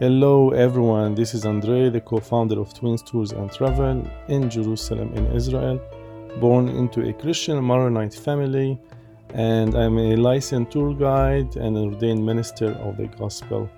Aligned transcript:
Hello 0.00 0.50
everyone, 0.50 1.14
this 1.14 1.34
is 1.34 1.46
Andre, 1.46 1.88
the 1.88 2.00
co-founder 2.00 2.58
of 2.58 2.74
Twins 2.74 3.00
Tours 3.00 3.30
and 3.30 3.48
Travel 3.52 4.04
in 4.26 4.50
Jerusalem 4.50 5.14
in 5.14 5.24
Israel, 5.26 5.80
born 6.40 6.68
into 6.68 7.08
a 7.08 7.12
Christian 7.12 7.62
Maronite 7.64 8.12
family, 8.12 8.76
and 9.34 9.76
I'm 9.76 9.96
a 9.98 10.16
licensed 10.16 10.72
tour 10.72 10.94
guide 10.94 11.54
and 11.54 11.76
an 11.76 11.94
ordained 11.94 12.26
minister 12.26 12.72
of 12.72 12.96
the 12.96 13.06
gospel. 13.06 13.70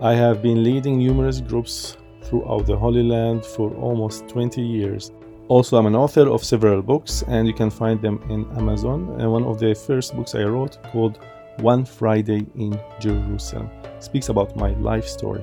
I 0.00 0.14
have 0.14 0.40
been 0.40 0.64
leading 0.64 0.96
numerous 0.96 1.42
groups 1.42 1.98
throughout 2.22 2.64
the 2.64 2.78
Holy 2.78 3.02
Land 3.02 3.44
for 3.44 3.74
almost 3.74 4.26
20 4.28 4.62
years. 4.62 5.12
Also, 5.48 5.76
I'm 5.76 5.84
an 5.84 5.94
author 5.94 6.30
of 6.30 6.42
several 6.42 6.80
books, 6.80 7.22
and 7.28 7.46
you 7.46 7.52
can 7.52 7.68
find 7.68 8.00
them 8.00 8.22
in 8.30 8.50
Amazon. 8.56 9.14
And 9.20 9.30
one 9.30 9.44
of 9.44 9.58
the 9.58 9.74
first 9.74 10.16
books 10.16 10.34
I 10.34 10.44
wrote, 10.44 10.82
called 10.84 11.18
One 11.60 11.86
Friday 11.86 12.46
in 12.54 12.78
Jerusalem 13.00 13.70
speaks 13.98 14.28
about 14.28 14.56
my 14.56 14.72
life 14.74 15.06
story. 15.06 15.42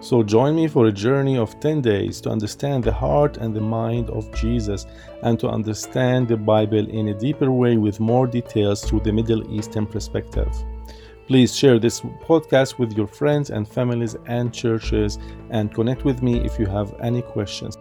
So 0.00 0.24
join 0.24 0.56
me 0.56 0.66
for 0.66 0.86
a 0.86 0.92
journey 0.92 1.38
of 1.38 1.60
10 1.60 1.82
days 1.82 2.20
to 2.22 2.30
understand 2.30 2.82
the 2.82 2.92
heart 2.92 3.36
and 3.36 3.54
the 3.54 3.60
mind 3.60 4.10
of 4.10 4.32
Jesus 4.34 4.86
and 5.22 5.38
to 5.38 5.48
understand 5.48 6.26
the 6.26 6.36
Bible 6.36 6.88
in 6.88 7.08
a 7.08 7.14
deeper 7.14 7.52
way 7.52 7.76
with 7.76 8.00
more 8.00 8.26
details 8.26 8.82
through 8.82 9.00
the 9.00 9.12
Middle 9.12 9.48
Eastern 9.54 9.86
perspective. 9.86 10.52
Please 11.28 11.54
share 11.54 11.78
this 11.78 12.00
podcast 12.00 12.78
with 12.78 12.96
your 12.96 13.06
friends 13.06 13.50
and 13.50 13.68
families 13.68 14.16
and 14.26 14.52
churches 14.52 15.20
and 15.50 15.72
connect 15.72 16.04
with 16.04 16.22
me 16.22 16.44
if 16.44 16.58
you 16.58 16.66
have 16.66 16.92
any 17.00 17.22
questions. 17.22 17.78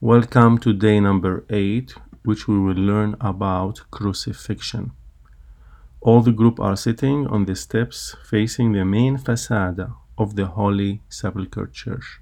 Welcome 0.00 0.58
to 0.58 0.72
day 0.72 0.98
number 0.98 1.44
8, 1.50 1.94
which 2.24 2.48
we 2.48 2.58
will 2.58 2.74
learn 2.74 3.14
about 3.20 3.80
crucifixion. 3.92 4.90
All 6.02 6.22
the 6.22 6.32
group 6.32 6.58
are 6.58 6.76
sitting 6.76 7.26
on 7.26 7.44
the 7.44 7.54
steps 7.54 8.16
facing 8.24 8.72
the 8.72 8.86
main 8.86 9.18
facade 9.18 9.92
of 10.16 10.34
the 10.34 10.46
Holy 10.46 11.02
Sepulchre 11.10 11.66
Church. 11.66 12.20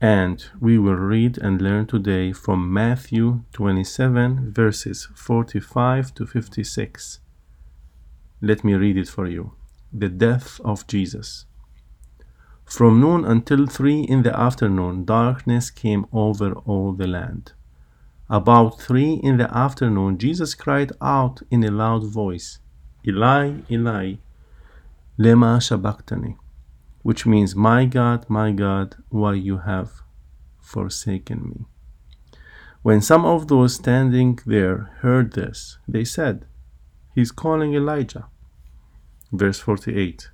And 0.00 0.44
we 0.60 0.78
will 0.78 0.94
read 0.94 1.38
and 1.38 1.60
learn 1.60 1.86
today 1.86 2.32
from 2.32 2.72
Matthew 2.72 3.42
27, 3.52 4.52
verses 4.52 5.08
45 5.12 6.14
to 6.14 6.24
56. 6.26 7.18
Let 8.40 8.62
me 8.62 8.74
read 8.74 8.96
it 8.96 9.08
for 9.08 9.26
you. 9.26 9.52
The 9.92 10.08
death 10.08 10.60
of 10.64 10.86
Jesus. 10.86 11.46
From 12.64 13.00
noon 13.00 13.24
until 13.24 13.66
three 13.66 14.02
in 14.02 14.22
the 14.22 14.38
afternoon, 14.38 15.04
darkness 15.04 15.68
came 15.70 16.06
over 16.12 16.52
all 16.52 16.92
the 16.92 17.08
land. 17.08 17.54
About 18.32 18.80
three 18.80 19.20
in 19.22 19.36
the 19.36 19.54
afternoon, 19.54 20.16
Jesus 20.16 20.54
cried 20.54 20.90
out 21.02 21.42
in 21.50 21.62
a 21.64 21.70
loud 21.70 22.06
voice, 22.06 22.60
Eli, 23.06 23.56
Eli, 23.70 24.14
lema 25.18 25.60
sabachthani, 25.62 26.38
which 27.02 27.26
means, 27.26 27.54
My 27.54 27.84
God, 27.84 28.24
my 28.30 28.50
God, 28.50 28.96
why 29.10 29.34
you 29.34 29.58
have 29.58 30.00
forsaken 30.58 31.46
me. 31.50 31.66
When 32.80 33.02
some 33.02 33.26
of 33.26 33.48
those 33.48 33.74
standing 33.74 34.38
there 34.46 34.90
heard 35.02 35.34
this, 35.34 35.76
they 35.86 36.06
said, 36.06 36.46
He's 37.14 37.32
calling 37.32 37.74
Elijah. 37.74 38.28
Verse 39.30 39.58
48 39.58 40.30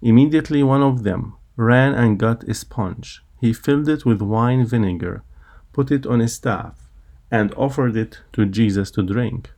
Immediately 0.00 0.62
one 0.62 0.82
of 0.82 1.02
them 1.02 1.34
ran 1.56 1.92
and 1.92 2.20
got 2.20 2.44
a 2.44 2.54
sponge. 2.54 3.24
He 3.40 3.52
filled 3.52 3.88
it 3.88 4.04
with 4.06 4.22
wine 4.22 4.64
vinegar, 4.64 5.24
put 5.72 5.90
it 5.90 6.06
on 6.06 6.20
a 6.20 6.28
staff, 6.28 6.88
and 7.32 7.54
offered 7.54 7.96
it 7.96 8.20
to 8.34 8.44
Jesus 8.44 8.90
to 8.90 9.02
drink. 9.02 9.50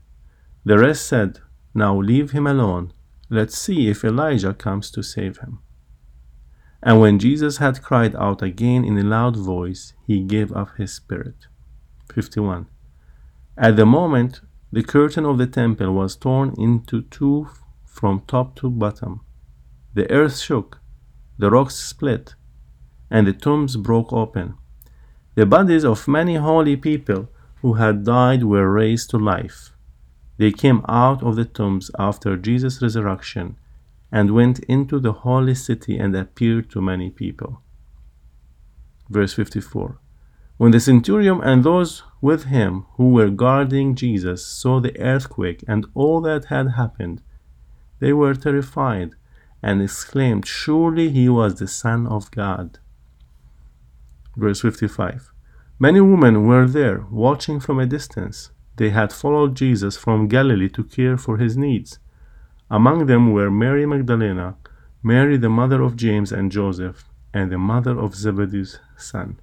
The 0.65 0.79
rest 0.79 1.07
said, 1.07 1.41
Now 1.75 2.01
leave 2.01 2.31
him 2.31 2.47
alone. 2.47 2.93
Let's 3.29 3.59
see 3.59 3.89
if 3.89 4.05
Elijah 4.05 4.55
comes 4.55 4.93
to 4.93 5.03
save 5.03 5.39
him. 5.39 5.59
And 6.81 7.01
when 7.01 7.19
Jesus 7.19 7.57
had 7.57 7.83
cried 7.83 8.15
out 8.15 8.43
again 8.43 8.85
in 8.85 8.97
a 8.97 9.03
loud 9.03 9.37
voice, 9.37 9.93
he 10.07 10.21
gave 10.21 10.53
up 10.53 10.77
his 10.77 10.93
spirit. 10.93 11.49
51. 12.13 12.67
At 13.59 13.75
the 13.75 13.87
moment, 13.87 14.41
the 14.71 14.85
curtain 14.85 15.25
of 15.25 15.39
the 15.39 15.47
temple 15.47 15.93
was 15.93 16.15
torn 16.15 16.55
into 16.57 17.03
two 17.03 17.49
from 17.85 18.23
top 18.29 18.55
to 18.57 18.71
bottom. 18.71 19.23
The 19.95 20.09
earth 20.13 20.39
shook, 20.39 20.81
the 21.39 21.51
rocks 21.51 21.75
split, 21.75 22.35
and 23.11 23.27
the 23.27 23.33
tombs 23.33 23.77
broke 23.77 24.13
open. 24.13 24.55
The 25.35 25.47
bodies 25.47 25.85
of 25.85 26.07
many 26.07 26.37
holy 26.37 26.77
people 26.77 27.29
who 27.65 27.73
had 27.73 28.05
died 28.05 28.45
were 28.45 28.71
raised 28.71 29.09
to 29.09 29.17
life. 29.17 29.73
They 30.37 30.53
came 30.53 30.83
out 30.87 31.23
of 31.23 31.35
the 31.35 31.47
tombs 31.47 31.91
after 31.99 32.37
Jesus' 32.37 32.83
resurrection 32.83 33.57
and 34.13 34.35
went 34.35 34.59
into 34.75 35.01
the 35.01 35.15
holy 35.25 35.55
city 35.55 35.97
and 35.97 36.15
appeared 36.15 36.69
to 36.73 36.83
many 36.83 37.09
people. 37.09 37.63
Verse 39.09 39.33
54 39.33 39.99
When 40.59 40.73
the 40.73 40.79
centurion 40.79 41.41
and 41.43 41.65
those 41.65 42.03
with 42.21 42.45
him 42.45 42.85
who 42.97 43.09
were 43.09 43.31
guarding 43.31 43.95
Jesus 43.95 44.47
saw 44.47 44.79
the 44.79 45.01
earthquake 45.01 45.65
and 45.67 45.87
all 45.95 46.21
that 46.21 46.45
had 46.57 46.73
happened, 46.73 47.23
they 47.99 48.13
were 48.13 48.35
terrified 48.35 49.13
and 49.63 49.81
exclaimed, 49.81 50.47
Surely 50.47 51.09
he 51.09 51.31
was 51.31 51.55
the 51.55 51.69
Son 51.69 52.07
of 52.07 52.31
God. 52.31 52.79
Verse 54.37 54.61
55 54.61 55.34
Many 55.79 56.01
women 56.01 56.47
were 56.47 56.69
there, 56.69 57.05
watching 57.11 57.59
from 57.59 57.81
a 57.81 57.87
distance. 57.87 58.53
They 58.77 58.91
had 58.91 59.13
followed 59.13 59.57
Jesus 59.57 59.97
from 59.97 60.29
Galilee 60.29 60.69
to 60.69 60.85
care 60.85 61.17
for 61.17 61.39
his 61.39 61.57
needs. 61.57 61.99
Among 62.71 63.07
them 63.07 63.33
were 63.33 63.51
Mary 63.51 63.85
Magdalena, 63.85 64.57
Mary 65.03 65.37
the 65.37 65.49
mother 65.49 65.83
of 65.83 65.97
James 65.97 66.31
and 66.31 66.53
Joseph, 66.53 67.05
and 67.33 67.51
the 67.51 67.59
mother 67.59 67.99
of 67.99 68.15
Zebedee's 68.15 68.79
son. 68.97 69.41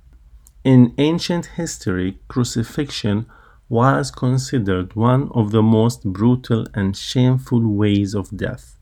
In 0.64 0.94
ancient 0.98 1.48
history, 1.58 2.20
crucifixion 2.30 3.26
was 3.68 4.10
considered 4.10 4.96
one 4.96 5.30
of 5.34 5.52
the 5.52 5.62
most 5.62 6.04
brutal 6.04 6.66
and 6.74 6.96
shameful 6.96 7.68
ways 7.68 8.14
of 8.14 8.36
death, 8.36 8.78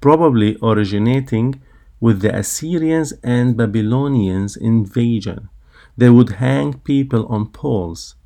probably 0.00 0.56
originating 0.60 1.62
with 2.00 2.20
the 2.20 2.34
Assyrians 2.34 3.12
and 3.22 3.56
Babylonians 3.56 4.56
invasion. 4.56 5.48
They 5.96 6.10
would 6.10 6.30
hang 6.34 6.74
people 6.80 7.26
on 7.26 7.48
poles. 7.48 8.16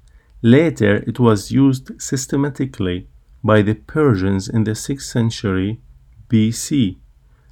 Later, 0.43 0.97
it 1.07 1.19
was 1.19 1.51
used 1.51 2.01
systematically 2.01 3.09
by 3.43 3.63
the 3.63 3.75
Persians 3.75 4.49
in 4.49 4.65
the 4.65 4.73
6th 4.73 5.03
century 5.03 5.81
BC. 6.29 6.97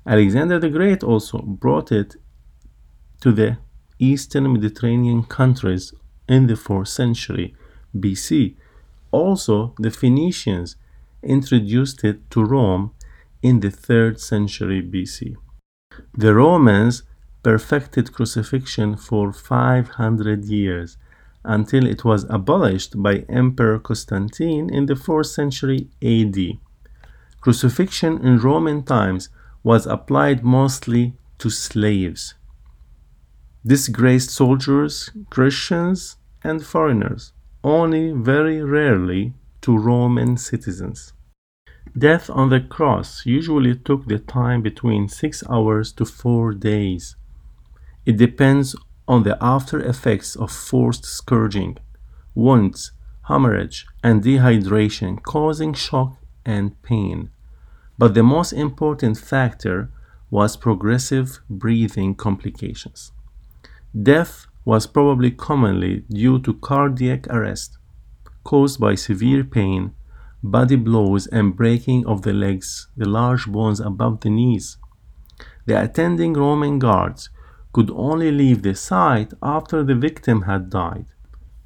Alexander 0.06 0.58
the 0.58 0.70
Great 0.70 1.02
also 1.02 1.38
brought 1.38 1.90
it 1.90 2.16
to 3.20 3.32
the 3.32 3.58
eastern 3.98 4.52
Mediterranean 4.52 5.22
countries 5.24 5.92
in 6.28 6.46
the 6.46 6.54
4th 6.54 6.88
century 6.88 7.54
BC. 7.96 8.56
Also, 9.10 9.74
the 9.78 9.90
Phoenicians 9.90 10.76
introduced 11.22 12.04
it 12.04 12.30
to 12.30 12.44
Rome 12.44 12.92
in 13.42 13.60
the 13.60 13.68
3rd 13.68 14.20
century 14.20 14.82
BC. 14.82 15.34
The 16.14 16.34
Romans 16.34 17.02
perfected 17.46 18.12
crucifixion 18.12 18.96
for 18.96 19.32
500 19.32 20.44
years 20.46 20.96
until 21.44 21.86
it 21.86 22.04
was 22.04 22.24
abolished 22.28 23.00
by 23.00 23.24
Emperor 23.28 23.78
Constantine 23.78 24.68
in 24.68 24.86
the 24.86 24.94
4th 24.94 25.26
century 25.26 25.86
AD. 26.02 26.58
Crucifixion 27.40 28.18
in 28.26 28.40
Roman 28.40 28.82
times 28.82 29.28
was 29.62 29.86
applied 29.86 30.42
mostly 30.42 31.14
to 31.38 31.48
slaves, 31.48 32.34
disgraced 33.64 34.30
soldiers, 34.30 35.10
Christians, 35.30 36.16
and 36.42 36.66
foreigners, 36.66 37.32
only 37.62 38.10
very 38.10 38.60
rarely 38.60 39.34
to 39.60 39.78
Roman 39.78 40.36
citizens. 40.36 41.12
Death 41.96 42.28
on 42.28 42.50
the 42.50 42.60
cross 42.60 43.24
usually 43.24 43.76
took 43.76 44.08
the 44.08 44.18
time 44.18 44.62
between 44.62 45.08
six 45.08 45.44
hours 45.48 45.92
to 45.92 46.04
four 46.04 46.52
days. 46.52 47.14
It 48.06 48.16
depends 48.16 48.76
on 49.08 49.24
the 49.24 49.36
after 49.40 49.80
effects 49.80 50.36
of 50.36 50.50
forced 50.50 51.04
scourging, 51.04 51.78
wounds, 52.34 52.92
hemorrhage, 53.28 53.86
and 54.02 54.22
dehydration 54.22 55.22
causing 55.22 55.74
shock 55.74 56.16
and 56.44 56.80
pain. 56.82 57.30
But 57.98 58.14
the 58.14 58.22
most 58.22 58.52
important 58.52 59.18
factor 59.18 59.90
was 60.30 60.56
progressive 60.56 61.40
breathing 61.50 62.14
complications. 62.14 63.12
Death 64.00 64.46
was 64.64 64.86
probably 64.86 65.30
commonly 65.30 66.04
due 66.10 66.38
to 66.40 66.54
cardiac 66.54 67.26
arrest 67.28 67.78
caused 68.46 68.78
by 68.78 68.94
severe 68.94 69.42
pain, 69.42 69.92
body 70.40 70.76
blows, 70.76 71.26
and 71.26 71.56
breaking 71.56 72.06
of 72.06 72.22
the 72.22 72.32
legs, 72.32 72.86
the 72.96 73.08
large 73.08 73.46
bones 73.46 73.80
above 73.80 74.20
the 74.20 74.30
knees. 74.30 74.76
The 75.66 75.82
attending 75.82 76.34
Roman 76.34 76.78
guards 76.78 77.28
could 77.76 77.90
only 77.90 78.32
leave 78.32 78.62
the 78.62 78.74
site 78.74 79.34
after 79.42 79.84
the 79.84 79.94
victim 79.94 80.38
had 80.50 80.70
died. 80.70 81.04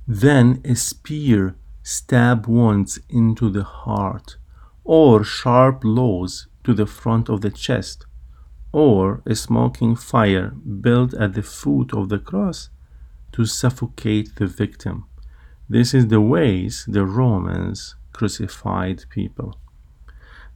Then 0.08 0.60
a 0.64 0.74
spear 0.74 1.54
stab 1.84 2.48
wounds 2.48 2.98
into 3.08 3.48
the 3.48 3.62
heart 3.62 4.36
or 4.82 5.22
sharp 5.22 5.82
blows 5.82 6.48
to 6.64 6.74
the 6.74 6.84
front 6.84 7.28
of 7.28 7.42
the 7.42 7.50
chest 7.64 8.06
or 8.72 9.22
a 9.24 9.36
smoking 9.36 9.94
fire 9.94 10.48
built 10.86 11.14
at 11.14 11.34
the 11.34 11.44
foot 11.44 11.94
of 11.94 12.08
the 12.08 12.18
cross 12.18 12.70
to 13.30 13.46
suffocate 13.46 14.34
the 14.34 14.48
victim. 14.48 15.06
This 15.68 15.94
is 15.94 16.08
the 16.08 16.20
ways 16.20 16.86
the 16.88 17.04
Romans 17.04 17.94
crucified 18.12 19.04
people. 19.10 19.54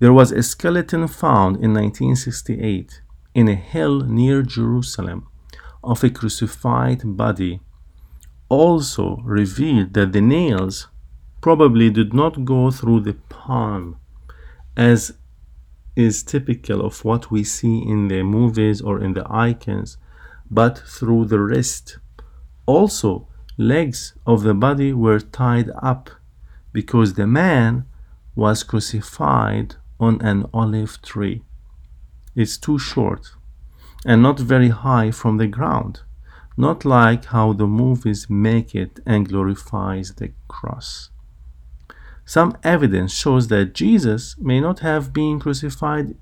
There 0.01 0.13
was 0.13 0.33
a 0.33 0.43
skeleton 0.43 1.07
found 1.07 1.55
in 1.65 1.73
1968 1.75 3.03
in 3.35 3.47
a 3.47 3.55
hill 3.55 4.01
near 4.01 4.43
Jerusalem 4.43 5.29
of 5.85 6.03
a 6.03 6.11
crucified 6.11 7.03
body. 7.05 7.61
Also 8.49 9.17
revealed 9.25 9.95
that 9.95 10.13
the 10.13 10.21
nails 10.21 10.89
probably 11.41 11.91
did 11.91 12.13
not 12.15 12.45
go 12.45 12.71
through 12.71 13.01
the 13.01 13.15
palm 13.29 13.97
as 14.77 15.15
is 15.97 16.23
typical 16.23 16.85
of 16.85 17.05
what 17.05 17.31
we 17.31 17.45
see 17.45 17.79
in 17.79 18.09
the 18.09 18.23
movies 18.23 18.81
or 18.81 19.01
in 19.01 19.15
the 19.15 19.25
icons, 19.31 19.97
but 20.51 20.79
through 20.79 21.25
the 21.27 21.39
wrist. 21.39 21.99
Also, 22.67 23.29
legs 23.57 24.15
of 24.27 24.43
the 24.43 24.55
body 24.55 24.93
were 24.93 25.21
tied 25.21 25.71
up 25.81 26.11
because 26.73 27.15
the 27.15 27.27
man 27.27 27.85
was 28.35 28.65
crucified 28.65 29.77
on 30.01 30.21
an 30.21 30.45
olive 30.53 31.01
tree. 31.03 31.43
It's 32.35 32.59
too 32.59 32.79
short 32.79 33.31
and 34.05 34.23
not 34.23 34.39
very 34.39 34.69
high 34.69 35.11
from 35.11 35.39
the 35.39 35.47
ground, 35.47 36.03
not 36.57 36.85
like 36.85 37.27
how 37.27 37.53
the 37.53 37.67
movies 37.67 38.29
make 38.29 38.75
it 38.75 39.01
and 39.07 39.29
glorifies 39.29 40.15
the 40.15 40.33
cross. 40.49 41.11
Some 42.25 42.57
evidence 42.63 43.13
shows 43.13 43.49
that 43.49 43.75
Jesus 43.75 44.37
may 44.39 44.61
not 44.61 44.81
have 44.81 45.13
been 45.13 45.39
crucified 45.41 46.17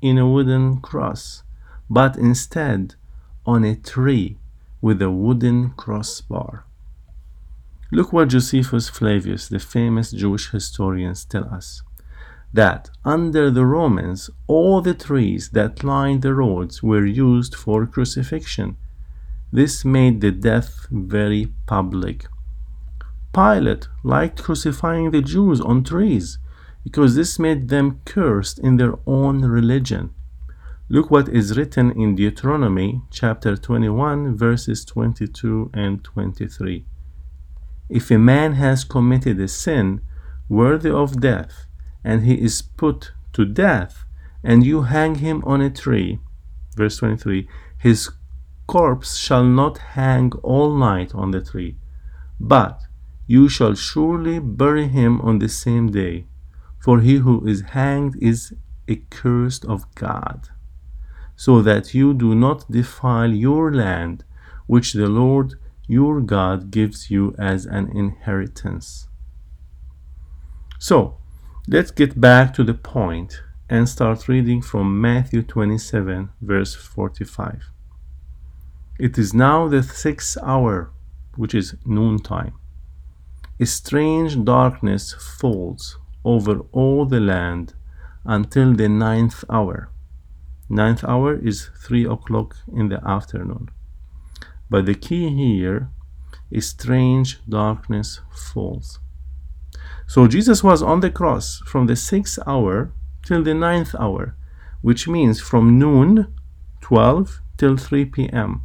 in 0.00 0.18
a 0.18 0.28
wooden 0.28 0.80
cross, 0.80 1.42
but 1.88 2.16
instead 2.16 2.94
on 3.44 3.64
a 3.64 3.76
tree 3.76 4.38
with 4.80 5.02
a 5.02 5.10
wooden 5.10 5.70
crossbar. 5.70 6.64
Look 7.92 8.12
what 8.12 8.28
Josephus 8.28 8.88
Flavius, 8.88 9.48
the 9.48 9.58
famous 9.58 10.12
Jewish 10.12 10.50
historian, 10.50 11.14
tells 11.28 11.46
us 11.46 11.82
that 12.52 12.90
under 13.04 13.50
the 13.50 13.64
Romans 13.64 14.28
all 14.46 14.80
the 14.80 14.94
trees 14.94 15.50
that 15.50 15.84
lined 15.84 16.22
the 16.22 16.34
roads 16.34 16.82
were 16.82 17.06
used 17.06 17.54
for 17.54 17.86
crucifixion. 17.86 18.76
This 19.52 19.84
made 19.84 20.20
the 20.20 20.32
death 20.32 20.86
very 20.90 21.52
public. 21.66 22.26
Pilate 23.32 23.88
liked 24.02 24.42
crucifying 24.42 25.10
the 25.10 25.22
Jews 25.22 25.60
on 25.60 25.84
trees 25.84 26.38
because 26.82 27.14
this 27.14 27.38
made 27.38 27.68
them 27.68 28.00
cursed 28.04 28.58
in 28.58 28.76
their 28.76 28.94
own 29.06 29.42
religion. 29.42 30.10
Look 30.88 31.10
what 31.10 31.28
is 31.28 31.56
written 31.56 31.92
in 31.92 32.16
Deuteronomy 32.16 33.02
chapter 33.10 33.56
21, 33.56 34.36
verses 34.36 34.84
22 34.84 35.70
and 35.72 36.02
23. 36.02 36.84
If 37.88 38.10
a 38.10 38.18
man 38.18 38.54
has 38.54 38.82
committed 38.82 39.38
a 39.38 39.46
sin 39.46 40.00
worthy 40.48 40.90
of 40.90 41.20
death, 41.20 41.66
and 42.04 42.24
he 42.24 42.34
is 42.34 42.62
put 42.62 43.12
to 43.32 43.44
death, 43.44 44.04
and 44.42 44.64
you 44.64 44.82
hang 44.82 45.16
him 45.16 45.42
on 45.44 45.60
a 45.60 45.70
tree, 45.70 46.18
verse 46.76 46.98
23, 46.98 47.48
his 47.78 48.10
corpse 48.66 49.16
shall 49.16 49.44
not 49.44 49.78
hang 49.78 50.32
all 50.42 50.74
night 50.76 51.14
on 51.14 51.30
the 51.30 51.40
tree, 51.40 51.76
but 52.38 52.80
you 53.26 53.48
shall 53.48 53.74
surely 53.74 54.38
bury 54.38 54.88
him 54.88 55.20
on 55.20 55.38
the 55.38 55.48
same 55.48 55.90
day, 55.90 56.26
for 56.78 57.00
he 57.00 57.16
who 57.16 57.46
is 57.46 57.60
hanged 57.72 58.16
is 58.20 58.54
accursed 58.88 59.64
of 59.64 59.92
God 59.94 60.48
so 61.40 61.62
that 61.62 61.94
you 61.94 62.12
do 62.12 62.34
not 62.34 62.70
defile 62.70 63.32
your 63.32 63.72
land, 63.72 64.24
which 64.66 64.92
the 64.92 65.08
Lord 65.08 65.54
your 65.86 66.20
God 66.20 66.70
gives 66.70 67.10
you 67.10 67.34
as 67.38 67.64
an 67.64 67.88
inheritance. 67.96 69.08
So, 70.78 71.16
let's 71.66 71.90
get 71.90 72.20
back 72.20 72.54
to 72.54 72.64
the 72.64 72.74
point 72.74 73.42
and 73.68 73.88
start 73.88 74.28
reading 74.28 74.62
from 74.62 75.00
Matthew 75.00 75.42
27, 75.42 76.30
verse 76.40 76.74
45. 76.74 77.70
It 78.98 79.16
is 79.16 79.32
now 79.32 79.68
the 79.68 79.82
sixth 79.82 80.36
hour, 80.42 80.90
which 81.36 81.54
is 81.54 81.76
noontime. 81.84 82.54
A 83.58 83.66
strange 83.66 84.42
darkness 84.44 85.12
falls 85.12 85.98
over 86.24 86.60
all 86.72 87.06
the 87.06 87.20
land 87.20 87.74
until 88.24 88.74
the 88.74 88.88
ninth 88.88 89.44
hour 89.48 89.90
ninth 90.70 91.02
hour 91.04 91.34
is 91.34 91.68
3 91.82 92.04
o'clock 92.06 92.56
in 92.72 92.88
the 92.88 93.04
afternoon. 93.06 93.68
But 94.70 94.86
the 94.86 94.94
key 94.94 95.28
here 95.30 95.90
is 96.50 96.68
strange 96.68 97.40
darkness 97.48 98.20
falls. 98.30 99.00
So 100.06 100.26
Jesus 100.26 100.62
was 100.64 100.82
on 100.82 101.00
the 101.00 101.10
cross 101.10 101.62
from 101.66 101.86
the 101.86 101.96
sixth 101.96 102.38
hour 102.46 102.92
till 103.24 103.42
the 103.42 103.54
ninth 103.54 103.94
hour, 103.98 104.36
which 104.82 105.06
means 105.08 105.40
from 105.40 105.78
noon 105.78 106.32
12 106.80 107.40
till 107.56 107.76
3 107.76 108.06
p.m. 108.06 108.62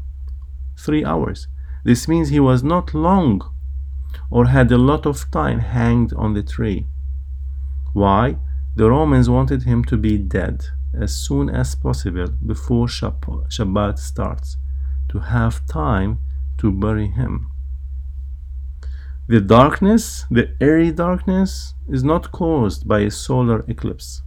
Three 0.78 1.06
hours. 1.06 1.48
This 1.84 2.08
means 2.08 2.30
he 2.30 2.40
was 2.40 2.64
not 2.64 2.94
long 2.94 3.42
or 4.32 4.46
had 4.48 4.72
a 4.72 4.78
lot 4.78 5.06
of 5.06 5.30
time 5.32 5.60
hanged 5.60 6.14
on 6.14 6.34
the 6.34 6.44
tree. 6.44 6.88
Why? 7.94 8.38
The 8.76 8.90
Romans 8.90 9.30
wanted 9.30 9.64
him 9.64 9.84
to 9.86 9.98
be 9.98 10.18
dead 10.18 10.66
as 10.94 11.16
soon 11.16 11.50
as 11.50 11.76
possible 11.76 12.28
before 12.46 12.88
Shabbat 12.88 14.00
starts 14.00 14.58
to 15.10 15.20
have 15.20 15.66
time 15.68 16.20
to 16.58 16.72
bury 16.72 17.08
him. 17.08 17.52
The 19.28 19.42
darkness, 19.42 20.26
the 20.30 20.56
airy 20.62 20.92
darkness, 20.92 21.74
is 21.90 22.04
not 22.04 22.32
caused 22.32 22.88
by 22.88 23.00
a 23.00 23.10
solar 23.10 23.66
eclipse, 23.68 24.22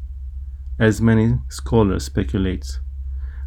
as 0.80 1.00
many 1.00 1.38
scholars 1.48 2.06
speculate. 2.06 2.80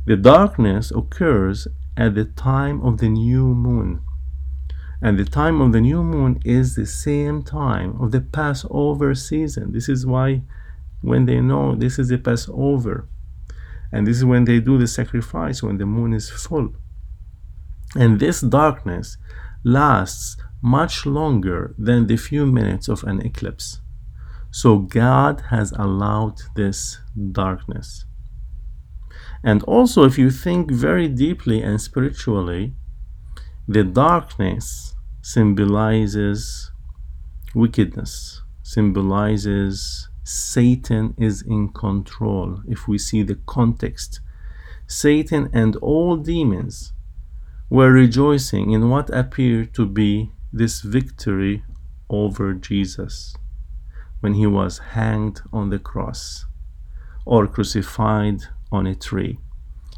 The 0.06 0.16
darkness 0.16 0.92
occurs 0.92 1.68
at 1.98 2.16
the 2.16 2.24
time 2.24 2.82
of 2.82 3.00
the 3.00 3.10
new 3.10 3.54
moon. 3.54 4.02
And 5.02 5.20
the 5.20 5.26
time 5.26 5.60
of 5.60 5.74
the 5.74 5.82
new 5.82 6.04
moon 6.04 6.40
is 6.46 6.76
the 6.76 6.86
same 6.86 7.44
time 7.44 8.02
of 8.02 8.12
the 8.12 8.22
Passover 8.22 9.14
season. 9.14 9.74
This 9.74 9.90
is 9.90 10.06
why 10.06 10.44
when 11.02 11.26
they 11.26 11.42
know 11.42 11.76
this 11.76 12.00
is 12.00 12.08
the 12.08 12.18
Passover. 12.18 13.10
And 13.92 14.08
this 14.08 14.16
is 14.18 14.24
when 14.24 14.46
they 14.46 14.62
do 14.62 14.78
the 14.78 14.88
sacrifice, 14.88 15.62
when 15.62 15.80
the 15.80 15.86
moon 15.86 16.14
is 16.14 16.30
full. 16.30 16.74
And 17.94 18.22
this 18.22 18.40
darkness 18.40 19.18
lasts 19.64 20.38
much 20.62 21.06
longer 21.06 21.76
than 21.78 22.08
the 22.08 22.18
few 22.18 22.46
minutes 22.46 22.88
of 22.88 23.04
an 23.04 23.22
eclipse. 23.26 23.82
So 24.52 24.80
God 24.80 25.44
has 25.50 25.72
allowed 25.72 26.42
this 26.56 27.00
darkness. 27.32 28.06
And 29.44 29.64
also, 29.64 30.04
if 30.04 30.18
you 30.18 30.30
think 30.30 30.72
very 30.72 31.08
deeply 31.08 31.62
and 31.62 31.82
spiritually, 31.82 32.74
the 33.68 33.84
darkness 33.84 34.96
symbolizes 35.22 36.72
wickedness, 37.56 38.42
symbolizes 38.62 40.10
Satan 40.24 41.16
is 41.18 41.42
in 41.42 41.70
control. 41.70 42.62
If 42.68 42.88
we 42.88 42.98
see 42.98 43.24
the 43.24 43.40
context, 43.46 44.20
Satan 44.88 45.50
and 45.54 45.76
all 45.78 46.18
demons 46.18 46.94
were 47.72 47.94
rejoicing 47.94 48.72
in 48.72 48.90
what 48.90 49.10
appeared 49.12 49.74
to 49.74 49.86
be 49.86 50.30
this 50.52 50.82
victory 50.82 51.64
over 52.10 52.54
Jesus 52.54 53.34
when 54.20 54.34
he 54.34 54.46
was 54.46 54.80
hanged 54.92 55.40
on 55.54 55.70
the 55.70 55.80
cross 55.80 56.46
or 57.26 57.48
crucified 57.48 58.42
on 58.74 58.86
a 58.86 58.94
tree. 58.94 59.40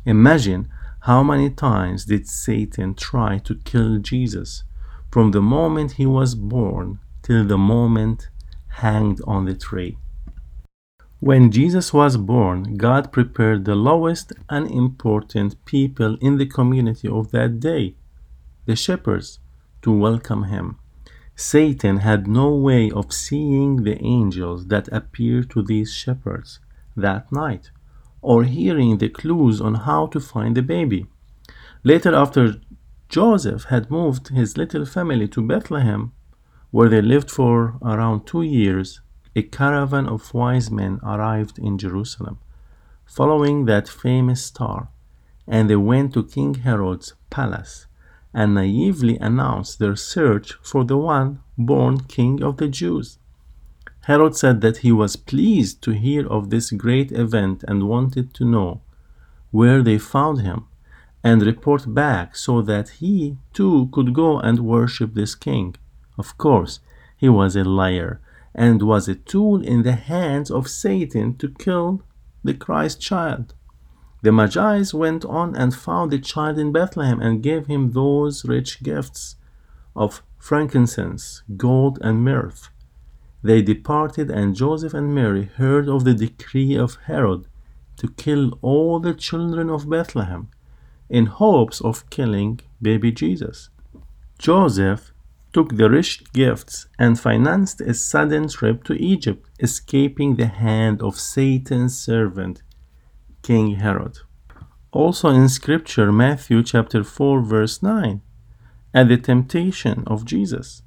Imagine 0.05 0.71
how 1.01 1.23
many 1.23 1.49
times 1.49 2.05
did 2.05 2.27
Satan 2.27 2.93
try 2.93 3.39
to 3.39 3.55
kill 3.65 3.97
Jesus 3.97 4.63
from 5.11 5.31
the 5.31 5.41
moment 5.41 5.93
he 5.93 6.05
was 6.05 6.35
born 6.35 6.99
till 7.23 7.43
the 7.43 7.57
moment 7.57 8.29
hanged 8.67 9.19
on 9.25 9.45
the 9.45 9.55
tree. 9.55 9.97
When 11.23 11.51
Jesus 11.51 11.93
was 11.93 12.17
born, 12.17 12.75
God 12.75 13.13
prepared 13.13 13.63
the 13.63 13.75
lowest 13.75 14.33
unimportant 14.49 15.55
people 15.63 16.17
in 16.19 16.35
the 16.35 16.45
community 16.45 17.07
of 17.07 17.31
that 17.31 17.61
day, 17.61 17.95
the 18.65 18.75
shepherds, 18.75 19.39
to 19.83 19.91
welcome 19.93 20.43
him. 20.43 20.79
Satan 21.33 21.99
had 21.99 22.27
no 22.27 22.53
way 22.53 22.91
of 22.91 23.13
seeing 23.13 23.83
the 23.83 23.97
angels 24.03 24.67
that 24.67 24.89
appeared 24.91 25.49
to 25.51 25.61
these 25.61 25.93
shepherds 25.93 26.59
that 26.97 27.31
night, 27.31 27.71
or 28.21 28.43
hearing 28.43 28.97
the 28.97 29.07
clues 29.07 29.61
on 29.61 29.75
how 29.75 30.07
to 30.07 30.19
find 30.19 30.57
the 30.57 30.61
baby. 30.61 31.05
Later, 31.85 32.13
after 32.13 32.55
Joseph 33.07 33.63
had 33.69 33.89
moved 33.89 34.27
his 34.27 34.57
little 34.57 34.85
family 34.85 35.29
to 35.29 35.41
Bethlehem, 35.41 36.11
where 36.71 36.89
they 36.89 37.01
lived 37.01 37.31
for 37.31 37.77
around 37.81 38.25
two 38.25 38.41
years, 38.41 38.99
a 39.35 39.41
caravan 39.41 40.07
of 40.07 40.33
wise 40.33 40.69
men 40.69 40.99
arrived 41.03 41.57
in 41.59 41.77
Jerusalem. 41.77 42.37
following 43.05 43.65
that 43.65 43.87
famous 43.87 44.43
star, 44.45 44.87
and 45.47 45.69
they 45.69 45.75
went 45.75 46.13
to 46.13 46.23
King 46.23 46.55
Herod's 46.55 47.13
palace 47.29 47.85
and 48.33 48.55
naively 48.55 49.17
announced 49.19 49.77
their 49.77 49.95
search 49.95 50.53
for 50.63 50.83
the 50.83 50.97
one 50.97 51.39
born 51.57 51.99
king 51.99 52.41
of 52.41 52.57
the 52.57 52.67
Jews. 52.67 53.19
Herod 54.01 54.35
said 54.35 54.61
that 54.61 54.77
he 54.77 54.91
was 54.91 55.15
pleased 55.15 55.81
to 55.83 55.91
hear 55.91 56.27
of 56.27 56.49
this 56.49 56.71
great 56.71 57.11
event 57.11 57.63
and 57.67 57.87
wanted 57.87 58.33
to 58.33 58.45
know 58.45 58.81
where 59.51 59.83
they 59.83 59.97
found 59.97 60.41
him 60.41 60.65
and 61.23 61.41
report 61.41 61.93
back 61.93 62.35
so 62.35 62.61
that 62.61 62.89
he 63.01 63.37
too 63.53 63.89
could 63.93 64.13
go 64.13 64.39
and 64.39 64.59
worship 64.59 65.13
this 65.13 65.35
king. 65.35 65.75
Of 66.17 66.37
course, 66.37 66.79
he 67.15 67.29
was 67.29 67.55
a 67.55 67.63
liar 67.63 68.19
and 68.55 68.81
was 68.81 69.07
a 69.07 69.15
tool 69.15 69.61
in 69.61 69.83
the 69.83 69.93
hands 69.93 70.51
of 70.51 70.67
Satan 70.67 71.35
to 71.37 71.49
kill 71.49 72.01
the 72.43 72.53
Christ 72.53 73.01
child. 73.01 73.53
The 74.21 74.31
Magi 74.31 74.83
went 74.93 75.25
on 75.25 75.55
and 75.55 75.75
found 75.75 76.11
the 76.11 76.19
child 76.19 76.57
in 76.57 76.71
Bethlehem 76.71 77.19
and 77.19 77.43
gave 77.43 77.67
him 77.67 77.91
those 77.91 78.45
rich 78.45 78.81
gifts 78.83 79.35
of 79.95 80.23
frankincense, 80.37 81.43
gold, 81.57 81.99
and 82.01 82.23
myrrh. 82.23 82.53
They 83.41 83.61
departed, 83.61 84.31
and 84.31 84.55
Joseph 84.55 84.93
and 84.93 85.13
Mary 85.13 85.45
heard 85.57 85.89
of 85.89 86.05
the 86.05 86.13
decree 86.13 86.75
of 86.75 86.95
Herod 87.05 87.47
to 87.97 88.07
kill 88.07 88.57
all 88.61 88.99
the 88.99 89.13
children 89.13 89.69
of 89.69 89.89
Bethlehem 89.89 90.49
in 91.09 91.25
hopes 91.25 91.81
of 91.81 92.09
killing 92.09 92.61
baby 92.81 93.11
Jesus. 93.11 93.69
Joseph 94.39 95.12
took 95.53 95.77
the 95.77 95.89
rich 95.89 96.23
gifts 96.33 96.87
and 96.97 97.19
financed 97.19 97.79
a 97.81 97.93
sudden 97.93 98.49
trip 98.49 98.83
to 98.83 98.93
Egypt, 98.93 99.47
escaping 99.59 100.35
the 100.35 100.47
hand 100.47 101.01
of 101.01 101.19
Satan's 101.19 101.97
servant, 101.97 102.63
King 103.43 103.75
Herod. 103.75 104.17
Also 104.91 105.29
in 105.29 105.47
scripture, 105.49 106.11
Matthew 106.11 106.63
chapter 106.63 107.03
4 107.03 107.41
verse 107.41 107.81
9, 107.81 108.21
at 108.93 109.07
the 109.07 109.17
temptation 109.17 110.03
of 110.05 110.25
Jesus, 110.25 110.83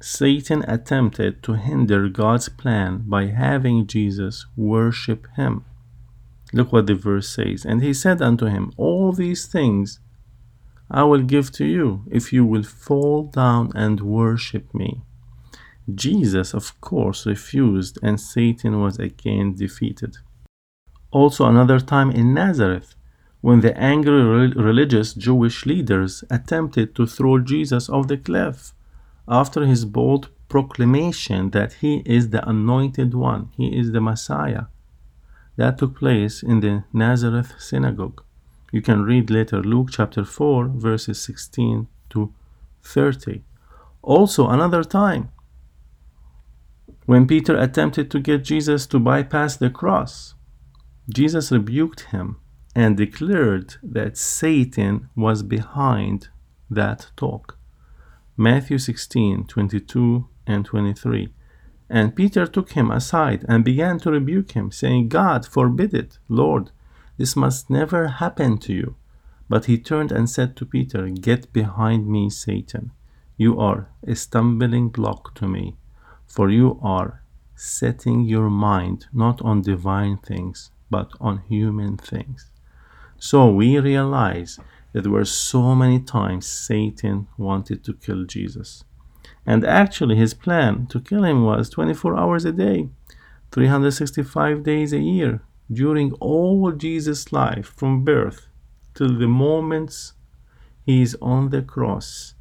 Satan 0.00 0.64
attempted 0.68 1.42
to 1.42 1.54
hinder 1.54 2.08
God's 2.08 2.48
plan 2.48 3.04
by 3.06 3.26
having 3.26 3.86
Jesus 3.86 4.46
worship 4.56 5.26
him. 5.36 5.64
Look 6.52 6.72
what 6.72 6.86
the 6.86 6.94
verse 6.94 7.28
says. 7.28 7.64
And 7.64 7.82
he 7.82 7.92
said 7.92 8.22
unto 8.22 8.46
him, 8.46 8.72
All 8.76 9.12
these 9.12 9.46
things 9.46 10.00
I 10.90 11.04
will 11.04 11.22
give 11.22 11.52
to 11.52 11.66
you 11.66 12.04
if 12.10 12.32
you 12.32 12.44
will 12.44 12.62
fall 12.62 13.24
down 13.24 13.72
and 13.74 14.00
worship 14.00 14.72
me. 14.72 15.02
Jesus, 15.94 16.54
of 16.54 16.78
course, 16.80 17.26
refused, 17.26 17.98
and 18.02 18.20
Satan 18.20 18.80
was 18.80 18.98
again 18.98 19.54
defeated. 19.54 20.16
Also, 21.10 21.46
another 21.46 21.80
time 21.80 22.10
in 22.10 22.34
Nazareth, 22.34 22.94
when 23.40 23.60
the 23.60 23.76
angry 23.78 24.48
religious 24.50 25.14
Jewish 25.14 25.64
leaders 25.64 26.24
attempted 26.30 26.94
to 26.94 27.06
throw 27.06 27.38
Jesus 27.38 27.88
off 27.88 28.08
the 28.08 28.18
cliff 28.18 28.72
after 29.28 29.64
his 29.64 29.84
bold 29.84 30.28
proclamation 30.48 31.50
that 31.50 31.74
he 31.74 32.02
is 32.04 32.30
the 32.30 32.46
anointed 32.48 33.14
one, 33.14 33.50
he 33.56 33.78
is 33.78 33.92
the 33.92 34.00
Messiah. 34.00 34.64
That 35.56 35.78
took 35.78 35.96
place 35.98 36.42
in 36.42 36.60
the 36.60 36.84
Nazareth 36.92 37.54
synagogue. 37.58 38.22
You 38.70 38.82
can 38.82 39.02
read 39.02 39.30
later 39.30 39.62
Luke 39.62 39.88
chapter 39.90 40.24
4, 40.24 40.68
verses 40.68 41.20
16 41.22 41.88
to 42.10 42.32
30. 42.82 43.42
Also, 44.02 44.48
another 44.48 44.84
time, 44.84 45.30
when 47.06 47.26
Peter 47.26 47.56
attempted 47.56 48.10
to 48.10 48.20
get 48.20 48.44
Jesus 48.44 48.86
to 48.88 48.98
bypass 48.98 49.56
the 49.56 49.70
cross, 49.70 50.34
Jesus 51.08 51.50
rebuked 51.50 52.00
him 52.12 52.36
and 52.74 52.96
declared 52.96 53.76
that 53.82 54.18
Satan 54.18 55.08
was 55.16 55.42
behind 55.42 56.28
that 56.70 57.10
talk. 57.16 57.58
Matthew 58.36 58.78
16 58.78 59.46
22 59.46 60.28
and 60.46 60.64
23. 60.64 61.32
And 61.90 62.14
Peter 62.14 62.46
took 62.46 62.72
him 62.72 62.90
aside 62.90 63.44
and 63.48 63.64
began 63.64 63.98
to 64.00 64.10
rebuke 64.10 64.52
him, 64.52 64.70
saying, 64.70 65.08
God 65.08 65.46
forbid 65.46 65.94
it, 65.94 66.18
Lord, 66.28 66.70
this 67.18 67.36
must 67.36 67.68
never 67.68 68.06
happen 68.08 68.58
to 68.58 68.72
you. 68.72 68.94
But 69.48 69.64
he 69.64 69.76
turned 69.78 70.12
and 70.12 70.30
said 70.30 70.56
to 70.56 70.66
Peter, 70.66 71.08
Get 71.08 71.52
behind 71.52 72.06
me, 72.06 72.30
Satan. 72.30 72.92
You 73.36 73.58
are 73.58 73.88
a 74.06 74.14
stumbling 74.14 74.88
block 74.88 75.34
to 75.36 75.48
me, 75.48 75.76
for 76.26 76.48
you 76.48 76.78
are 76.82 77.22
setting 77.54 78.24
your 78.24 78.48
mind 78.48 79.06
not 79.12 79.42
on 79.42 79.62
divine 79.62 80.18
things, 80.18 80.70
but 80.90 81.10
on 81.20 81.42
human 81.48 81.96
things. 81.96 82.50
So 83.18 83.50
we 83.50 83.78
realize 83.78 84.60
that 84.92 85.02
there 85.02 85.12
were 85.12 85.24
so 85.24 85.74
many 85.74 86.00
times 86.00 86.46
Satan 86.46 87.26
wanted 87.36 87.84
to 87.84 87.94
kill 87.94 88.24
Jesus. 88.24 88.84
And 89.44 89.64
actually, 89.64 90.16
his 90.16 90.34
plan 90.34 90.86
to 90.88 91.00
kill 91.00 91.24
him 91.24 91.44
was 91.44 91.70
24 91.70 92.16
hours 92.16 92.44
a 92.44 92.52
day, 92.52 92.88
365 93.50 94.62
days 94.62 94.92
a 94.92 95.00
year, 95.00 95.42
during 95.70 96.12
all 96.14 96.72
Jesus' 96.72 97.32
life, 97.32 97.66
from 97.76 98.04
birth 98.04 98.48
till 98.94 99.18
the 99.18 99.28
moments 99.28 100.14
he 100.84 101.02
is 101.02 101.16
on 101.20 101.50
the 101.50 101.62
cross. 101.62 102.34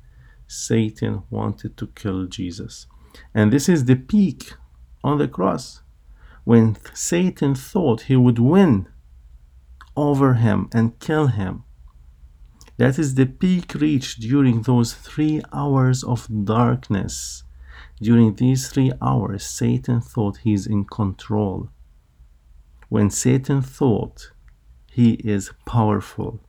Satan 0.47 1.23
wanted 1.29 1.75
to 1.77 1.87
kill 1.87 2.25
Jesus. 2.25 2.87
And 3.33 3.51
this 3.51 3.67
is 3.67 3.85
the 3.85 3.95
peak 3.95 4.53
on 5.03 5.17
the 5.17 5.27
cross 5.27 5.81
when 6.43 6.77
Satan 6.93 7.55
thought 7.55 8.03
he 8.03 8.15
would 8.15 8.39
win 8.39 8.87
over 9.97 10.35
him 10.35 10.69
and 10.71 10.97
kill 10.99 11.27
him. 11.27 11.63
That 12.77 12.97
is 12.97 13.15
the 13.15 13.25
peak 13.25 13.73
reached 13.73 14.21
during 14.21 14.61
those 14.61 14.93
three 14.93 15.41
hours 15.51 16.03
of 16.03 16.27
darkness. 16.45 17.43
During 17.99 18.35
these 18.35 18.69
three 18.69 18.91
hours, 19.01 19.43
Satan 19.43 19.99
thought 19.99 20.37
he 20.37 20.53
is 20.53 20.67
in 20.67 20.85
control. 20.85 21.69
When 22.89 23.09
Satan 23.09 23.61
thought 23.61 24.31
he 24.91 25.13
is 25.15 25.51
powerful. 25.65 26.39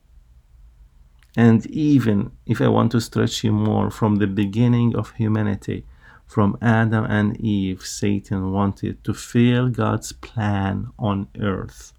And 1.35 1.65
even 1.67 2.31
if 2.45 2.61
I 2.61 2.67
want 2.67 2.91
to 2.93 3.01
stretch 3.01 3.43
you 3.43 3.51
more 3.51 3.91
from 3.91 4.15
the 4.15 4.27
beginning 4.27 4.95
of 4.95 5.11
humanity, 5.11 5.85
from 6.25 6.57
Adam 6.61 7.05
and 7.05 7.39
Eve, 7.41 7.81
Satan 7.85 8.51
wanted 8.51 9.03
to 9.03 9.13
fail 9.13 9.69
God's 9.69 10.11
plan 10.11 10.87
on 10.97 11.27
earth. 11.39 11.93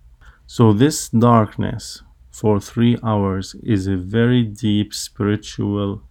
So, 0.46 0.72
this 0.72 1.08
darkness 1.08 2.02
for 2.30 2.60
three 2.60 2.96
hours 3.02 3.54
is 3.62 3.86
a 3.86 3.96
very 3.96 4.42
deep 4.44 4.94
spiritual 4.94 6.02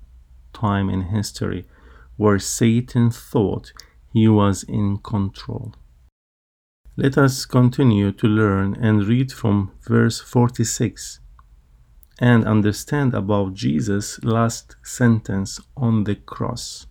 time 0.53 0.89
in 0.89 1.01
history 1.03 1.65
where 2.17 2.39
Satan 2.39 3.09
thought 3.09 3.71
he 4.13 4.27
was 4.27 4.63
in 4.63 4.98
control. 4.98 5.74
Let 7.00 7.18
us 7.18 7.46
continue 7.46 8.12
to 8.12 8.27
learn 8.27 8.75
and 8.75 9.08
read 9.08 9.32
from 9.32 9.72
verse 9.88 10.20
46 10.20 11.22
and 12.20 12.44
understand 12.44 13.13
about 13.13 13.53
Jesus' 13.53 14.22
last 14.22 14.75
sentence 14.84 15.62
on 15.77 16.03
the 16.03 16.15
cross. 16.15 16.88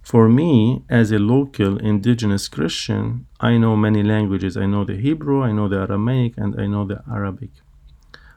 For 0.00 0.30
me, 0.30 0.82
as 0.88 1.12
a 1.12 1.18
local 1.18 1.76
indigenous 1.76 2.48
Christian, 2.48 3.26
I 3.38 3.58
know 3.58 3.76
many 3.76 4.02
languages. 4.02 4.56
I 4.56 4.64
know 4.64 4.86
the 4.86 4.96
Hebrew, 4.96 5.42
I 5.42 5.52
know 5.52 5.68
the 5.68 5.80
Aramaic, 5.80 6.38
and 6.38 6.58
I 6.58 6.66
know 6.66 6.86
the 6.86 7.02
Arabic. 7.06 7.50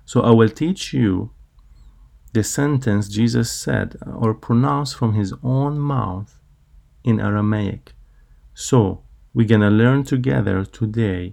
So 0.04 0.20
I 0.20 0.32
will 0.32 0.50
teach 0.50 0.92
you 0.92 1.32
the 2.34 2.44
sentence 2.44 3.08
Jesus 3.08 3.50
said 3.50 3.96
or 4.06 4.34
pronounced 4.34 4.98
from 4.98 5.14
his 5.14 5.34
own 5.42 5.80
mouth 5.80 6.38
in 7.06 7.22
Aramaic. 7.22 7.94
So 8.54 9.04
we're 9.38 9.46
going 9.46 9.62
to 9.62 9.70
learn 9.70 10.04
together 10.04 10.66
today 10.66 11.32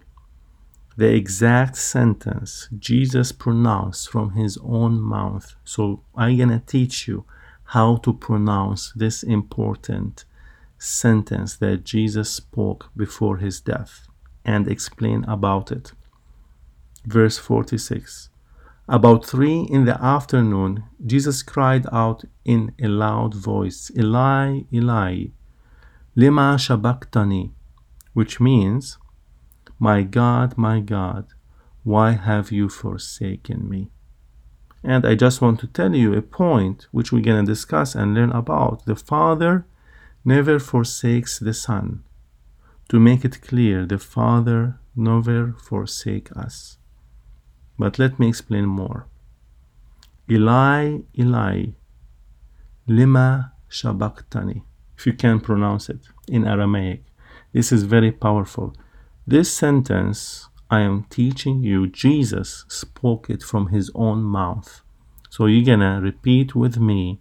the 0.95 1.11
exact 1.11 1.75
sentence 1.75 2.69
Jesus 2.79 3.33
pronounced 3.33 4.11
from 4.11 4.33
his 4.33 4.59
own 4.63 5.01
mouth. 5.01 5.57
So 5.65 6.03
I'm 6.15 6.37
going 6.37 6.51
to 6.51 6.59
teach 6.59 7.09
you 7.09 7.25
how 7.69 7.97
to 7.97 8.13
pronounce 8.13 8.93
this 8.95 9.23
important 9.23 10.27
sentence 10.77 11.57
that 11.57 11.85
Jesus 11.85 12.29
spoke 12.29 12.91
before 12.95 13.39
his 13.39 13.59
death 13.63 14.07
and 14.45 14.69
explain 14.69 15.25
about 15.25 15.73
it. 15.73 15.93
Verse 17.07 17.39
46 17.39 18.29
about 18.87 19.25
three 19.25 19.61
in 19.71 19.87
the 19.87 19.99
afternoon, 20.05 20.85
Jesus 21.07 21.43
cried 21.43 21.87
out 21.91 22.25
in 22.45 22.75
a 22.79 22.89
loud 22.89 23.33
voice, 23.35 23.91
Eli, 23.97 24.65
Eli, 24.71 25.29
lima 26.15 26.59
sabachthani, 26.59 27.51
which 28.15 28.41
means, 28.41 28.99
My 29.79 30.03
God, 30.03 30.57
my 30.57 30.81
God, 30.81 31.27
why 31.83 32.13
have 32.13 32.51
you 32.51 32.69
forsaken 32.69 33.69
me? 33.69 33.91
And 34.83 35.07
I 35.07 35.15
just 35.15 35.41
want 35.41 35.61
to 35.61 35.67
tell 35.67 35.95
you 35.95 36.15
a 36.15 36.23
point 36.23 36.87
which 36.93 37.13
we're 37.13 37.23
going 37.23 37.45
to 37.45 37.53
discuss 37.53 37.95
and 37.95 38.15
learn 38.15 38.31
about. 38.31 38.85
The 38.87 38.97
Father 38.97 39.67
never 40.25 40.59
forsakes 40.59 41.39
the 41.39 41.55
Son. 41.55 42.03
to 42.89 43.01
make 43.01 43.25
it 43.25 43.41
clear 43.41 43.87
the 43.87 43.99
Father 43.99 44.79
never 44.95 45.55
forsake 45.59 46.29
us. 46.37 46.77
But 47.79 47.99
let 47.99 48.19
me 48.19 48.29
explain 48.29 48.67
more. 48.67 49.07
Eli, 50.31 50.99
Eli, 51.19 51.67
lima 52.87 53.53
shabaktani. 53.71 54.63
If 54.97 55.07
you 55.07 55.13
can 55.13 55.41
pronounce 55.41 55.89
it 55.89 56.09
in 56.29 56.47
Aramaic. 56.47 57.05
This 57.55 57.71
is 57.71 57.85
very 57.85 58.11
powerful. 58.11 58.75
This 59.29 59.49
sentence 59.51 60.49
I 60.69 60.81
am 60.81 61.05
teaching 61.05 61.63
you, 61.63 61.87
Jesus 61.87 62.65
spoke 62.67 63.31
it 63.31 63.45
from 63.45 63.69
his 63.69 63.93
own 63.95 64.25
mouth. 64.25 64.83
So 65.31 65.47
you're 65.47 65.65
gonna 65.65 66.01
repeat 66.01 66.57
with 66.57 66.79
me 66.79 67.21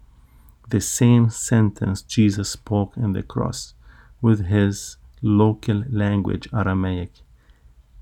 the 0.69 0.81
same 0.81 1.29
sentence 1.29 2.01
Jesus 2.01 2.49
spoke 2.49 2.97
in 2.97 3.13
the 3.13 3.21
cross 3.21 3.75
with 4.23 4.47
his 4.47 4.97
local 5.21 5.83
language, 5.87 6.49
Aramaic. 6.51 7.11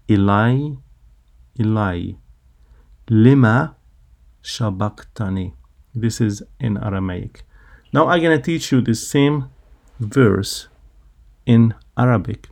Eli, 0.09 0.75
Eli, 1.59 2.11
lima 3.09 3.75
shabaktani. 4.41 5.51
This 5.93 6.21
is 6.21 6.43
in 6.61 6.77
Aramaic. 6.77 7.43
Now 7.91 8.07
I'm 8.07 8.21
gonna 8.21 8.41
teach 8.41 8.71
you 8.71 8.79
the 8.79 8.95
same 8.95 9.49
verse 9.99 10.69
in 11.45 11.73
Arabic. 12.01 12.49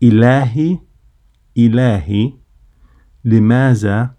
Ilahi, 0.00 0.80
Ilahi, 1.54 2.36
limaza 3.24 4.14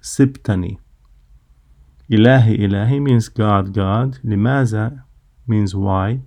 sibtani. 0.00 0.78
Ilahi, 2.08 2.54
Ilahi 2.56 3.00
means 3.00 3.28
God, 3.28 3.72
God. 3.72 4.18
Limaza 4.24 5.04
means 5.46 5.74
why. 5.74 6.20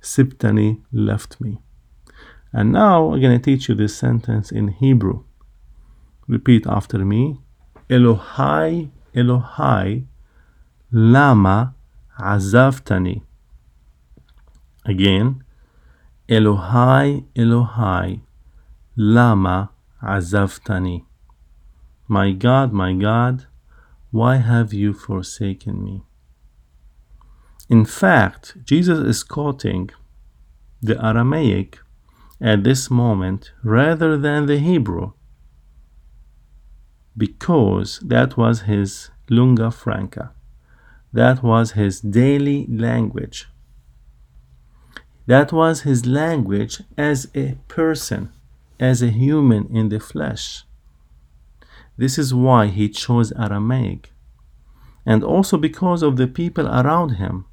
Sibtani 0.00 0.80
left 0.92 1.40
me. 1.40 1.58
And 2.52 2.72
now 2.72 3.12
I'm 3.12 3.20
going 3.20 3.38
to 3.38 3.44
teach 3.44 3.68
you 3.68 3.74
this 3.74 3.94
sentence 3.96 4.50
in 4.50 4.68
Hebrew. 4.68 5.24
Repeat 6.26 6.66
after 6.66 6.98
me. 7.04 7.40
Elohai, 7.90 8.90
Elohai, 9.14 10.06
lama 10.90 11.74
azaftani. 12.18 13.22
Again. 14.86 15.42
Elohai, 16.28 17.24
Elohai, 17.36 18.20
lama 18.96 19.70
azaftani. 20.02 21.04
My 22.08 22.32
God, 22.32 22.72
my 22.72 22.92
God, 22.94 23.46
why 24.10 24.36
have 24.36 24.72
you 24.72 24.92
forsaken 24.92 25.84
me? 25.84 26.02
In 27.68 27.84
fact, 27.84 28.56
Jesus 28.64 28.98
is 28.98 29.22
quoting 29.22 29.90
the 30.82 31.04
Aramaic 31.04 31.78
at 32.40 32.64
this 32.64 32.90
moment 32.90 33.52
rather 33.62 34.16
than 34.16 34.46
the 34.46 34.58
Hebrew 34.58 35.12
because 37.16 38.00
that 38.00 38.36
was 38.36 38.62
his 38.62 39.10
lingua 39.30 39.70
franca. 39.70 40.32
That 41.12 41.42
was 41.42 41.72
his 41.72 42.00
daily 42.00 42.66
language. 42.68 43.48
That 45.26 45.52
was 45.52 45.82
his 45.82 46.06
language 46.06 46.82
as 46.96 47.28
a 47.34 47.56
person, 47.66 48.32
as 48.78 49.02
a 49.02 49.10
human 49.10 49.66
in 49.74 49.88
the 49.88 49.98
flesh. 49.98 50.64
This 51.96 52.18
is 52.18 52.32
why 52.32 52.68
he 52.68 52.88
chose 52.88 53.32
Aramaic, 53.32 54.12
and 55.04 55.24
also 55.24 55.56
because 55.56 56.02
of 56.02 56.16
the 56.16 56.28
people 56.28 56.68
around 56.68 57.16
him 57.16 57.46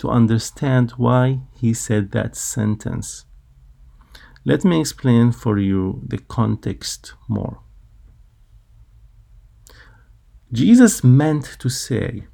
to 0.00 0.10
understand 0.10 0.90
why 0.92 1.40
he 1.52 1.72
said 1.72 2.12
that 2.12 2.36
sentence. 2.36 3.24
Let 4.44 4.64
me 4.64 4.80
explain 4.80 5.32
for 5.32 5.58
you 5.58 6.02
the 6.06 6.18
context 6.18 7.14
more. 7.28 7.60
Jesus 10.52 11.02
meant 11.02 11.56
to 11.58 11.68
say, 11.68 12.26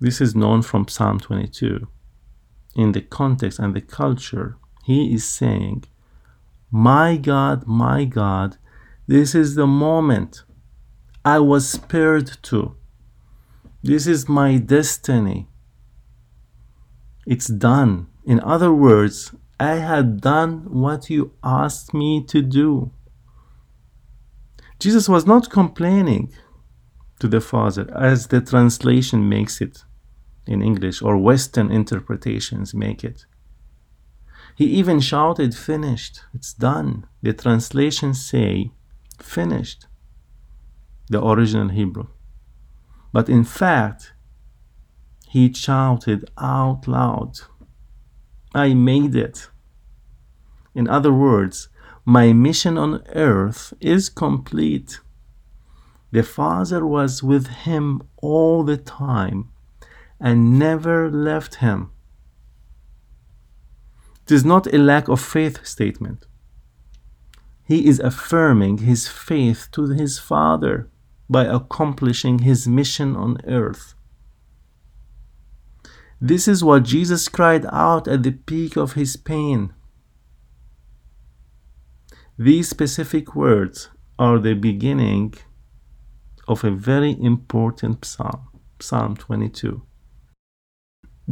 this 0.00 0.20
is 0.20 0.34
known 0.34 0.62
from 0.62 0.88
Psalm 0.88 1.20
22. 1.20 1.86
In 2.74 2.92
the 2.92 3.00
context 3.00 3.58
and 3.58 3.74
the 3.74 3.80
culture, 3.80 4.56
he 4.84 5.12
is 5.14 5.24
saying, 5.24 5.84
My 6.70 7.16
God, 7.16 7.66
my 7.66 8.04
God, 8.04 8.56
this 9.06 9.34
is 9.34 9.54
the 9.54 9.66
moment 9.66 10.44
I 11.24 11.38
was 11.40 11.68
spared 11.68 12.38
to. 12.44 12.76
This 13.82 14.06
is 14.06 14.28
my 14.28 14.58
destiny. 14.58 15.48
It's 17.26 17.48
done. 17.48 18.06
In 18.24 18.40
other 18.40 18.72
words, 18.72 19.34
I 19.58 19.76
had 19.76 20.20
done 20.20 20.66
what 20.70 21.10
you 21.10 21.32
asked 21.42 21.92
me 21.92 22.24
to 22.28 22.40
do. 22.40 22.92
Jesus 24.78 25.08
was 25.08 25.26
not 25.26 25.50
complaining 25.50 26.32
to 27.18 27.28
the 27.28 27.40
Father, 27.40 27.86
as 27.94 28.28
the 28.28 28.40
translation 28.40 29.28
makes 29.28 29.60
it 29.60 29.84
in 30.50 30.62
English, 30.62 31.00
or 31.00 31.16
Western 31.16 31.70
interpretations 31.70 32.74
make 32.74 33.04
it. 33.04 33.24
He 34.56 34.64
even 34.64 34.98
shouted, 34.98 35.54
Finished, 35.54 36.22
it's 36.34 36.52
done. 36.52 37.06
The 37.22 37.32
translations 37.32 38.26
say, 38.26 38.72
Finished, 39.20 39.86
the 41.08 41.24
original 41.24 41.68
Hebrew. 41.68 42.08
But 43.12 43.28
in 43.28 43.44
fact, 43.44 44.12
he 45.28 45.52
shouted 45.52 46.28
out 46.36 46.88
loud, 46.88 47.38
I 48.52 48.74
made 48.74 49.14
it. 49.14 49.50
In 50.74 50.88
other 50.88 51.12
words, 51.12 51.68
my 52.04 52.32
mission 52.32 52.76
on 52.76 53.04
earth 53.14 53.72
is 53.80 54.08
complete. 54.08 54.98
The 56.10 56.24
Father 56.24 56.84
was 56.84 57.22
with 57.22 57.46
him 57.64 58.02
all 58.20 58.64
the 58.64 58.76
time 58.76 59.49
and 60.20 60.58
never 60.58 61.10
left 61.10 61.56
him. 61.56 61.90
It 64.24 64.32
is 64.32 64.44
not 64.44 64.72
a 64.72 64.78
lack 64.78 65.08
of 65.08 65.20
faith 65.20 65.66
statement. 65.66 66.26
He 67.64 67.86
is 67.86 67.98
affirming 68.00 68.78
his 68.78 69.08
faith 69.08 69.68
to 69.72 69.88
his 69.88 70.18
Father 70.18 70.90
by 71.28 71.44
accomplishing 71.44 72.40
his 72.40 72.68
mission 72.68 73.16
on 73.16 73.38
earth. 73.46 73.94
This 76.20 76.46
is 76.46 76.62
what 76.62 76.82
Jesus 76.82 77.28
cried 77.28 77.64
out 77.72 78.06
at 78.06 78.22
the 78.22 78.32
peak 78.32 78.76
of 78.76 78.92
his 78.92 79.16
pain. 79.16 79.72
These 82.38 82.68
specific 82.68 83.34
words 83.34 83.88
are 84.18 84.38
the 84.38 84.54
beginning 84.54 85.34
of 86.46 86.64
a 86.64 86.70
very 86.70 87.16
important 87.20 88.04
psalm, 88.04 88.48
Psalm 88.80 89.16
22. 89.16 89.82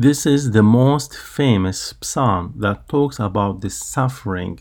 This 0.01 0.27
is 0.27 0.53
the 0.53 0.63
most 0.63 1.17
famous 1.17 1.93
psalm 2.01 2.55
that 2.59 2.89
talks 2.89 3.19
about 3.19 3.63
the 3.63 3.69
suffering 3.69 4.61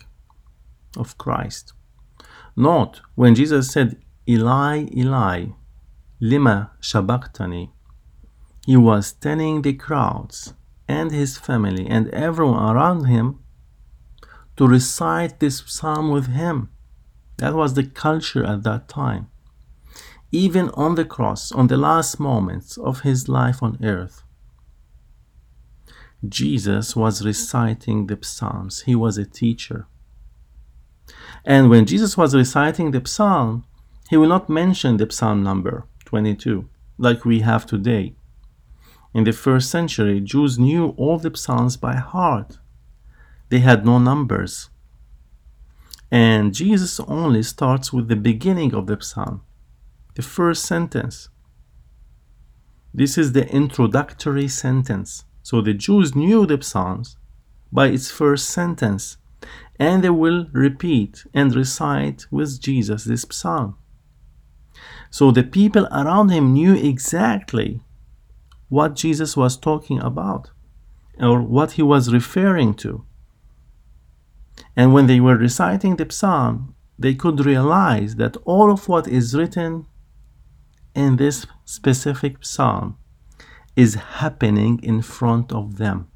of 0.98 1.16
Christ. 1.20 1.74
Note 2.56 3.02
when 3.14 3.36
Jesus 3.36 3.70
said, 3.70 4.02
Eli, 4.28 4.88
Eli, 4.96 5.50
lima 6.20 6.72
shabaktani, 6.82 7.70
he 8.66 8.78
was 8.78 9.14
telling 9.14 9.62
the 9.62 9.74
crowds 9.74 10.56
and 10.88 11.12
his 11.12 11.38
family 11.38 11.86
and 11.88 12.10
everyone 12.10 12.76
around 12.76 13.06
him 13.06 13.38
to 14.56 14.68
recite 14.68 15.40
this 15.40 15.62
psalm 15.68 16.10
with 16.10 16.30
him. 16.30 16.72
That 17.38 17.54
was 17.54 17.76
the 17.76 17.86
culture 17.86 18.44
at 18.44 18.64
that 18.64 18.88
time. 18.88 19.30
Even 20.32 20.70
on 20.70 20.96
the 20.96 21.06
cross, 21.06 21.52
on 21.52 21.68
the 21.68 21.78
last 21.78 22.20
moments 22.20 22.76
of 22.76 23.02
his 23.02 23.30
life 23.30 23.62
on 23.62 23.78
earth, 23.84 24.24
Jesus 26.28 26.96
was 26.96 27.26
reciting 27.26 28.08
the 28.08 28.18
Psalms. 28.22 28.82
He 28.82 28.96
was 28.96 29.18
a 29.18 29.26
teacher. 29.26 29.88
And 31.46 31.70
when 31.70 31.86
Jesus 31.86 32.18
was 32.18 32.36
reciting 32.36 32.92
the 32.92 33.06
Psalm, 33.06 33.66
he 34.10 34.18
will 34.18 34.30
not 34.30 34.50
mention 34.50 34.98
the 34.98 35.12
Psalm 35.12 35.44
number 35.44 35.86
22 36.06 36.68
like 36.98 37.24
we 37.24 37.42
have 37.42 37.66
today. 37.66 38.16
In 39.14 39.24
the 39.24 39.32
first 39.32 39.70
century, 39.70 40.20
Jews 40.20 40.58
knew 40.58 40.90
all 40.98 41.18
the 41.18 41.36
Psalms 41.36 41.78
by 41.78 41.96
heart. 41.96 42.58
They 43.50 43.60
had 43.60 43.86
no 43.86 44.00
numbers. 44.00 44.70
And 46.12 46.54
Jesus 46.54 47.00
only 47.02 47.44
starts 47.44 47.94
with 47.94 48.08
the 48.08 48.16
beginning 48.16 48.74
of 48.74 48.88
the 48.88 48.98
Psalm, 49.02 49.42
the 50.16 50.22
first 50.22 50.66
sentence. 50.66 51.30
This 52.94 53.18
is 53.18 53.34
the 53.34 53.48
introductory 53.50 54.48
sentence. 54.48 55.26
So 55.50 55.62
the 55.62 55.74
Jews 55.74 56.14
knew 56.14 56.46
the 56.46 56.62
Psalms 56.62 57.16
by 57.72 57.88
its 57.88 58.12
first 58.12 58.50
sentence, 58.50 59.16
and 59.80 60.04
they 60.04 60.10
will 60.10 60.48
repeat 60.52 61.24
and 61.34 61.56
recite 61.56 62.26
with 62.30 62.60
Jesus 62.60 63.06
this 63.06 63.26
psalm. 63.32 63.78
So 65.10 65.32
the 65.32 65.44
people 65.44 65.88
around 65.90 66.32
him 66.32 66.52
knew 66.52 66.74
exactly 66.74 67.80
what 68.68 68.98
Jesus 68.98 69.38
was 69.38 69.56
talking 69.56 70.00
about 70.02 70.52
or 71.18 71.42
what 71.42 71.72
he 71.78 71.82
was 71.82 72.14
referring 72.14 72.74
to. 72.84 73.06
And 74.76 74.94
when 74.94 75.08
they 75.08 75.22
were 75.22 75.38
reciting 75.38 75.96
the 75.96 76.12
psalm, 76.12 76.76
they 77.00 77.16
could 77.16 77.46
realize 77.46 78.18
that 78.18 78.36
all 78.44 78.70
of 78.70 78.90
what 78.90 79.08
is 79.08 79.34
written 79.34 79.86
in 80.94 81.16
this 81.16 81.46
specific 81.64 82.44
psalm 82.44 82.98
is 83.78 83.94
happening 83.94 84.80
in 84.82 85.04
front 85.04 85.54
of 85.54 85.78
them. 85.78 86.08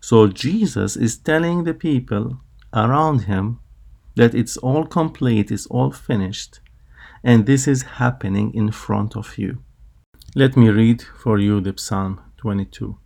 So 0.00 0.26
Jesus 0.26 0.96
is 0.96 1.18
telling 1.18 1.64
the 1.64 1.74
people 1.74 2.40
around 2.72 3.24
him 3.24 3.60
that 4.16 4.34
it's 4.34 4.56
all 4.56 4.86
complete, 4.86 5.50
it's 5.50 5.66
all 5.66 5.90
finished, 5.90 6.60
and 7.22 7.44
this 7.44 7.68
is 7.68 7.82
happening 8.00 8.54
in 8.54 8.70
front 8.72 9.14
of 9.14 9.36
you. 9.36 9.62
Let 10.34 10.56
me 10.56 10.70
read 10.70 11.02
for 11.02 11.38
you 11.38 11.60
the 11.60 11.74
Psalm 11.76 12.20
22. 12.38 12.98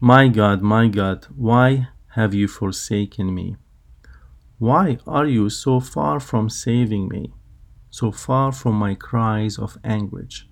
My 0.00 0.28
God, 0.28 0.62
my 0.62 0.86
God, 0.88 1.26
why 1.34 1.88
have 2.14 2.32
you 2.34 2.46
forsaken 2.46 3.34
me? 3.34 3.56
Why 4.58 4.98
are 5.06 5.26
you 5.26 5.50
so 5.50 5.80
far 5.80 6.20
from 6.20 6.50
saving 6.50 7.08
me, 7.08 7.32
so 7.90 8.12
far 8.12 8.52
from 8.52 8.76
my 8.76 8.94
cries 8.94 9.58
of 9.58 9.76
anguish? 9.82 10.46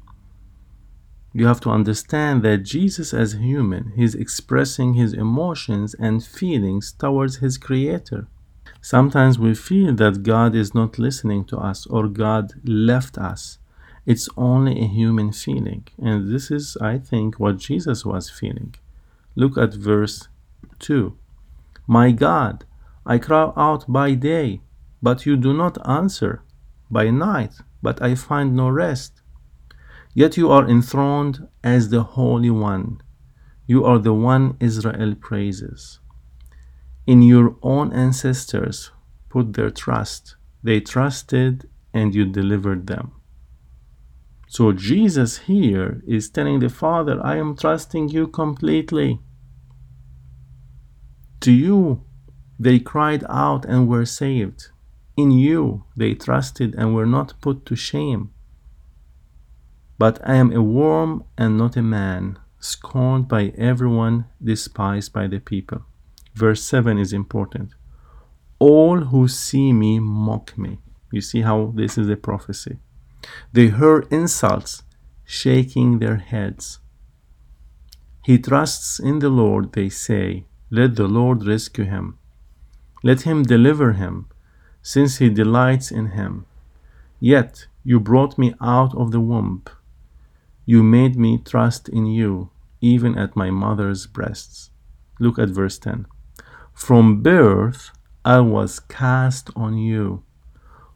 You 1.32 1.46
have 1.46 1.60
to 1.60 1.70
understand 1.70 2.42
that 2.42 2.58
Jesus, 2.58 3.12
as 3.12 3.34
human, 3.34 3.92
is 3.96 4.14
expressing 4.14 4.94
his 4.94 5.12
emotions 5.12 5.94
and 5.94 6.24
feelings 6.24 6.92
towards 6.92 7.36
his 7.36 7.58
Creator. 7.58 8.26
Sometimes 8.80 9.38
we 9.38 9.54
feel 9.54 9.94
that 9.96 10.22
God 10.22 10.54
is 10.54 10.74
not 10.74 10.98
listening 10.98 11.44
to 11.46 11.58
us 11.58 11.86
or 11.86 12.08
God 12.08 12.54
left 12.64 13.18
us. 13.18 13.58
It's 14.06 14.28
only 14.36 14.80
a 14.80 14.86
human 14.86 15.32
feeling. 15.32 15.86
And 15.98 16.32
this 16.32 16.50
is, 16.50 16.78
I 16.80 16.98
think, 16.98 17.38
what 17.38 17.58
Jesus 17.58 18.06
was 18.06 18.30
feeling. 18.30 18.74
Look 19.34 19.58
at 19.58 19.74
verse 19.74 20.28
2. 20.78 21.14
My 21.86 22.12
God, 22.12 22.64
I 23.04 23.18
cry 23.18 23.52
out 23.56 23.84
by 23.86 24.14
day, 24.14 24.60
but 25.02 25.26
you 25.26 25.36
do 25.36 25.52
not 25.52 25.86
answer, 25.86 26.42
by 26.90 27.10
night, 27.10 27.54
but 27.82 28.00
I 28.00 28.14
find 28.14 28.56
no 28.56 28.70
rest. 28.70 29.17
Yet 30.18 30.36
you 30.36 30.50
are 30.50 30.68
enthroned 30.68 31.46
as 31.62 31.90
the 31.90 32.02
Holy 32.02 32.50
One. 32.50 33.00
You 33.68 33.84
are 33.84 34.00
the 34.00 34.12
one 34.12 34.56
Israel 34.58 35.14
praises. 35.14 36.00
In 37.06 37.22
your 37.22 37.54
own 37.62 37.92
ancestors 37.92 38.90
put 39.28 39.52
their 39.52 39.70
trust. 39.70 40.34
They 40.60 40.80
trusted 40.80 41.68
and 41.94 42.16
you 42.16 42.24
delivered 42.24 42.88
them. 42.88 43.12
So 44.48 44.72
Jesus 44.72 45.38
here 45.50 46.02
is 46.04 46.30
telling 46.30 46.58
the 46.58 46.68
Father, 46.68 47.24
I 47.24 47.36
am 47.36 47.54
trusting 47.54 48.08
you 48.08 48.26
completely. 48.26 49.20
To 51.42 51.52
you 51.52 52.02
they 52.58 52.80
cried 52.80 53.22
out 53.28 53.64
and 53.66 53.86
were 53.86 54.04
saved. 54.04 54.70
In 55.16 55.30
you 55.30 55.84
they 55.96 56.14
trusted 56.14 56.74
and 56.74 56.92
were 56.92 57.06
not 57.06 57.40
put 57.40 57.64
to 57.66 57.76
shame. 57.76 58.32
But 59.98 60.20
I 60.24 60.36
am 60.36 60.52
a 60.52 60.62
worm 60.62 61.24
and 61.36 61.58
not 61.58 61.76
a 61.76 61.82
man, 61.82 62.38
scorned 62.60 63.26
by 63.26 63.52
everyone, 63.58 64.26
despised 64.42 65.12
by 65.12 65.26
the 65.26 65.40
people. 65.40 65.82
Verse 66.34 66.62
7 66.62 66.98
is 66.98 67.12
important. 67.12 67.74
All 68.60 69.00
who 69.00 69.26
see 69.26 69.72
me 69.72 69.98
mock 69.98 70.56
me. 70.56 70.78
You 71.10 71.20
see 71.20 71.40
how 71.40 71.72
this 71.74 71.98
is 71.98 72.08
a 72.08 72.16
prophecy. 72.16 72.78
They 73.52 73.68
heard 73.68 74.06
insults, 74.12 74.82
shaking 75.24 75.98
their 75.98 76.16
heads. 76.16 76.78
He 78.24 78.38
trusts 78.38 79.00
in 79.00 79.18
the 79.18 79.30
Lord, 79.30 79.72
they 79.72 79.88
say. 79.88 80.44
Let 80.70 80.96
the 80.96 81.08
Lord 81.08 81.46
rescue 81.46 81.84
him. 81.84 82.18
Let 83.02 83.22
him 83.22 83.42
deliver 83.42 83.94
him, 83.94 84.26
since 84.82 85.16
he 85.16 85.28
delights 85.30 85.90
in 85.90 86.10
him. 86.10 86.46
Yet 87.20 87.66
you 87.84 87.98
brought 87.98 88.38
me 88.38 88.54
out 88.60 88.94
of 88.94 89.10
the 89.12 89.20
womb. 89.20 89.64
You 90.68 90.82
made 90.82 91.16
me 91.16 91.38
trust 91.38 91.88
in 91.88 92.04
you, 92.04 92.50
even 92.82 93.16
at 93.16 93.34
my 93.34 93.50
mother's 93.50 94.06
breasts. 94.06 94.70
Look 95.18 95.38
at 95.38 95.48
verse 95.48 95.78
10. 95.78 96.06
From 96.74 97.22
birth 97.22 97.90
I 98.22 98.40
was 98.40 98.78
cast 98.78 99.48
on 99.56 99.78
you. 99.78 100.24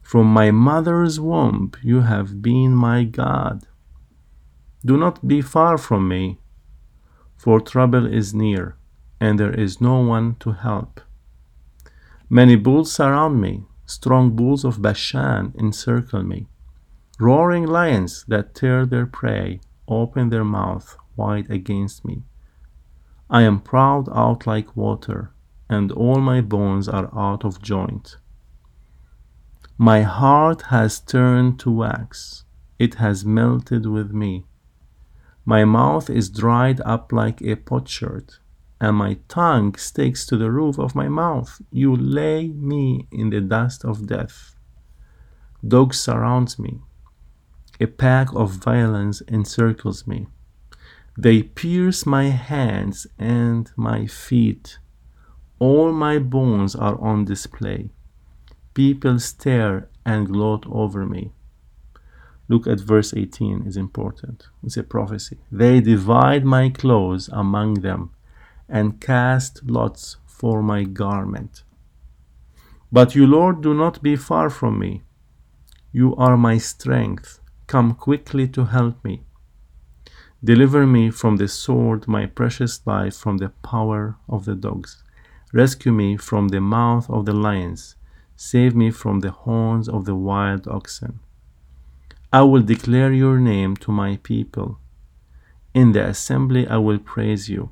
From 0.03 0.27
my 0.27 0.51
mother's 0.51 1.19
womb 1.19 1.73
you 1.83 2.03
have 2.03 2.43
been 2.43 2.75
my 2.75 3.05
God. 3.05 3.67
Do 4.85 4.99
not 4.99 5.27
be 5.27 5.41
far 5.41 5.79
from 5.79 6.07
me, 6.07 6.39
for 7.39 7.59
trouble 7.59 8.05
is 8.05 8.35
near, 8.35 8.77
and 9.23 9.41
there 9.41 9.59
is 9.59 9.81
no 9.81 10.01
one 10.01 10.37
to 10.41 10.53
help. 10.53 11.01
Many 12.29 12.57
bulls 12.57 12.93
surround 12.93 13.41
me, 13.41 13.65
strong 13.87 14.37
bulls 14.37 14.67
of 14.67 14.83
Bashan 14.83 15.55
encircle 15.59 16.25
me. 16.25 16.49
Roaring 17.23 17.67
lions 17.69 18.25
that 18.27 18.53
tear 18.53 18.85
their 18.85 19.07
prey 19.07 19.61
open 19.87 20.31
their 20.31 20.43
mouth 20.43 20.97
wide 21.15 21.49
against 21.49 22.05
me. 22.05 22.25
I 23.31 23.43
am 23.43 23.61
proud 23.61 24.09
out 24.13 24.45
like 24.45 24.77
water, 24.77 25.33
and 25.71 25.93
all 25.93 26.21
my 26.21 26.41
bones 26.41 26.89
are 26.89 27.17
out 27.17 27.45
of 27.45 27.63
joint. 27.63 28.17
My 29.79 30.03
heart 30.03 30.63
has 30.63 30.99
turned 30.99 31.61
to 31.61 31.71
wax, 31.71 32.43
it 32.81 32.95
has 32.97 33.25
melted 33.25 33.87
with 33.87 34.11
me. 34.11 34.45
My 35.45 35.65
mouth 35.65 36.11
is 36.11 36.29
dried 36.29 36.81
up 36.81 37.13
like 37.13 37.41
a 37.41 37.55
potsherd 37.55 38.35
and 38.81 38.97
my 38.97 39.19
tongue 39.29 39.77
sticks 39.77 40.27
to 40.27 40.37
the 40.37 40.51
roof 40.51 40.77
of 40.77 40.97
my 40.97 41.09
mouth. 41.09 41.63
You 41.71 41.95
lay 41.95 42.49
me 42.49 43.07
in 43.13 43.31
the 43.31 43.41
dust 43.41 43.85
of 43.85 44.09
death. 44.09 44.57
Dogs 45.65 46.01
surround 46.01 46.59
me. 46.59 46.81
A 47.83 47.87
pack 47.87 48.33
of 48.33 48.53
violence 48.53 49.23
encircles 49.27 50.07
me. 50.07 50.29
They 51.19 51.43
pierce 51.43 52.07
my 52.07 52.27
hands 52.27 53.09
and 53.19 53.69
my 53.75 54.07
feet. 54.07 54.79
All 55.59 55.91
my 55.91 56.21
bones 56.21 56.77
are 56.77 56.97
on 57.01 57.25
display. 57.25 57.91
People 58.73 59.19
stare 59.19 59.89
and 60.07 60.29
gloat 60.29 60.65
over 60.71 61.05
me. 61.05 61.33
Look 62.47 62.69
at 62.69 62.79
verse 62.79 63.13
18 63.15 63.67
is 63.67 63.77
important. 63.77 64.47
It's 64.63 64.77
a 64.77 64.85
prophecy. 64.85 65.39
They 65.51 65.81
divide 65.81 66.45
my 66.45 66.69
clothes 66.69 67.29
among 67.33 67.81
them 67.81 68.11
and 68.69 69.01
cast 69.01 69.69
lots 69.69 70.19
for 70.25 70.63
my 70.63 70.85
garment. 70.85 71.65
But 72.93 73.17
you, 73.17 73.27
Lord, 73.27 73.61
do 73.61 73.75
not 73.75 74.05
be 74.05 74.15
far 74.15 74.51
from 74.51 74.79
me. 74.79 75.03
You 75.91 76.15
are 76.15 76.37
my 76.37 76.59
strength. 76.59 77.41
Come 77.67 77.95
quickly 77.95 78.49
to 78.49 78.67
help 78.67 79.03
me. 79.05 79.23
Deliver 80.45 80.87
me 80.87 81.11
from 81.11 81.37
the 81.37 81.49
sword, 81.49 82.09
my 82.09 82.27
precious 82.27 82.85
life, 82.87 83.15
from 83.15 83.39
the 83.39 83.51
power 83.63 84.17
of 84.29 84.45
the 84.45 84.55
dogs. 84.55 85.03
Rescue 85.53 85.93
me 85.93 86.17
from 86.17 86.49
the 86.49 86.61
mouth 86.61 87.09
of 87.09 87.27
the 87.27 87.33
lions. 87.33 87.97
Save 88.37 88.75
me 88.75 88.91
from 88.91 89.21
the 89.21 89.31
horns 89.31 89.89
of 89.89 90.05
the 90.05 90.15
wild 90.17 90.67
oxen. 90.67 91.21
I 92.33 92.43
will 92.43 92.63
declare 92.63 93.13
your 93.13 93.39
name 93.39 93.77
to 93.77 93.93
my 93.93 94.19
people. 94.23 94.79
In 95.75 95.93
the 95.93 96.07
assembly 96.09 96.67
I 96.67 96.79
will 96.79 96.99
praise 96.99 97.49
you. 97.49 97.71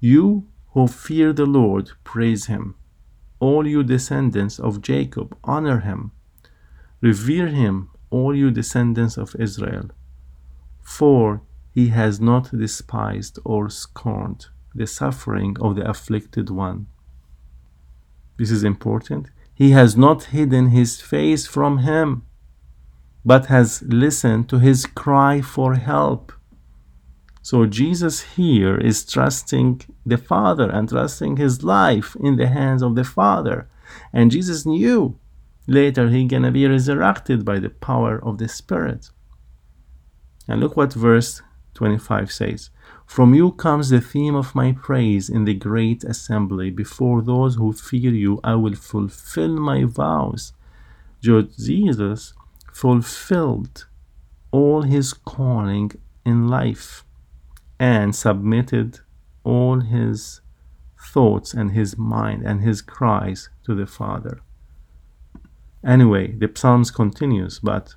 You 0.00 0.46
who 0.72 0.88
fear 0.88 1.32
the 1.32 1.46
Lord, 1.46 1.92
praise 2.02 2.46
him. 2.46 2.74
All 3.40 3.66
you 3.66 3.82
descendants 3.84 4.58
of 4.58 4.82
Jacob, 4.82 5.36
honor 5.44 5.80
him. 5.80 6.12
Revere 7.00 7.48
him, 7.48 7.90
all 8.10 8.34
you 8.34 8.50
descendants 8.50 9.16
of 9.16 9.36
Israel. 9.38 9.90
For 10.82 11.42
he 11.72 11.88
has 11.88 12.20
not 12.20 12.50
despised 12.50 13.38
or 13.44 13.70
scorned 13.70 14.46
the 14.74 14.86
suffering 14.86 15.56
of 15.60 15.76
the 15.76 15.88
afflicted 15.88 16.50
one. 16.50 16.86
This 18.38 18.50
is 18.50 18.64
important. 18.64 19.30
He 19.54 19.70
has 19.72 19.96
not 19.96 20.24
hidden 20.24 20.68
his 20.68 21.00
face 21.00 21.46
from 21.46 21.78
him, 21.78 22.22
but 23.24 23.46
has 23.46 23.82
listened 23.82 24.48
to 24.48 24.58
his 24.58 24.86
cry 24.86 25.40
for 25.40 25.74
help. 25.74 26.32
So 27.42 27.66
Jesus 27.66 28.20
here 28.36 28.76
is 28.78 29.04
trusting 29.04 29.80
the 30.04 30.18
Father 30.18 30.70
and 30.70 30.88
trusting 30.88 31.36
his 31.36 31.64
life 31.64 32.16
in 32.20 32.36
the 32.36 32.48
hands 32.48 32.82
of 32.82 32.94
the 32.94 33.04
Father. 33.04 33.68
And 34.12 34.30
Jesus 34.30 34.64
knew 34.66 35.18
later 35.68 36.08
he 36.08 36.24
gonna 36.24 36.50
be 36.50 36.66
resurrected 36.66 37.44
by 37.44 37.60
the 37.60 37.70
power 37.70 38.18
of 38.24 38.38
the 38.38 38.48
Spirit. 38.48 39.10
And 40.48 40.60
look 40.60 40.76
what 40.76 40.94
verse 40.94 41.42
25 41.74 42.32
says. 42.32 42.70
From 43.06 43.34
you 43.34 43.52
comes 43.52 43.90
the 43.90 44.00
theme 44.00 44.34
of 44.34 44.54
my 44.54 44.72
praise 44.72 45.28
in 45.28 45.44
the 45.44 45.54
great 45.54 46.02
assembly. 46.04 46.70
Before 46.70 47.22
those 47.22 47.56
who 47.56 47.72
fear 47.72 48.12
you, 48.12 48.40
I 48.42 48.54
will 48.54 48.74
fulfill 48.74 49.60
my 49.60 49.84
vows. 49.84 50.54
Jesus 51.22 52.32
fulfilled 52.72 53.86
all 54.50 54.82
his 54.82 55.12
calling 55.12 55.92
in 56.24 56.48
life 56.48 57.04
and 57.78 58.16
submitted 58.16 59.00
all 59.44 59.80
his 59.80 60.40
thoughts 61.12 61.54
and 61.54 61.72
his 61.72 61.96
mind 61.96 62.42
and 62.44 62.62
his 62.62 62.82
cries 62.82 63.50
to 63.64 63.74
the 63.74 63.86
Father. 63.86 64.40
Anyway, 65.84 66.32
the 66.32 66.50
Psalms 66.52 66.90
continues, 66.90 67.60
but 67.60 67.94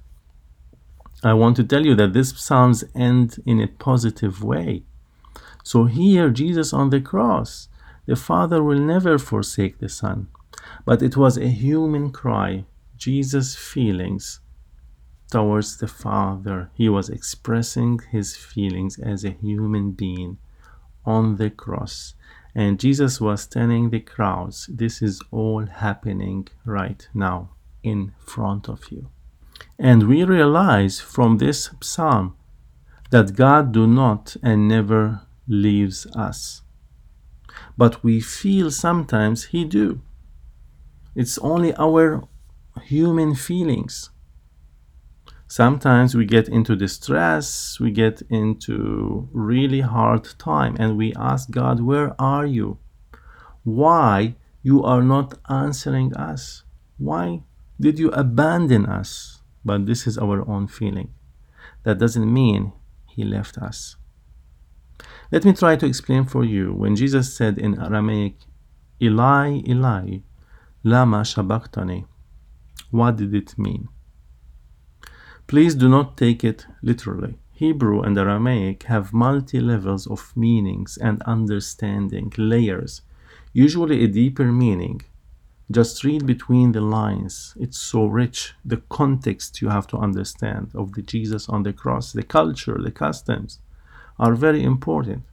I 1.24 1.34
want 1.34 1.56
to 1.58 1.64
tell 1.64 1.86
you 1.86 1.96
that 1.96 2.14
this 2.14 2.30
Psalms 2.30 2.84
end 2.94 3.38
in 3.46 3.60
a 3.60 3.68
positive 3.68 4.44
way. 4.44 4.84
So 5.64 5.86
here, 5.86 6.30
Jesus 6.30 6.74
on 6.74 6.90
the 6.90 7.02
cross, 7.02 7.70
the 8.06 8.16
Father 8.16 8.64
will 8.64 8.80
never 8.80 9.18
forsake 9.18 9.80
the 9.80 9.90
Son. 9.90 10.28
But 10.86 11.02
it 11.02 11.18
was 11.18 11.38
a 11.38 11.48
human 11.48 12.12
cry, 12.12 12.66
Jesus' 12.98 13.56
feelings 13.56 14.42
towards 15.32 15.78
the 15.78 15.88
Father. 15.88 16.70
He 16.74 16.90
was 16.90 17.10
expressing 17.10 18.00
his 18.12 18.36
feelings 18.36 19.00
as 19.00 19.24
a 19.24 19.32
human 19.32 19.92
being 19.92 20.38
on 21.06 21.38
the 21.38 21.50
cross. 21.50 22.14
And 22.54 22.80
Jesus 22.80 23.22
was 23.22 23.48
telling 23.48 23.90
the 23.90 24.02
crowds, 24.02 24.70
This 24.72 25.02
is 25.02 25.22
all 25.32 25.66
happening 25.66 26.48
right 26.66 27.08
now 27.14 27.52
in 27.84 28.14
front 28.20 28.70
of 28.70 28.92
you. 28.92 29.10
And 29.78 30.08
we 30.08 30.24
realize 30.24 31.00
from 31.00 31.38
this 31.38 31.70
psalm 31.82 32.36
that 33.10 33.36
God 33.36 33.72
do 33.72 33.88
not 33.88 34.36
and 34.44 34.68
never 34.68 35.22
leaves 35.48 36.06
us. 36.16 36.62
But 37.78 38.04
we 38.04 38.22
feel 38.22 38.72
sometimes 38.72 39.46
he 39.46 39.66
do. 39.66 40.02
It's 41.16 41.38
only 41.40 41.76
our 41.76 42.24
human 42.84 43.36
feelings. 43.36 44.10
Sometimes 45.48 46.16
we 46.16 46.26
get 46.26 46.48
into 46.48 46.78
distress, 46.78 47.78
we 47.80 47.92
get 47.92 48.22
into 48.30 49.28
really 49.34 49.82
hard 49.82 50.24
time 50.40 50.78
and 50.80 50.96
we 50.96 51.14
ask 51.16 51.52
God, 51.52 51.82
"Where 51.82 52.16
are 52.18 52.46
you? 52.46 52.78
Why 53.64 54.36
you 54.64 54.82
are 54.84 55.04
not 55.04 55.34
answering 55.50 56.16
us? 56.16 56.64
Why 56.98 57.44
did 57.82 58.00
you 58.00 58.10
abandon 58.12 58.86
us?" 58.86 59.42
But 59.66 59.86
this 59.86 60.08
is 60.08 60.18
our 60.18 60.40
own 60.50 60.68
feeling. 60.68 61.10
That 61.84 62.00
doesn't 62.00 62.32
mean 62.42 62.72
he 63.16 63.24
left 63.24 63.58
us. 63.58 63.98
Let 65.32 65.46
me 65.46 65.54
try 65.54 65.76
to 65.78 65.86
explain 65.86 66.26
for 66.26 66.44
you 66.44 66.74
when 66.74 66.96
Jesus 66.96 67.34
said 67.34 67.58
in 67.58 67.80
Aramaic, 67.80 68.36
Eli, 69.02 69.62
Eli, 69.68 70.20
Lama 70.84 71.22
Shabachthani. 71.22 72.06
What 72.92 73.18
did 73.18 73.34
it 73.34 73.58
mean? 73.58 73.88
Please 75.48 75.76
do 75.76 75.88
not 75.90 76.18
take 76.18 76.44
it 76.44 76.68
literally. 76.82 77.36
Hebrew 77.52 78.02
and 78.02 78.18
Aramaic 78.18 78.84
have 78.84 79.14
multi 79.14 79.60
levels 79.60 80.08
of 80.08 80.34
meanings 80.36 80.98
and 80.98 81.22
understanding, 81.24 82.34
layers, 82.38 83.02
usually 83.54 84.04
a 84.04 84.08
deeper 84.08 84.52
meaning. 84.52 85.02
Just 85.72 86.04
read 86.04 86.26
between 86.26 86.74
the 86.74 86.82
lines. 86.82 87.56
It's 87.58 87.78
so 87.78 88.06
rich. 88.06 88.56
The 88.66 88.82
context 88.90 89.62
you 89.62 89.70
have 89.70 89.88
to 89.88 89.98
understand 89.98 90.72
of 90.76 90.92
the 90.92 91.02
Jesus 91.02 91.48
on 91.48 91.64
the 91.64 91.72
cross, 91.72 92.12
the 92.12 92.24
culture, 92.24 92.78
the 92.78 92.92
customs 92.92 93.60
are 94.20 94.36
very 94.36 94.64
important. 94.64 95.24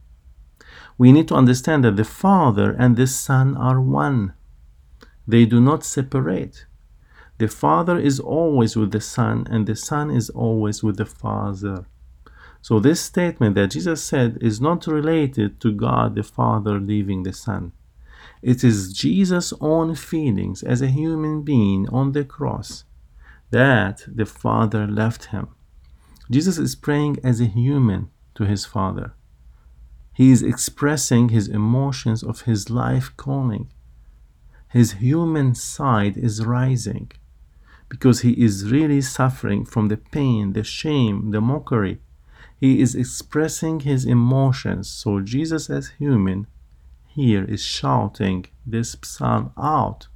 We 0.97 1.11
need 1.11 1.27
to 1.27 1.35
understand 1.35 1.83
that 1.83 1.97
the 1.97 2.05
Father 2.05 2.71
and 2.71 2.95
the 2.95 3.07
Son 3.07 3.57
are 3.57 3.81
one. 3.81 4.33
They 5.27 5.45
do 5.45 5.59
not 5.59 5.83
separate. 5.83 6.65
The 7.37 7.47
Father 7.47 7.97
is 7.99 8.19
always 8.19 8.75
with 8.75 8.91
the 8.91 9.01
Son, 9.01 9.45
and 9.49 9.65
the 9.65 9.75
Son 9.75 10.09
is 10.09 10.29
always 10.29 10.83
with 10.83 10.97
the 10.97 11.05
Father. 11.05 11.85
So, 12.61 12.79
this 12.79 13.01
statement 13.01 13.55
that 13.55 13.71
Jesus 13.71 14.03
said 14.03 14.37
is 14.41 14.59
not 14.59 14.87
related 14.87 15.59
to 15.61 15.71
God 15.71 16.15
the 16.15 16.23
Father 16.23 16.79
leaving 16.79 17.23
the 17.23 17.33
Son. 17.33 17.71
It 18.41 18.63
is 18.63 18.93
Jesus' 18.93 19.53
own 19.59 19.95
feelings 19.95 20.63
as 20.63 20.81
a 20.81 20.87
human 20.87 21.41
being 21.41 21.89
on 21.89 22.13
the 22.13 22.23
cross 22.23 22.85
that 23.51 24.03
the 24.07 24.25
Father 24.25 24.87
left 24.87 25.25
him. 25.25 25.49
Jesus 26.31 26.57
is 26.57 26.75
praying 26.75 27.17
as 27.23 27.41
a 27.41 27.45
human 27.45 28.09
to 28.35 28.45
his 28.45 28.65
Father. 28.65 29.13
He 30.13 30.31
is 30.31 30.43
expressing 30.43 31.29
his 31.29 31.47
emotions 31.47 32.23
of 32.23 32.41
his 32.41 32.69
life 32.69 33.11
calling. 33.17 33.71
His 34.69 34.93
human 34.93 35.55
side 35.55 36.15
is 36.17 36.45
rising 36.45 37.11
because 37.89 38.21
he 38.21 38.33
is 38.33 38.69
really 38.69 39.01
suffering 39.01 39.65
from 39.65 39.87
the 39.87 39.97
pain, 39.97 40.53
the 40.53 40.63
shame, 40.63 41.31
the 41.31 41.41
mockery. 41.41 41.99
He 42.59 42.81
is 42.81 42.93
expressing 42.93 43.79
his 43.79 44.05
emotions. 44.05 44.89
So 44.89 45.21
Jesus, 45.21 45.69
as 45.69 45.89
human, 45.97 46.45
here 47.19 47.43
is 47.43 47.61
shouting 47.61 48.45
this 48.65 48.95
psalm 49.03 49.51
out 49.57 50.07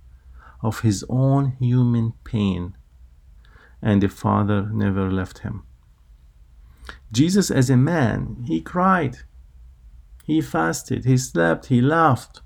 of 0.62 0.80
his 0.80 1.04
own 1.10 1.58
human 1.60 2.13
pain. 2.24 2.78
And 3.82 4.02
the 4.02 4.08
Father 4.08 4.70
never 4.72 5.12
left 5.12 5.39
him. 5.39 5.63
Jesus, 7.12 7.52
as 7.52 7.70
a 7.70 7.76
man, 7.76 8.46
he 8.46 8.62
cried, 8.62 9.18
he 10.24 10.39
fasted, 10.39 11.04
he 11.04 11.18
slept, 11.18 11.66
he 11.66 11.82
laughed. 11.82 12.39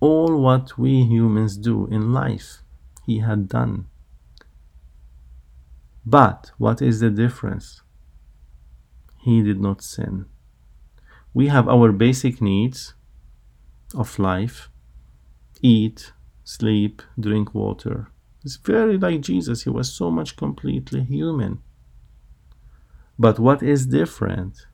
All 0.00 0.38
what 0.38 0.76
we 0.76 1.04
humans 1.04 1.56
do 1.56 1.86
in 1.86 2.12
life, 2.12 2.62
he 3.06 3.20
had 3.20 3.48
done. 3.48 3.86
But 6.04 6.52
what 6.58 6.82
is 6.82 7.00
the 7.00 7.10
difference? 7.10 7.80
He 9.16 9.42
did 9.42 9.60
not 9.60 9.82
sin. 9.82 10.26
We 11.32 11.48
have 11.48 11.66
our 11.68 11.90
basic 11.90 12.42
needs 12.42 12.94
of 13.94 14.18
life 14.18 14.68
eat, 15.60 16.12
sleep, 16.44 17.02
drink 17.18 17.54
water. 17.54 18.08
It's 18.44 18.56
very 18.56 18.96
like 18.96 19.20
Jesus. 19.20 19.62
He 19.62 19.70
was 19.70 19.92
so 19.92 20.10
much 20.10 20.36
completely 20.36 21.02
human. 21.02 21.60
But 23.18 23.38
what 23.38 23.62
is 23.62 23.86
different 23.86 24.66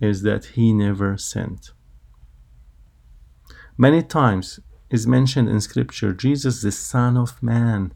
is 0.00 0.22
that 0.22 0.44
he 0.56 0.72
never 0.72 1.16
sinned. 1.16 1.70
Many 3.78 4.02
times 4.02 4.60
is 4.90 5.06
mentioned 5.06 5.48
in 5.48 5.60
scripture 5.60 6.12
Jesus, 6.12 6.62
the 6.62 6.72
Son 6.72 7.16
of 7.16 7.42
Man. 7.42 7.92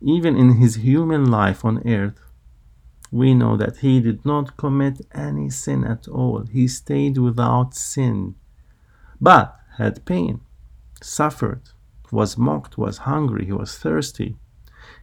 Even 0.00 0.36
in 0.36 0.56
his 0.56 0.76
human 0.76 1.30
life 1.30 1.64
on 1.64 1.86
earth, 1.86 2.18
we 3.10 3.34
know 3.34 3.56
that 3.56 3.78
he 3.78 4.00
did 4.00 4.24
not 4.24 4.56
commit 4.56 5.06
any 5.14 5.50
sin 5.50 5.84
at 5.84 6.08
all. 6.08 6.46
He 6.50 6.66
stayed 6.66 7.18
without 7.18 7.74
sin, 7.74 8.34
but 9.20 9.61
had 9.78 10.04
pain, 10.04 10.40
suffered, 11.02 11.62
was 12.10 12.36
mocked, 12.36 12.76
was 12.76 12.98
hungry, 12.98 13.46
he 13.46 13.52
was 13.52 13.76
thirsty. 13.76 14.36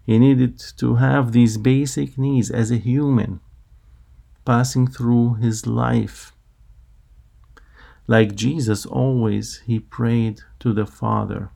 He 0.03 0.19
needed 0.19 0.59
to 0.77 0.95
have 0.95 1.31
these 1.31 1.57
basic 1.57 2.17
needs 2.17 2.49
as 2.49 2.71
a 2.71 2.77
human 2.77 3.39
passing 4.45 4.87
through 4.87 5.35
his 5.35 5.67
life. 5.67 6.33
Like 8.07 8.33
Jesus, 8.33 8.83
always 8.85 9.59
he 9.67 9.79
prayed 9.79 10.41
to 10.59 10.73
the 10.73 10.87
Father. 10.87 11.51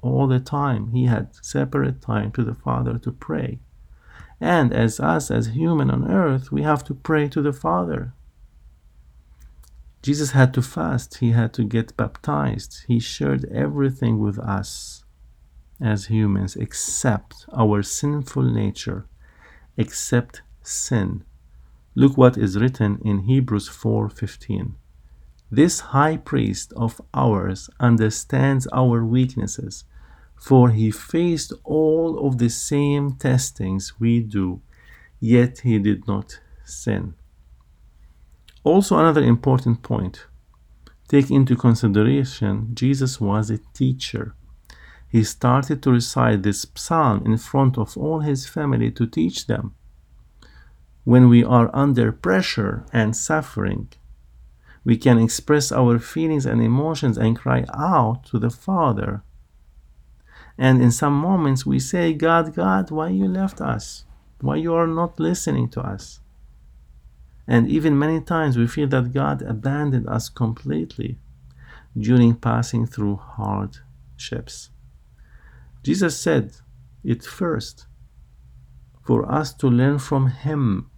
All 0.00 0.26
the 0.26 0.40
time 0.40 0.92
he 0.92 1.04
had 1.04 1.36
separate 1.44 2.00
time 2.00 2.32
to 2.32 2.42
the 2.42 2.54
Father 2.54 2.96
to 2.98 3.12
pray. 3.12 3.58
And 4.40 4.72
as 4.72 5.00
us, 5.00 5.30
as 5.30 5.48
human 5.48 5.90
on 5.90 6.10
earth, 6.10 6.50
we 6.50 6.62
have 6.62 6.82
to 6.84 6.94
pray 6.94 7.28
to 7.28 7.42
the 7.42 7.52
Father. 7.52 8.14
Jesus 10.04 10.32
had 10.32 10.52
to 10.52 10.60
fast, 10.60 11.16
he 11.20 11.30
had 11.30 11.54
to 11.54 11.64
get 11.64 11.96
baptized, 11.96 12.84
he 12.86 13.00
shared 13.00 13.46
everything 13.46 14.18
with 14.18 14.38
us 14.38 15.02
as 15.80 16.08
humans 16.08 16.56
except 16.56 17.46
our 17.56 17.82
sinful 17.82 18.42
nature, 18.42 19.06
except 19.78 20.42
sin. 20.60 21.24
Look 21.94 22.18
what 22.18 22.36
is 22.36 22.58
written 22.60 22.98
in 23.02 23.20
Hebrews 23.20 23.66
4:15. 23.70 24.74
This 25.50 25.80
high 25.96 26.18
priest 26.18 26.74
of 26.76 27.00
ours 27.14 27.70
understands 27.80 28.66
our 28.74 29.02
weaknesses, 29.02 29.84
for 30.36 30.68
he 30.68 30.90
faced 30.90 31.54
all 31.64 32.28
of 32.28 32.36
the 32.36 32.50
same 32.50 33.12
testings 33.12 33.98
we 33.98 34.20
do, 34.20 34.60
yet 35.18 35.60
he 35.60 35.78
did 35.78 36.06
not 36.06 36.40
sin. 36.62 37.14
Also, 38.64 38.98
another 38.98 39.22
important 39.22 39.82
point 39.82 40.26
take 41.06 41.30
into 41.30 41.54
consideration 41.54 42.70
Jesus 42.74 43.20
was 43.20 43.50
a 43.50 43.58
teacher. 43.72 44.34
He 45.06 45.22
started 45.22 45.82
to 45.82 45.92
recite 45.92 46.42
this 46.42 46.66
psalm 46.74 47.22
in 47.24 47.36
front 47.36 47.78
of 47.78 47.96
all 47.96 48.20
his 48.20 48.48
family 48.48 48.90
to 48.92 49.06
teach 49.06 49.46
them 49.46 49.74
when 51.04 51.28
we 51.28 51.44
are 51.44 51.70
under 51.74 52.10
pressure 52.10 52.84
and 52.92 53.14
suffering, 53.14 53.88
we 54.84 54.96
can 54.96 55.18
express 55.18 55.70
our 55.70 55.98
feelings 55.98 56.46
and 56.46 56.62
emotions 56.62 57.16
and 57.18 57.36
cry 57.36 57.64
out 57.74 58.24
to 58.24 58.38
the 58.38 58.50
Father. 58.50 59.22
And 60.58 60.82
in 60.82 60.90
some 60.90 61.14
moments 61.14 61.66
we 61.66 61.78
say, 61.78 62.14
God, 62.14 62.54
God, 62.54 62.90
why 62.90 63.08
you 63.10 63.28
left 63.28 63.60
us? 63.60 64.04
Why 64.40 64.56
you 64.56 64.74
are 64.74 64.86
not 64.86 65.20
listening 65.20 65.68
to 65.70 65.80
us? 65.80 66.20
And 67.46 67.68
even 67.68 67.98
many 67.98 68.20
times 68.20 68.56
we 68.56 68.66
feel 68.66 68.88
that 68.88 69.12
God 69.12 69.42
abandoned 69.42 70.08
us 70.08 70.28
completely. 70.28 71.18
during 71.98 72.34
passing 72.34 72.86
through 72.86 73.16
hardships. 73.16 74.70
Jesus 75.82 76.18
said 76.18 76.56
it 77.04 77.24
first 77.24 77.86
for 79.02 79.30
us 79.30 79.52
to 79.54 79.68
learn 79.68 79.98
from 79.98 80.28
Him 80.28 80.90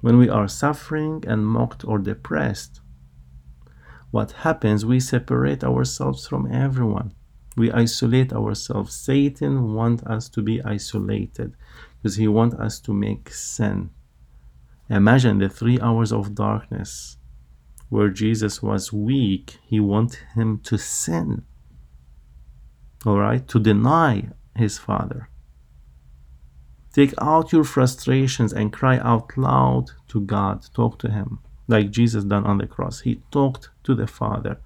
when 0.00 0.18
we 0.18 0.28
are 0.28 0.48
suffering 0.48 1.24
and 1.26 1.46
mocked 1.46 1.84
or 1.84 1.98
depressed. 1.98 2.80
What 4.10 4.32
happens? 4.32 4.84
We 4.84 5.00
separate 5.00 5.64
ourselves 5.64 6.26
from 6.26 6.50
everyone. 6.52 7.14
We 7.56 7.70
isolate 7.72 8.32
ourselves. 8.32 8.94
Satan 8.94 9.74
wants 9.74 10.02
us 10.04 10.28
to 10.30 10.42
be 10.42 10.62
isolated 10.62 11.54
because 11.98 12.16
he 12.16 12.28
wants 12.28 12.56
us 12.56 12.80
to 12.80 12.92
make 12.92 13.30
sin. 13.30 13.90
Imagine 14.88 15.38
the 15.38 15.48
three 15.48 15.80
hours 15.80 16.12
of 16.12 16.34
darkness 16.34 17.16
where 17.88 18.08
Jesus 18.08 18.62
was 18.62 18.92
weak. 18.92 19.58
He 19.64 19.80
wanted 19.80 20.20
him 20.34 20.60
to 20.64 20.78
sin. 20.78 21.44
All 23.04 23.18
right? 23.18 23.46
To 23.48 23.58
deny 23.58 24.28
his 24.54 24.78
Father. 24.78 25.28
Take 26.92 27.14
out 27.18 27.52
your 27.52 27.64
frustrations 27.64 28.52
and 28.52 28.72
cry 28.72 28.98
out 28.98 29.36
loud 29.38 29.92
to 30.08 30.20
God. 30.20 30.66
Talk 30.74 30.98
to 30.98 31.10
Him, 31.10 31.38
like 31.66 31.90
Jesus 31.90 32.24
done 32.24 32.44
on 32.44 32.58
the 32.58 32.66
cross. 32.66 33.00
He 33.00 33.22
talked 33.30 33.70
to 33.84 33.94
the 33.94 34.06
Father. 34.06 34.60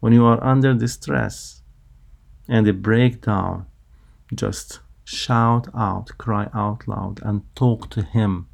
When 0.00 0.12
you 0.12 0.26
are 0.26 0.42
under 0.44 0.74
distress 0.74 1.62
and 2.48 2.68
a 2.68 2.74
breakdown, 2.74 3.66
just 4.34 4.80
shout 5.04 5.68
out, 5.74 6.10
cry 6.18 6.50
out 6.52 6.86
loud, 6.86 7.20
and 7.22 7.42
talk 7.56 7.88
to 7.90 8.02
Him 8.02 8.48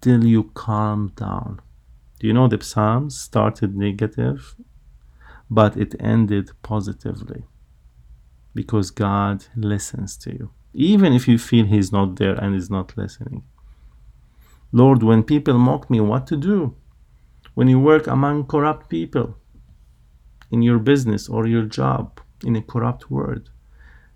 till 0.00 0.24
you 0.24 0.44
calm 0.54 1.12
down. 1.16 1.60
Do 2.18 2.26
you 2.26 2.32
know 2.32 2.48
the 2.48 2.62
Psalms 2.62 3.18
started 3.18 3.76
negative, 3.76 4.56
but 5.50 5.76
it 5.76 5.94
ended 6.00 6.50
positively 6.62 7.44
because 8.54 8.90
God 8.90 9.46
listens 9.56 10.16
to 10.18 10.32
you 10.32 10.50
even 10.78 11.12
if 11.12 11.26
you 11.26 11.38
feel 11.38 11.66
he's 11.66 11.92
not 11.92 12.16
there 12.16 12.34
and 12.34 12.54
is 12.54 12.70
not 12.70 12.96
listening. 12.96 13.42
Lord, 14.70 15.02
when 15.02 15.22
people 15.22 15.58
mock 15.58 15.90
me, 15.90 16.00
what 16.00 16.26
to 16.28 16.36
do? 16.36 16.76
When 17.54 17.68
you 17.68 17.80
work 17.80 18.06
among 18.06 18.46
corrupt 18.46 18.88
people 18.88 19.36
in 20.50 20.62
your 20.62 20.78
business 20.78 21.28
or 21.28 21.46
your 21.46 21.64
job 21.64 22.20
in 22.44 22.54
a 22.54 22.62
corrupt 22.62 23.10
world, 23.10 23.50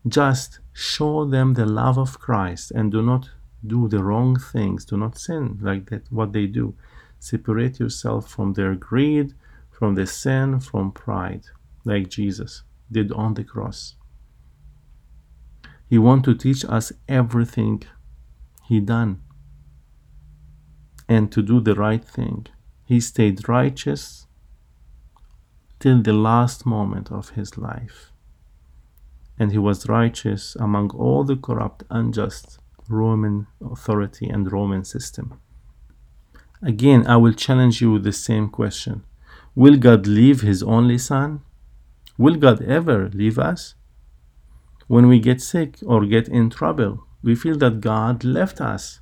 just 0.07 0.61
show 0.73 1.25
them 1.25 1.55
the 1.55 1.67
love 1.67 1.99
of 1.99 2.19
Christ 2.19 2.71
and 2.71 2.93
do 2.93 3.03
not 3.03 3.31
do 3.67 3.89
the 3.89 4.03
wrong 4.03 4.39
things. 4.39 4.85
Do 4.85 4.97
not 4.97 5.19
sin 5.19 5.59
like 5.61 5.91
that, 5.91 6.11
what 6.11 6.33
they 6.33 6.47
do. 6.47 6.75
Separate 7.19 7.79
yourself 7.79 8.29
from 8.29 8.55
their 8.55 8.75
greed, 8.75 9.35
from 9.71 9.95
the 9.95 10.07
sin, 10.07 10.61
from 10.61 10.93
pride, 10.93 11.45
like 11.85 12.09
Jesus 12.09 12.63
did 12.91 13.13
on 13.13 13.35
the 13.35 13.45
cross. 13.45 13.95
He 15.89 15.99
want 15.99 16.25
to 16.25 16.35
teach 16.35 16.65
us 16.65 16.93
everything 17.09 17.83
he 18.65 18.81
done 18.81 19.23
and 21.09 21.31
to 21.31 21.43
do 21.43 21.61
the 21.61 21.75
right 21.75 22.05
thing. 22.05 22.47
He 22.85 23.01
stayed 23.01 23.49
righteous 23.49 24.27
till 25.79 26.01
the 26.01 26.13
last 26.13 26.65
moment 26.65 27.11
of 27.11 27.31
his 27.31 27.59
life. 27.59 28.13
And 29.39 29.53
he 29.53 29.59
was 29.59 29.89
righteous 29.89 30.57
among 30.57 30.91
all 30.91 31.25
the 31.25 31.37
corrupt, 31.37 31.83
unjust 31.91 32.62
Roman 32.93 33.47
authority 33.61 34.29
and 34.29 34.51
Roman 34.51 34.85
system. 34.85 35.41
Again, 36.63 37.07
I 37.07 37.17
will 37.17 37.33
challenge 37.33 37.81
you 37.81 37.91
with 37.93 38.05
the 38.05 38.13
same 38.13 38.49
question 38.49 39.05
Will 39.55 39.77
God 39.77 40.07
leave 40.07 40.41
his 40.41 40.63
only 40.63 40.99
son? 40.99 41.41
Will 42.17 42.37
God 42.37 42.63
ever 42.63 43.09
leave 43.11 43.39
us? 43.39 43.75
When 44.87 45.09
we 45.09 45.19
get 45.21 45.41
sick 45.41 45.79
or 45.87 46.05
get 46.05 46.29
in 46.29 46.51
trouble, 46.51 47.05
we 47.23 47.35
feel 47.35 47.57
that 47.59 47.81
God 47.81 48.25
left 48.25 48.61
us. 48.61 49.01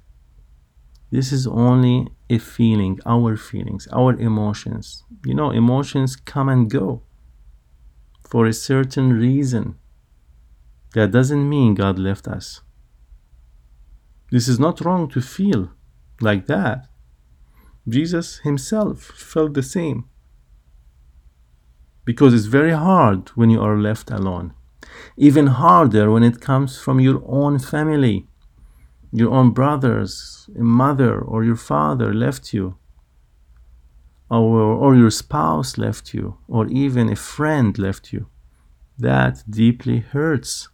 This 1.11 1.33
is 1.33 1.47
only 1.47 2.09
a 2.29 2.39
feeling, 2.39 3.01
our 3.05 3.37
feelings, 3.37 3.89
our 3.93 4.13
emotions. 4.15 5.05
You 5.25 5.35
know, 5.35 5.51
emotions 5.51 6.15
come 6.17 6.49
and 6.49 6.71
go 6.71 7.03
for 8.23 8.47
a 8.47 8.53
certain 8.53 9.13
reason. 9.13 9.77
That 10.95 11.11
doesn't 11.11 11.49
mean 11.49 11.75
God 11.75 11.99
left 11.99 12.29
us. 12.29 12.63
This 14.31 14.49
is 14.49 14.59
not 14.59 14.81
wrong 14.81 15.09
to 15.11 15.21
feel 15.21 15.71
like 16.21 16.47
that. 16.47 16.89
Jesus 17.89 18.39
himself 18.39 19.03
felt 19.03 19.55
the 19.55 19.63
same. 19.63 20.05
Because 22.05 22.35
it's 22.35 22.47
very 22.47 22.73
hard 22.73 23.29
when 23.31 23.51
you 23.51 23.61
are 23.61 23.79
left 23.79 24.11
alone 24.11 24.55
even 25.17 25.49
harder 25.49 26.11
when 26.11 26.23
it 26.23 26.41
comes 26.41 26.79
from 26.79 26.99
your 26.99 27.23
own 27.27 27.59
family. 27.59 28.27
Your 29.13 29.31
own 29.33 29.51
brothers, 29.51 30.49
a 30.59 30.63
mother, 30.63 31.21
or 31.21 31.45
your 31.45 31.57
father 31.57 32.15
left 32.15 32.55
you, 32.55 32.77
or, 34.31 34.61
or 34.61 34.95
your 34.95 35.11
spouse 35.11 35.77
left 35.77 36.15
you, 36.15 36.39
or 36.49 36.67
even 36.69 37.11
a 37.11 37.17
friend 37.17 37.77
left 37.79 38.13
you. 38.13 38.29
That 38.99 39.43
deeply 39.51 39.99
hurts. 39.99 40.70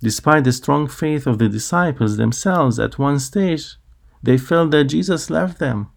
Despite 0.00 0.44
the 0.44 0.52
strong 0.52 0.86
faith 0.86 1.26
of 1.26 1.38
the 1.38 1.48
disciples 1.48 2.16
themselves, 2.16 2.78
at 2.78 2.98
one 2.98 3.18
stage, 3.18 3.76
they 4.22 4.38
felt 4.38 4.70
that 4.70 4.84
Jesus 4.84 5.30
left 5.30 5.58
them. 5.58 5.90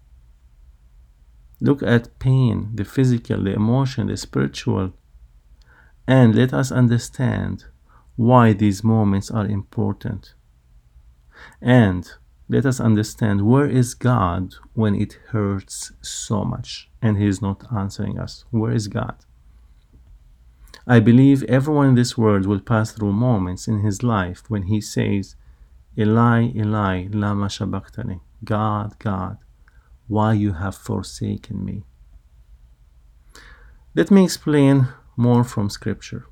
Look 1.59 1.83
at 1.83 2.17
pain, 2.17 2.71
the 2.73 2.83
physical, 2.83 3.43
the 3.43 3.53
emotional, 3.53 4.07
the 4.07 4.17
spiritual, 4.17 4.93
and 6.07 6.33
let 6.35 6.53
us 6.53 6.71
understand 6.71 7.65
why 8.15 8.53
these 8.53 8.83
moments 8.83 9.29
are 9.29 9.45
important. 9.45 10.33
And 11.61 12.09
let 12.49 12.65
us 12.65 12.79
understand 12.79 13.45
where 13.45 13.67
is 13.67 13.93
God 13.93 14.55
when 14.73 14.95
it 14.95 15.13
hurts 15.29 15.91
so 16.01 16.43
much 16.43 16.89
and 17.01 17.17
He 17.17 17.27
is 17.27 17.41
not 17.41 17.71
answering 17.71 18.19
us. 18.19 18.45
Where 18.51 18.73
is 18.73 18.87
God? 18.87 19.25
I 20.87 20.99
believe 20.99 21.43
everyone 21.43 21.89
in 21.89 21.95
this 21.95 22.17
world 22.17 22.45
will 22.45 22.59
pass 22.59 22.91
through 22.91 23.13
moments 23.13 23.67
in 23.67 23.81
his 23.81 24.01
life 24.01 24.43
when 24.47 24.63
he 24.63 24.81
says, 24.81 25.35
Eli, 25.97 26.51
Eli, 26.55 27.07
lama 27.11 27.49
sabachthani, 27.49 28.21
God, 28.43 28.97
God, 28.97 29.37
why 30.07 30.33
you 30.33 30.53
have 30.53 30.75
forsaken 30.75 31.63
me. 31.63 31.83
Let 33.93 34.09
me 34.09 34.23
explain 34.23 34.87
more 35.15 35.43
from 35.43 35.69
Scripture. 35.69 36.25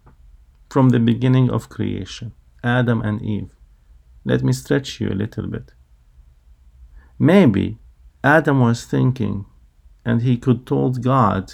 From 0.70 0.90
the 0.90 1.00
beginning 1.00 1.50
of 1.50 1.70
creation, 1.70 2.34
Adam 2.64 3.02
and 3.02 3.22
Eve. 3.22 3.54
Let 4.24 4.44
me 4.44 4.54
stretch 4.54 5.00
you 5.00 5.10
a 5.10 5.20
little 5.24 5.48
bit. 5.48 5.74
Maybe 7.18 7.78
Adam 8.24 8.62
was 8.62 8.86
thinking, 8.86 9.46
and 10.06 10.22
he 10.22 10.38
could 10.38 10.66
told 10.66 11.04
God, 11.04 11.54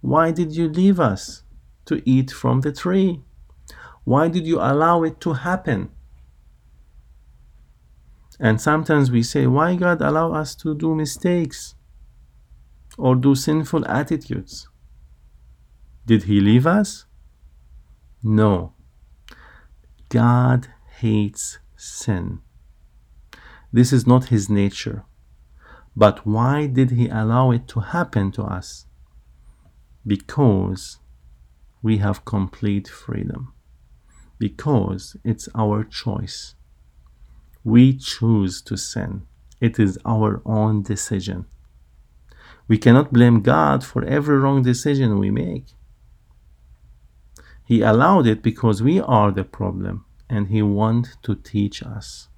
Why 0.00 0.30
did 0.30 0.56
you 0.56 0.68
leave 0.68 0.98
us 0.98 1.42
to 1.86 2.02
eat 2.08 2.30
from 2.30 2.60
the 2.60 2.72
tree? 2.72 3.22
Why 4.04 4.28
did 4.28 4.46
you 4.46 4.58
allow 4.60 5.02
it 5.02 5.20
to 5.22 5.32
happen? 5.32 5.90
And 8.38 8.60
sometimes 8.60 9.10
we 9.10 9.22
say, 9.22 9.46
Why 9.46 9.74
God 9.76 10.02
allow 10.02 10.32
us 10.32 10.54
to 10.56 10.74
do 10.74 10.94
mistakes 10.94 11.74
or 12.98 13.16
do 13.16 13.34
sinful 13.34 13.86
attitudes? 13.88 14.68
Did 16.06 16.24
he 16.24 16.40
leave 16.40 16.66
us? 16.66 17.06
No. 18.22 18.74
God 20.08 20.68
hates 20.98 21.58
sin. 21.76 22.40
This 23.72 23.92
is 23.92 24.06
not 24.06 24.26
his 24.26 24.48
nature. 24.48 25.04
But 25.96 26.26
why 26.26 26.66
did 26.66 26.90
he 26.90 27.08
allow 27.08 27.50
it 27.50 27.66
to 27.68 27.80
happen 27.80 28.30
to 28.32 28.42
us? 28.42 28.86
Because 30.06 30.98
we 31.86 31.98
have 31.98 32.24
complete 32.24 32.88
freedom. 32.88 33.52
Because 34.38 35.16
it's 35.22 35.48
our 35.54 35.84
choice. 35.84 36.56
We 37.62 37.96
choose 37.96 38.60
to 38.62 38.76
sin. 38.76 39.22
It 39.60 39.78
is 39.78 39.96
our 40.04 40.42
own 40.44 40.82
decision. 40.82 41.46
We 42.66 42.76
cannot 42.76 43.12
blame 43.12 43.40
God 43.40 43.84
for 43.84 44.04
every 44.04 44.36
wrong 44.36 44.62
decision 44.62 45.20
we 45.20 45.30
make. 45.30 45.66
He 47.64 47.82
allowed 47.82 48.26
it 48.26 48.42
because 48.42 48.82
we 48.82 49.00
are 49.00 49.30
the 49.30 49.44
problem 49.44 50.04
and 50.28 50.48
he 50.48 50.62
wants 50.62 51.10
to 51.22 51.36
teach 51.36 51.84
us. 51.84 52.28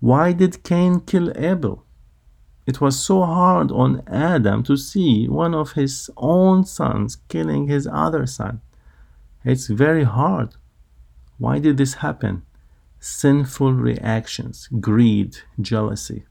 Why 0.00 0.32
did 0.32 0.64
Cain 0.64 1.00
kill 1.00 1.32
Abel? 1.34 1.86
It 2.66 2.80
was 2.80 2.98
so 2.98 3.22
hard 3.22 3.72
on 3.72 4.02
Adam 4.06 4.62
to 4.64 4.76
see 4.76 5.28
one 5.28 5.54
of 5.54 5.72
his 5.72 6.10
own 6.16 6.64
sons 6.64 7.16
killing 7.28 7.66
his 7.66 7.88
other 7.90 8.26
son. 8.26 8.60
It's 9.44 9.66
very 9.66 10.04
hard. 10.04 10.56
Why 11.38 11.58
did 11.58 11.78
this 11.78 11.94
happen? 11.94 12.42
Sinful 13.00 13.72
reactions, 13.72 14.68
greed, 14.78 15.38
jealousy. 15.60 16.26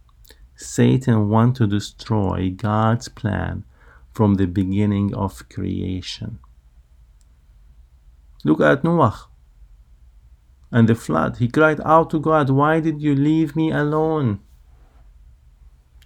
Satan 0.56 1.30
wanted 1.30 1.56
to 1.56 1.68
destroy 1.68 2.54
God's 2.56 3.08
plan 3.08 3.64
from 4.12 4.36
the 4.36 4.46
beginning 4.46 5.16
of 5.16 5.48
creation. 5.50 6.40
Look 8.44 8.62
at 8.62 8.84
Noah 8.84 9.28
and 10.72 10.88
the 10.88 10.96
flood. 10.96 11.38
He 11.38 11.48
cried 11.48 11.82
out 11.84 12.10
to 12.12 12.20
God, 12.20 12.50
Why 12.50 12.80
did 12.80 13.02
you 13.02 13.16
leave 13.16 13.56
me 13.56 13.72
alone? 13.72 14.40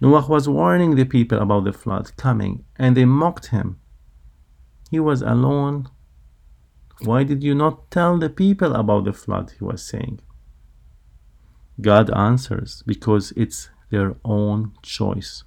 Noah 0.00 0.26
was 0.28 0.48
warning 0.48 0.96
the 0.96 1.04
people 1.04 1.38
about 1.38 1.64
the 1.64 1.72
flood 1.72 2.16
coming, 2.16 2.64
and 2.76 2.96
they 2.96 3.04
mocked 3.04 3.46
him. 3.46 3.78
He 4.90 5.00
was 5.00 5.22
alone. 5.22 5.88
Why 7.00 7.24
did 7.24 7.42
you 7.42 7.54
not 7.54 7.90
tell 7.90 8.18
the 8.18 8.30
people 8.30 8.74
about 8.74 9.04
the 9.04 9.12
flood? 9.12 9.52
He 9.58 9.64
was 9.64 9.82
saying. 9.82 10.20
God 11.80 12.10
answers, 12.14 12.82
Because 12.86 13.32
it's 13.36 13.70
their 13.90 14.16
own 14.24 14.72
choice. 14.82 15.44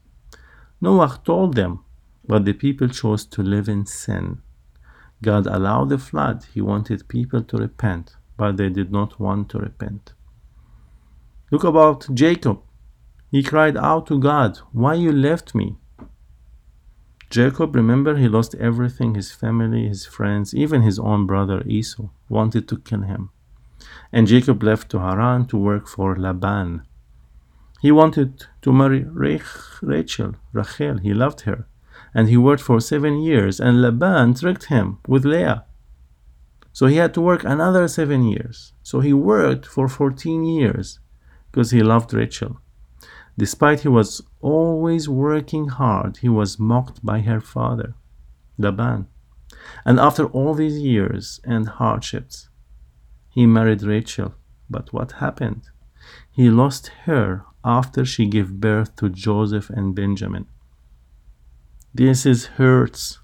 Noah 0.81 1.19
told 1.23 1.55
them, 1.55 1.83
but 2.27 2.45
the 2.45 2.53
people 2.53 2.89
chose 2.89 3.25
to 3.25 3.41
live 3.41 3.69
in 3.69 3.85
sin. 3.85 4.41
God 5.23 5.47
allowed 5.47 5.89
the 5.89 5.97
flood. 5.97 6.45
He 6.53 6.61
wanted 6.61 7.07
people 7.07 7.41
to 7.43 7.57
repent, 7.57 8.15
but 8.35 8.57
they 8.57 8.69
did 8.69 8.91
not 8.91 9.19
want 9.19 9.49
to 9.49 9.59
repent. 9.59 10.13
Look 11.51 11.63
about 11.63 12.13
Jacob. 12.13 12.61
He 13.29 13.43
cried 13.43 13.77
out 13.77 14.07
to 14.07 14.19
God, 14.19 14.57
Why 14.71 14.93
you 14.93 15.11
left 15.11 15.53
me? 15.53 15.77
Jacob, 17.29 17.75
remember, 17.75 18.15
he 18.15 18.27
lost 18.27 18.55
everything 18.55 19.15
his 19.15 19.31
family, 19.31 19.87
his 19.87 20.05
friends, 20.05 20.55
even 20.55 20.81
his 20.81 20.97
own 20.97 21.25
brother 21.25 21.61
Esau 21.65 22.09
wanted 22.29 22.67
to 22.69 22.77
kill 22.77 23.01
him. 23.01 23.29
And 24.13 24.27
Jacob 24.27 24.63
left 24.63 24.89
to 24.91 24.99
Haran 24.99 25.47
to 25.47 25.57
work 25.57 25.87
for 25.87 26.15
Laban. 26.15 26.83
He 27.81 27.91
wanted 27.91 28.45
to 28.61 28.71
marry 28.71 29.03
Rachel, 29.03 30.35
Rachel, 30.53 30.97
he 30.99 31.13
loved 31.13 31.41
her 31.41 31.67
and 32.13 32.29
he 32.29 32.37
worked 32.37 32.63
for 32.63 32.79
seven 32.79 33.21
years, 33.21 33.59
and 33.59 33.81
Laban 33.81 34.33
tricked 34.33 34.65
him 34.65 34.97
with 35.07 35.25
Leah. 35.25 35.65
So 36.73 36.87
he 36.87 36.97
had 36.97 37.13
to 37.15 37.21
work 37.21 37.43
another 37.43 37.87
seven 37.87 38.23
years. 38.23 38.73
So 38.83 38.99
he 38.99 39.13
worked 39.13 39.65
for 39.65 39.87
14 39.87 40.43
years 40.43 40.99
because 41.51 41.71
he 41.71 41.81
loved 41.81 42.13
Rachel. 42.13 42.59
Despite 43.37 43.81
he 43.81 43.87
was 43.87 44.23
always 44.41 45.07
working 45.07 45.67
hard, 45.67 46.17
he 46.17 46.29
was 46.29 46.59
mocked 46.59 47.05
by 47.05 47.21
her 47.21 47.39
father, 47.39 47.93
Laban. 48.57 49.07
And 49.85 49.99
after 49.99 50.25
all 50.25 50.53
these 50.55 50.79
years 50.79 51.39
and 51.43 51.67
hardships, 51.67 52.49
he 53.29 53.45
married 53.45 53.83
Rachel. 53.83 54.33
But 54.69 54.91
what 54.91 55.13
happened? 55.13 55.69
He 56.31 56.49
lost 56.49 56.87
her 57.05 57.45
after 57.63 58.03
she 58.05 58.25
gave 58.25 58.59
birth 58.59 58.95
to 58.95 59.09
Joseph 59.09 59.69
and 59.69 59.93
Benjamin. 59.93 60.47
This 61.93 62.25
is 62.25 62.45
hurts. 62.57 63.19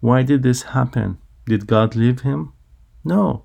Why 0.00 0.22
did 0.22 0.42
this 0.42 0.62
happen? 0.62 1.18
Did 1.46 1.66
God 1.66 1.96
leave 1.96 2.20
him? 2.20 2.52
No. 3.04 3.44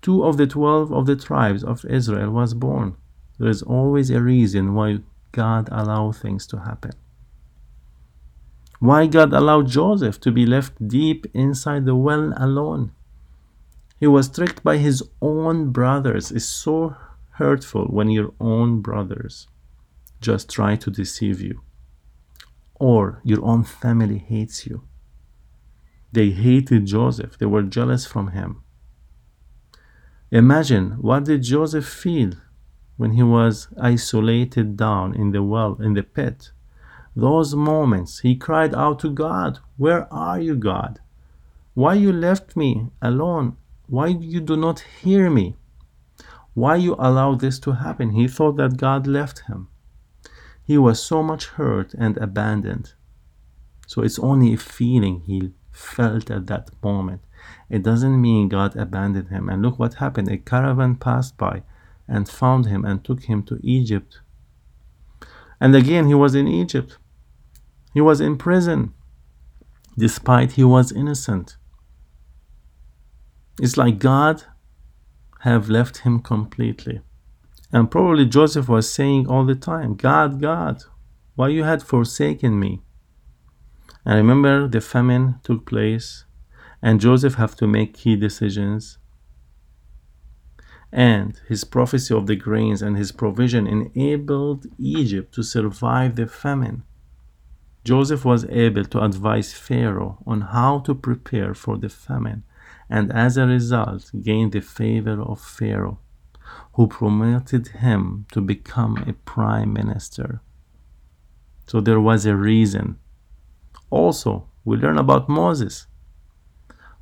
Two 0.00 0.24
of 0.24 0.36
the 0.36 0.46
twelve 0.46 0.92
of 0.92 1.06
the 1.06 1.16
tribes 1.16 1.62
of 1.62 1.84
Israel 1.84 2.30
was 2.30 2.54
born. 2.54 2.96
There 3.42 3.50
is 3.50 3.62
always 3.64 4.08
a 4.08 4.22
reason 4.22 4.72
why 4.72 4.98
God 5.32 5.68
allowed 5.72 6.14
things 6.14 6.46
to 6.46 6.60
happen. 6.60 6.92
Why 8.78 9.08
God 9.08 9.32
allowed 9.32 9.66
Joseph 9.66 10.20
to 10.20 10.30
be 10.30 10.46
left 10.46 10.86
deep 10.86 11.26
inside 11.34 11.84
the 11.84 11.96
well 11.96 12.32
alone? 12.36 12.92
He 13.98 14.06
was 14.06 14.28
tricked 14.28 14.62
by 14.62 14.76
his 14.76 15.02
own 15.20 15.72
brothers. 15.72 16.30
It's 16.30 16.44
so 16.44 16.94
hurtful 17.30 17.86
when 17.86 18.10
your 18.10 18.32
own 18.38 18.80
brothers 18.80 19.48
just 20.20 20.48
try 20.48 20.76
to 20.76 20.88
deceive 20.88 21.40
you 21.40 21.62
or 22.76 23.20
your 23.24 23.44
own 23.44 23.64
family 23.64 24.18
hates 24.18 24.68
you. 24.68 24.82
They 26.12 26.30
hated 26.30 26.86
Joseph, 26.86 27.38
they 27.38 27.46
were 27.46 27.64
jealous 27.64 28.06
from 28.06 28.28
him. 28.28 28.62
Imagine 30.30 30.92
what 31.00 31.24
did 31.24 31.42
Joseph 31.42 31.88
feel 31.88 32.34
when 33.02 33.14
he 33.14 33.22
was 33.24 33.66
isolated 33.80 34.76
down 34.76 35.12
in 35.12 35.32
the 35.32 35.42
well, 35.42 35.76
in 35.80 35.94
the 35.94 36.04
pit. 36.04 36.52
Those 37.16 37.52
moments 37.52 38.20
he 38.20 38.36
cried 38.36 38.76
out 38.76 39.00
to 39.00 39.10
God, 39.10 39.58
Where 39.76 40.06
are 40.14 40.38
you, 40.38 40.54
God? 40.54 41.00
Why 41.74 41.94
you 41.94 42.12
left 42.12 42.56
me 42.56 42.90
alone? 43.02 43.56
Why 43.88 44.06
you 44.06 44.40
do 44.40 44.56
not 44.56 44.84
hear 45.02 45.30
me? 45.30 45.56
Why 46.54 46.76
you 46.76 46.94
allow 46.96 47.34
this 47.34 47.58
to 47.64 47.72
happen? 47.72 48.10
He 48.10 48.28
thought 48.28 48.56
that 48.58 48.76
God 48.76 49.08
left 49.08 49.48
him. 49.48 49.66
He 50.62 50.78
was 50.78 51.02
so 51.02 51.24
much 51.24 51.46
hurt 51.58 51.94
and 51.94 52.16
abandoned. 52.18 52.92
So 53.88 54.02
it's 54.02 54.20
only 54.20 54.54
a 54.54 54.58
feeling 54.78 55.22
he 55.26 55.50
felt 55.72 56.30
at 56.30 56.46
that 56.46 56.70
moment. 56.84 57.22
It 57.68 57.82
doesn't 57.82 58.20
mean 58.20 58.48
God 58.48 58.76
abandoned 58.76 59.30
him. 59.30 59.48
And 59.48 59.60
look 59.60 59.80
what 59.80 59.94
happened. 59.94 60.28
A 60.28 60.38
caravan 60.38 60.94
passed 60.94 61.36
by 61.36 61.64
and 62.12 62.28
found 62.28 62.66
him 62.66 62.84
and 62.84 63.02
took 63.02 63.22
him 63.24 63.42
to 63.44 63.58
Egypt. 63.62 64.20
And 65.58 65.74
again, 65.74 66.06
he 66.06 66.14
was 66.14 66.34
in 66.34 66.46
Egypt. 66.46 66.98
He 67.94 68.00
was 68.00 68.20
in 68.20 68.36
prison, 68.36 68.92
despite 69.96 70.52
he 70.52 70.64
was 70.64 70.92
innocent. 70.92 71.56
It's 73.60 73.76
like 73.76 73.98
God 73.98 74.44
have 75.40 75.70
left 75.70 75.98
him 75.98 76.20
completely. 76.20 77.00
And 77.72 77.90
probably 77.90 78.26
Joseph 78.26 78.68
was 78.68 78.92
saying 78.92 79.26
all 79.26 79.46
the 79.46 79.54
time, 79.54 79.94
God, 79.94 80.40
God, 80.40 80.82
why 81.34 81.48
you 81.48 81.64
had 81.64 81.82
forsaken 81.82 82.60
me? 82.60 82.82
And 84.04 84.16
remember 84.16 84.68
the 84.68 84.80
famine 84.80 85.36
took 85.42 85.64
place 85.64 86.24
and 86.82 87.00
Joseph 87.00 87.34
have 87.36 87.54
to 87.56 87.66
make 87.66 87.94
key 87.94 88.16
decisions. 88.16 88.98
And 90.92 91.40
his 91.48 91.64
prophecy 91.64 92.14
of 92.14 92.26
the 92.26 92.36
grains 92.36 92.82
and 92.82 92.96
his 92.96 93.12
provision 93.12 93.66
enabled 93.66 94.66
Egypt 94.78 95.34
to 95.34 95.42
survive 95.42 96.16
the 96.16 96.26
famine. 96.26 96.82
Joseph 97.84 98.24
was 98.24 98.44
able 98.44 98.84
to 98.84 99.02
advise 99.02 99.54
Pharaoh 99.54 100.18
on 100.26 100.42
how 100.42 100.80
to 100.80 100.94
prepare 100.94 101.54
for 101.54 101.76
the 101.78 101.88
famine 101.88 102.44
and 102.88 103.10
as 103.12 103.36
a 103.36 103.46
result 103.46 104.10
gained 104.22 104.52
the 104.52 104.60
favor 104.60 105.20
of 105.20 105.40
Pharaoh 105.40 105.98
who 106.74 106.86
promoted 106.86 107.68
him 107.68 108.26
to 108.32 108.40
become 108.40 108.96
a 109.06 109.12
prime 109.12 109.72
minister. 109.72 110.40
So 111.66 111.80
there 111.80 112.00
was 112.00 112.26
a 112.26 112.36
reason. 112.36 112.98
Also, 113.90 114.48
we 114.64 114.76
learn 114.76 114.98
about 114.98 115.28
Moses. 115.28 115.86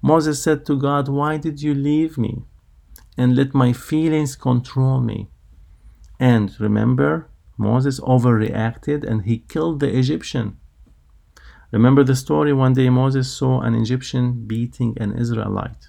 Moses 0.02 0.42
said 0.42 0.64
to 0.66 0.78
God, 0.78 1.08
Why 1.08 1.36
did 1.36 1.60
you 1.60 1.74
leave 1.74 2.16
me 2.16 2.44
and 3.20 3.36
let 3.36 3.52
my 3.54 3.72
feelings 3.72 4.34
control 4.34 5.00
me? 5.00 5.28
And 6.18 6.58
remember, 6.58 7.28
Moses 7.58 8.00
overreacted 8.00 9.04
and 9.04 9.22
he 9.22 9.44
killed 9.52 9.80
the 9.80 9.94
Egyptian. 10.02 10.56
Remember 11.70 12.02
the 12.02 12.16
story 12.16 12.52
one 12.54 12.72
day 12.72 12.88
Moses 12.88 13.30
saw 13.30 13.60
an 13.60 13.74
Egyptian 13.74 14.46
beating 14.46 14.96
an 14.98 15.12
Israelite. 15.12 15.84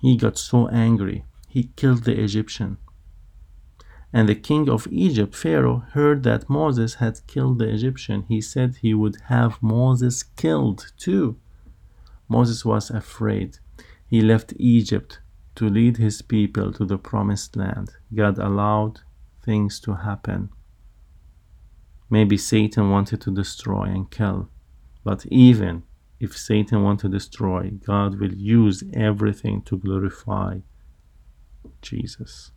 He 0.00 0.16
got 0.16 0.38
so 0.38 0.68
angry 0.68 1.24
he 1.46 1.64
killed 1.76 2.04
the 2.04 2.18
Egyptian. 2.18 2.78
And 4.12 4.28
the 4.28 4.34
king 4.34 4.70
of 4.70 4.88
Egypt, 4.90 5.34
Pharaoh, 5.34 5.84
heard 5.92 6.22
that 6.22 6.48
Moses 6.48 6.94
had 6.94 7.26
killed 7.26 7.58
the 7.58 7.68
Egyptian. 7.68 8.22
He 8.22 8.40
said 8.40 8.76
he 8.76 8.94
would 8.94 9.16
have 9.26 9.62
Moses 9.62 10.22
killed 10.22 10.92
too. 10.96 11.36
Moses 12.28 12.64
was 12.64 12.88
afraid. 12.90 13.58
He 14.06 14.20
left 14.20 14.54
Egypt 14.56 15.20
to 15.60 15.68
lead 15.68 15.98
his 15.98 16.22
people 16.22 16.72
to 16.72 16.86
the 16.86 16.96
promised 16.96 17.54
land. 17.54 17.90
God 18.14 18.38
allowed 18.38 19.00
things 19.44 19.78
to 19.80 19.92
happen. 19.92 20.48
Maybe 22.08 22.38
Satan 22.38 22.88
wanted 22.88 23.20
to 23.20 23.30
destroy 23.30 23.82
and 23.82 24.10
kill, 24.10 24.48
but 25.04 25.26
even 25.26 25.82
if 26.18 26.34
Satan 26.34 26.82
wanted 26.82 27.12
to 27.12 27.18
destroy, 27.18 27.72
God 27.84 28.18
will 28.18 28.32
use 28.32 28.82
everything 28.94 29.60
to 29.66 29.76
glorify 29.76 30.60
Jesus. 31.82 32.52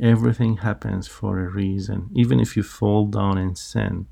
Everything 0.00 0.56
happens 0.56 1.06
for 1.06 1.38
a 1.38 1.48
reason. 1.48 2.10
Even 2.16 2.40
if 2.40 2.56
you 2.56 2.64
fall 2.64 3.06
down 3.06 3.38
in 3.38 3.54
sin, 3.54 4.08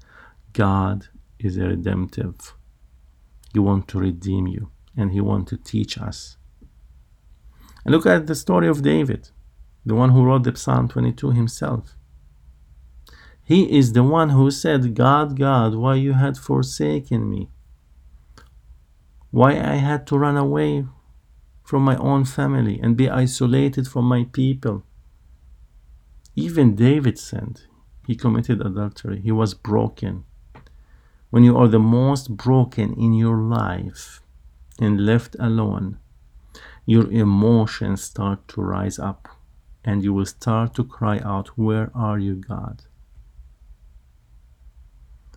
God 0.52 1.08
is 1.40 1.56
a 1.56 1.64
redemptive. 1.64 2.54
He 3.52 3.58
wants 3.58 3.92
to 3.92 3.98
redeem 3.98 4.46
you 4.46 4.70
and 4.96 5.10
He 5.10 5.20
wants 5.20 5.50
to 5.50 5.56
teach 5.56 5.98
us. 5.98 6.36
And 7.90 7.96
look 7.96 8.06
at 8.06 8.28
the 8.28 8.36
story 8.36 8.68
of 8.68 8.82
David, 8.82 9.30
the 9.84 9.96
one 9.96 10.10
who 10.10 10.22
wrote 10.24 10.44
the 10.44 10.54
Psalm 10.54 10.86
22 10.86 11.32
himself. 11.32 11.96
He 13.42 13.76
is 13.76 13.94
the 13.94 14.04
one 14.04 14.28
who 14.28 14.48
said, 14.52 14.94
God, 14.94 15.36
God, 15.36 15.74
why 15.74 15.96
you 15.96 16.12
had 16.12 16.38
forsaken 16.38 17.28
me? 17.28 17.50
Why 19.32 19.54
I 19.58 19.74
had 19.74 20.06
to 20.06 20.16
run 20.16 20.36
away 20.36 20.86
from 21.64 21.82
my 21.82 21.96
own 21.96 22.24
family 22.24 22.78
and 22.80 22.96
be 22.96 23.10
isolated 23.10 23.88
from 23.88 24.04
my 24.04 24.22
people. 24.22 24.84
Even 26.36 26.76
David 26.76 27.18
sinned. 27.18 27.62
He 28.06 28.14
committed 28.14 28.64
adultery. 28.64 29.20
He 29.20 29.32
was 29.32 29.52
broken. 29.52 30.22
when 31.30 31.42
you 31.42 31.56
are 31.56 31.66
the 31.66 31.80
most 31.80 32.36
broken 32.36 32.94
in 32.94 33.14
your 33.14 33.38
life 33.38 34.22
and 34.78 35.04
left 35.04 35.34
alone, 35.40 35.98
your 36.86 37.10
emotions 37.10 38.02
start 38.02 38.48
to 38.48 38.62
rise 38.62 38.98
up 38.98 39.28
and 39.84 40.02
you 40.02 40.12
will 40.12 40.26
start 40.26 40.74
to 40.74 40.84
cry 40.84 41.18
out, 41.20 41.48
Where 41.58 41.90
are 41.94 42.18
you, 42.18 42.36
God? 42.36 42.82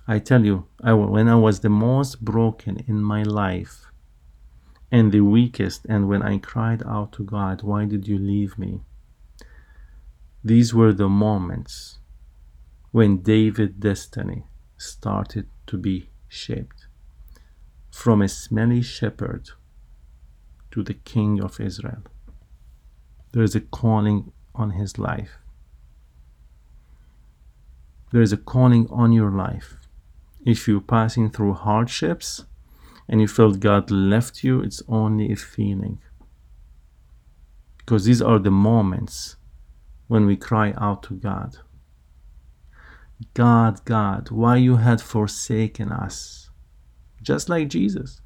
I 0.07 0.19
tell 0.19 0.43
you, 0.43 0.67
I, 0.83 0.93
when 0.93 1.29
I 1.29 1.35
was 1.35 1.61
the 1.61 1.69
most 1.69 2.25
broken 2.25 2.83
in 2.87 3.01
my 3.01 3.23
life 3.23 3.85
and 4.91 5.11
the 5.11 5.21
weakest, 5.21 5.85
and 5.87 6.07
when 6.07 6.21
I 6.21 6.37
cried 6.37 6.83
out 6.85 7.13
to 7.13 7.23
God, 7.23 7.63
Why 7.63 7.85
did 7.85 8.07
you 8.07 8.17
leave 8.17 8.57
me? 8.57 8.81
These 10.43 10.73
were 10.73 10.91
the 10.91 11.07
moments 11.07 11.99
when 12.91 13.23
David's 13.23 13.79
destiny 13.79 14.43
started 14.77 15.47
to 15.67 15.77
be 15.77 16.09
shaped 16.27 16.87
from 17.89 18.21
a 18.21 18.27
smelly 18.27 18.81
shepherd 18.81 19.51
to 20.73 20.81
the 20.81 20.95
king 20.95 21.39
of 21.39 21.59
Israel. 21.59 22.01
There 23.31 23.43
is 23.43 23.53
a 23.53 23.61
calling 23.61 24.31
on 24.55 24.71
his 24.71 24.97
life. 24.97 25.37
There 28.11 28.23
is 28.23 28.33
a 28.33 28.37
calling 28.37 28.87
on 28.89 29.11
your 29.11 29.29
life. 29.29 29.75
If 30.43 30.67
you're 30.67 30.81
passing 30.81 31.29
through 31.29 31.53
hardships 31.53 32.45
and 33.07 33.21
you 33.21 33.27
felt 33.27 33.59
God 33.59 33.91
left 33.91 34.43
you, 34.43 34.61
it's 34.61 34.81
only 34.87 35.31
a 35.31 35.35
feeling. 35.35 35.99
Because 37.77 38.05
these 38.05 38.21
are 38.21 38.39
the 38.39 38.49
moments 38.49 39.35
when 40.07 40.25
we 40.25 40.35
cry 40.35 40.73
out 40.75 41.03
to 41.03 41.13
God. 41.13 41.57
God, 43.35 43.85
God, 43.85 44.31
why 44.31 44.55
you 44.55 44.77
had 44.77 45.01
forsaken 45.01 45.91
us? 45.91 46.49
Just 47.21 47.47
like 47.47 47.67
Jesus. 47.67 48.21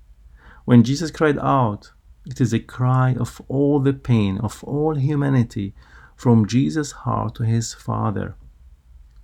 When 0.64 0.84
Jesus 0.84 1.12
cried 1.12 1.38
out, 1.40 1.92
it 2.28 2.42
is 2.42 2.54
a 2.54 2.60
cry 2.60 3.16
of 3.18 3.42
all 3.48 3.80
the 3.80 3.94
pain 3.94 4.38
of 4.40 4.64
all 4.64 4.96
humanity 4.96 5.74
from 6.16 6.46
Jesus' 6.46 6.92
heart 6.92 7.36
to 7.36 7.44
his 7.44 7.74
Father. 7.74 8.36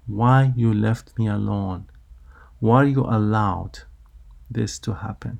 Why 0.07 0.53
you 0.55 0.73
left 0.73 1.17
me 1.17 1.27
alone? 1.27 1.89
Why 2.59 2.83
you 2.83 3.01
allowed 3.01 3.79
this 4.49 4.79
to 4.79 4.93
happen? 4.93 5.39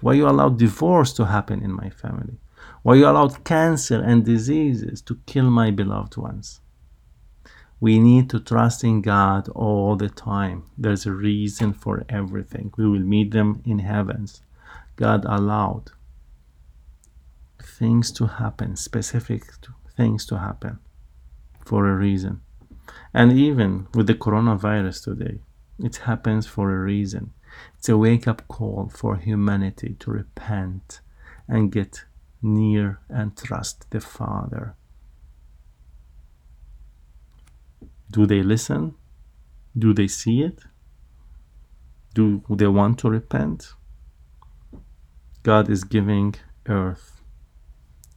Why 0.00 0.12
you 0.14 0.28
allowed 0.28 0.58
divorce 0.58 1.12
to 1.14 1.24
happen 1.24 1.62
in 1.62 1.72
my 1.72 1.88
family? 1.88 2.38
Why 2.82 2.96
you 2.96 3.06
allowed 3.06 3.44
cancer 3.44 4.00
and 4.00 4.24
diseases 4.24 5.00
to 5.02 5.20
kill 5.26 5.50
my 5.50 5.70
beloved 5.70 6.16
ones? 6.16 6.60
We 7.80 7.98
need 7.98 8.28
to 8.30 8.40
trust 8.40 8.84
in 8.84 9.00
God 9.02 9.48
all 9.50 9.96
the 9.96 10.08
time. 10.10 10.64
There's 10.76 11.06
a 11.06 11.12
reason 11.12 11.72
for 11.72 12.04
everything. 12.08 12.72
We 12.76 12.88
will 12.88 13.00
meet 13.00 13.30
them 13.30 13.62
in 13.64 13.78
heavens. 13.78 14.42
God 14.96 15.24
allowed 15.24 15.92
things 17.78 18.10
to 18.12 18.26
happen, 18.26 18.76
specific 18.76 19.42
things 19.96 20.26
to 20.26 20.38
happen 20.38 20.78
for 21.64 21.88
a 21.88 21.96
reason. 21.96 22.40
And 23.14 23.32
even 23.32 23.86
with 23.94 24.06
the 24.06 24.14
coronavirus 24.14 25.04
today, 25.04 25.38
it 25.78 25.96
happens 25.96 26.46
for 26.46 26.70
a 26.74 26.78
reason. 26.78 27.32
It's 27.76 27.88
a 27.88 27.96
wake 27.96 28.26
up 28.26 28.46
call 28.48 28.90
for 28.94 29.16
humanity 29.16 29.96
to 30.00 30.10
repent 30.10 31.00
and 31.46 31.72
get 31.72 32.04
near 32.42 33.00
and 33.08 33.36
trust 33.36 33.90
the 33.90 34.00
Father. 34.00 34.74
Do 38.10 38.26
they 38.26 38.42
listen? 38.42 38.94
Do 39.76 39.92
they 39.92 40.08
see 40.08 40.42
it? 40.42 40.60
Do 42.14 42.42
they 42.48 42.66
want 42.66 42.98
to 43.00 43.10
repent? 43.10 43.74
God 45.42 45.70
is 45.70 45.84
giving 45.84 46.34
earth 46.66 47.17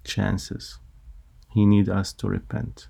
chances. 0.04 0.80
He 1.50 1.66
needs 1.66 1.90
us 1.90 2.14
to 2.14 2.28
repent. 2.28 2.88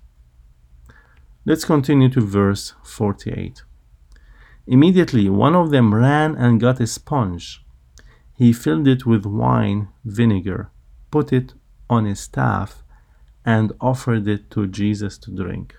Let's 1.44 1.64
continue 1.64 2.08
to 2.10 2.20
verse 2.20 2.74
48. 2.84 3.62
Immediately 4.66 5.28
one 5.28 5.56
of 5.56 5.70
them 5.70 5.92
ran 5.92 6.36
and 6.36 6.60
got 6.60 6.80
a 6.80 6.86
sponge. 6.86 7.64
He 8.36 8.52
filled 8.52 8.86
it 8.86 9.04
with 9.04 9.26
wine 9.26 9.88
vinegar, 10.04 10.70
put 11.10 11.32
it 11.32 11.54
on 11.90 12.06
a 12.06 12.14
staff, 12.14 12.84
and 13.44 13.72
offered 13.80 14.28
it 14.28 14.50
to 14.52 14.68
Jesus 14.68 15.18
to 15.18 15.34
drink. 15.34 15.74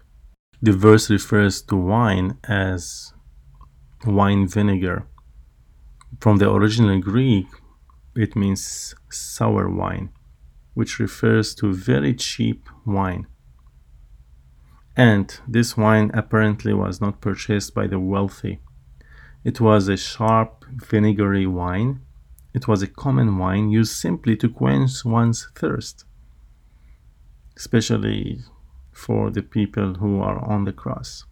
The 0.62 0.74
verse 0.74 1.10
refers 1.10 1.62
to 1.64 1.76
wine 1.76 2.38
as 2.44 3.14
wine 4.06 4.48
vinegar. 4.48 5.08
From 6.20 6.38
the 6.38 6.52
original 6.52 7.00
Greek, 7.00 7.48
it 8.16 8.36
means 8.36 8.94
sour 9.10 9.70
wine, 9.70 10.10
which 10.74 11.00
refers 11.00 11.54
to 11.56 11.74
very 11.74 12.14
cheap 12.14 12.68
wine. 12.86 13.28
And 14.96 15.40
this 15.48 15.76
wine 15.76 16.12
apparently 16.14 16.74
was 16.74 17.02
not 17.02 17.22
purchased 17.22 17.74
by 17.74 17.88
the 17.88 18.00
wealthy. 18.00 18.60
It 19.44 19.60
was 19.60 19.88
a 19.88 19.98
sharp, 19.98 20.66
vinegary 20.72 21.48
wine. 21.48 22.02
It 22.54 22.68
was 22.68 22.82
a 22.82 22.88
common 22.88 23.38
wine 23.38 23.72
used 23.72 23.94
simply 23.94 24.36
to 24.38 24.50
quench 24.50 25.04
one's 25.04 25.50
thirst, 25.56 26.06
especially 27.58 28.42
for 28.92 29.32
the 29.32 29.42
people 29.42 29.96
who 29.96 30.22
are 30.22 30.40
on 30.40 30.66
the 30.66 30.74
cross. 30.74 31.26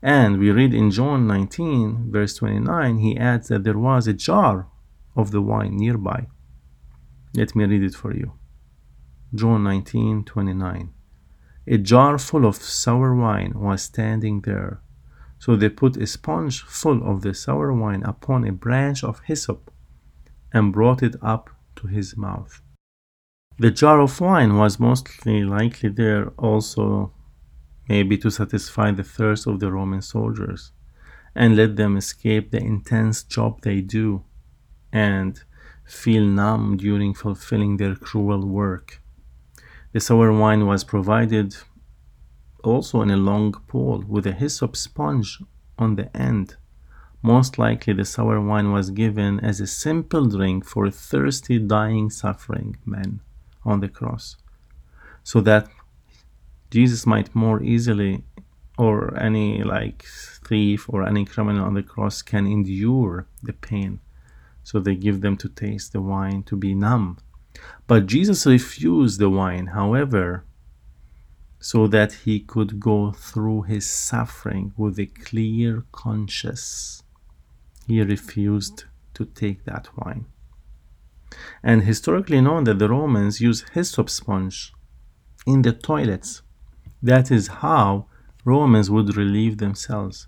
And 0.00 0.38
we 0.38 0.50
read 0.50 0.72
in 0.72 0.90
John 0.90 1.26
19, 1.26 2.10
verse 2.10 2.36
29, 2.36 2.98
he 2.98 3.16
adds 3.16 3.48
that 3.48 3.64
there 3.64 3.78
was 3.78 4.06
a 4.06 4.14
jar 4.14 4.68
of 5.14 5.32
the 5.32 5.42
wine 5.42 5.76
nearby. 5.76 6.28
Let 7.34 7.54
me 7.54 7.64
read 7.64 7.82
it 7.82 7.94
for 7.94 8.14
you. 8.14 8.32
John 9.34 9.64
19:29. 9.64 10.90
A 11.66 11.78
jar 11.78 12.18
full 12.18 12.46
of 12.46 12.56
sour 12.56 13.14
wine 13.14 13.52
was 13.56 13.82
standing 13.82 14.40
there. 14.42 14.80
So 15.38 15.56
they 15.56 15.68
put 15.68 15.96
a 15.96 16.06
sponge 16.06 16.62
full 16.62 17.02
of 17.02 17.22
the 17.22 17.34
sour 17.34 17.72
wine 17.72 18.02
upon 18.04 18.44
a 18.44 18.52
branch 18.52 19.04
of 19.04 19.20
hyssop 19.20 19.70
and 20.52 20.72
brought 20.72 21.02
it 21.02 21.16
up 21.20 21.50
to 21.76 21.86
his 21.88 22.16
mouth. 22.16 22.62
The 23.58 23.70
jar 23.70 24.00
of 24.00 24.20
wine 24.20 24.56
was 24.56 24.78
mostly 24.78 25.44
likely 25.44 25.88
there 25.88 26.28
also, 26.38 27.12
maybe 27.88 28.16
to 28.18 28.30
satisfy 28.30 28.92
the 28.92 29.02
thirst 29.02 29.46
of 29.46 29.60
the 29.60 29.72
Roman 29.72 30.02
soldiers 30.02 30.72
and 31.34 31.56
let 31.56 31.76
them 31.76 31.96
escape 31.96 32.50
the 32.50 32.62
intense 32.62 33.22
job 33.22 33.60
they 33.62 33.80
do 33.80 34.24
and 34.92 35.42
feel 35.86 36.24
numb 36.24 36.76
during 36.76 37.14
fulfilling 37.14 37.76
their 37.76 37.94
cruel 37.94 38.46
work. 38.46 39.00
The 39.92 40.00
sour 40.00 40.32
wine 40.32 40.66
was 40.66 40.84
provided 40.84 41.56
also 42.62 43.00
in 43.02 43.10
a 43.10 43.16
long 43.16 43.52
pole 43.68 44.04
with 44.06 44.26
a 44.26 44.32
hyssop 44.32 44.76
sponge 44.76 45.40
on 45.78 45.96
the 45.96 46.14
end. 46.16 46.56
Most 47.22 47.58
likely, 47.58 47.92
the 47.92 48.04
sour 48.04 48.40
wine 48.40 48.72
was 48.72 48.90
given 48.90 49.40
as 49.40 49.60
a 49.60 49.66
simple 49.66 50.26
drink 50.26 50.64
for 50.64 50.90
thirsty, 50.90 51.58
dying, 51.58 52.10
suffering 52.10 52.76
men 52.84 53.20
on 53.64 53.80
the 53.80 53.88
cross, 53.88 54.36
so 55.22 55.40
that 55.40 55.68
Jesus 56.70 57.06
might 57.06 57.34
more 57.34 57.62
easily, 57.62 58.24
or 58.76 59.16
any 59.18 59.62
like 59.62 60.04
thief 60.46 60.86
or 60.88 61.06
any 61.06 61.24
criminal 61.24 61.64
on 61.64 61.74
the 61.74 61.82
cross 61.82 62.22
can 62.22 62.46
endure 62.46 63.26
the 63.42 63.52
pain. 63.52 64.00
So 64.66 64.80
they 64.80 64.96
give 64.96 65.20
them 65.20 65.36
to 65.42 65.48
taste 65.48 65.92
the 65.92 66.00
wine 66.00 66.42
to 66.48 66.56
be 66.56 66.74
numb. 66.74 67.18
But 67.86 68.06
Jesus 68.06 68.46
refused 68.46 69.20
the 69.20 69.30
wine, 69.30 69.68
however, 69.68 70.44
so 71.60 71.86
that 71.86 72.12
he 72.24 72.40
could 72.40 72.80
go 72.80 73.12
through 73.12 73.62
his 73.62 73.88
suffering 73.88 74.72
with 74.76 74.98
a 74.98 75.06
clear 75.06 75.84
conscience. 75.92 77.02
He 77.86 78.02
refused 78.02 78.84
to 79.14 79.24
take 79.24 79.64
that 79.64 79.88
wine 79.96 80.26
and 81.62 81.82
historically 81.82 82.40
known 82.40 82.64
that 82.64 82.78
the 82.78 82.88
Romans 82.88 83.40
used 83.40 83.68
hyssop 83.70 84.08
sponge 84.10 84.72
in 85.46 85.62
the 85.62 85.72
toilets. 85.72 86.42
That 87.02 87.30
is 87.30 87.46
how 87.62 88.06
Romans 88.44 88.90
would 88.90 89.16
relieve 89.16 89.58
themselves 89.58 90.26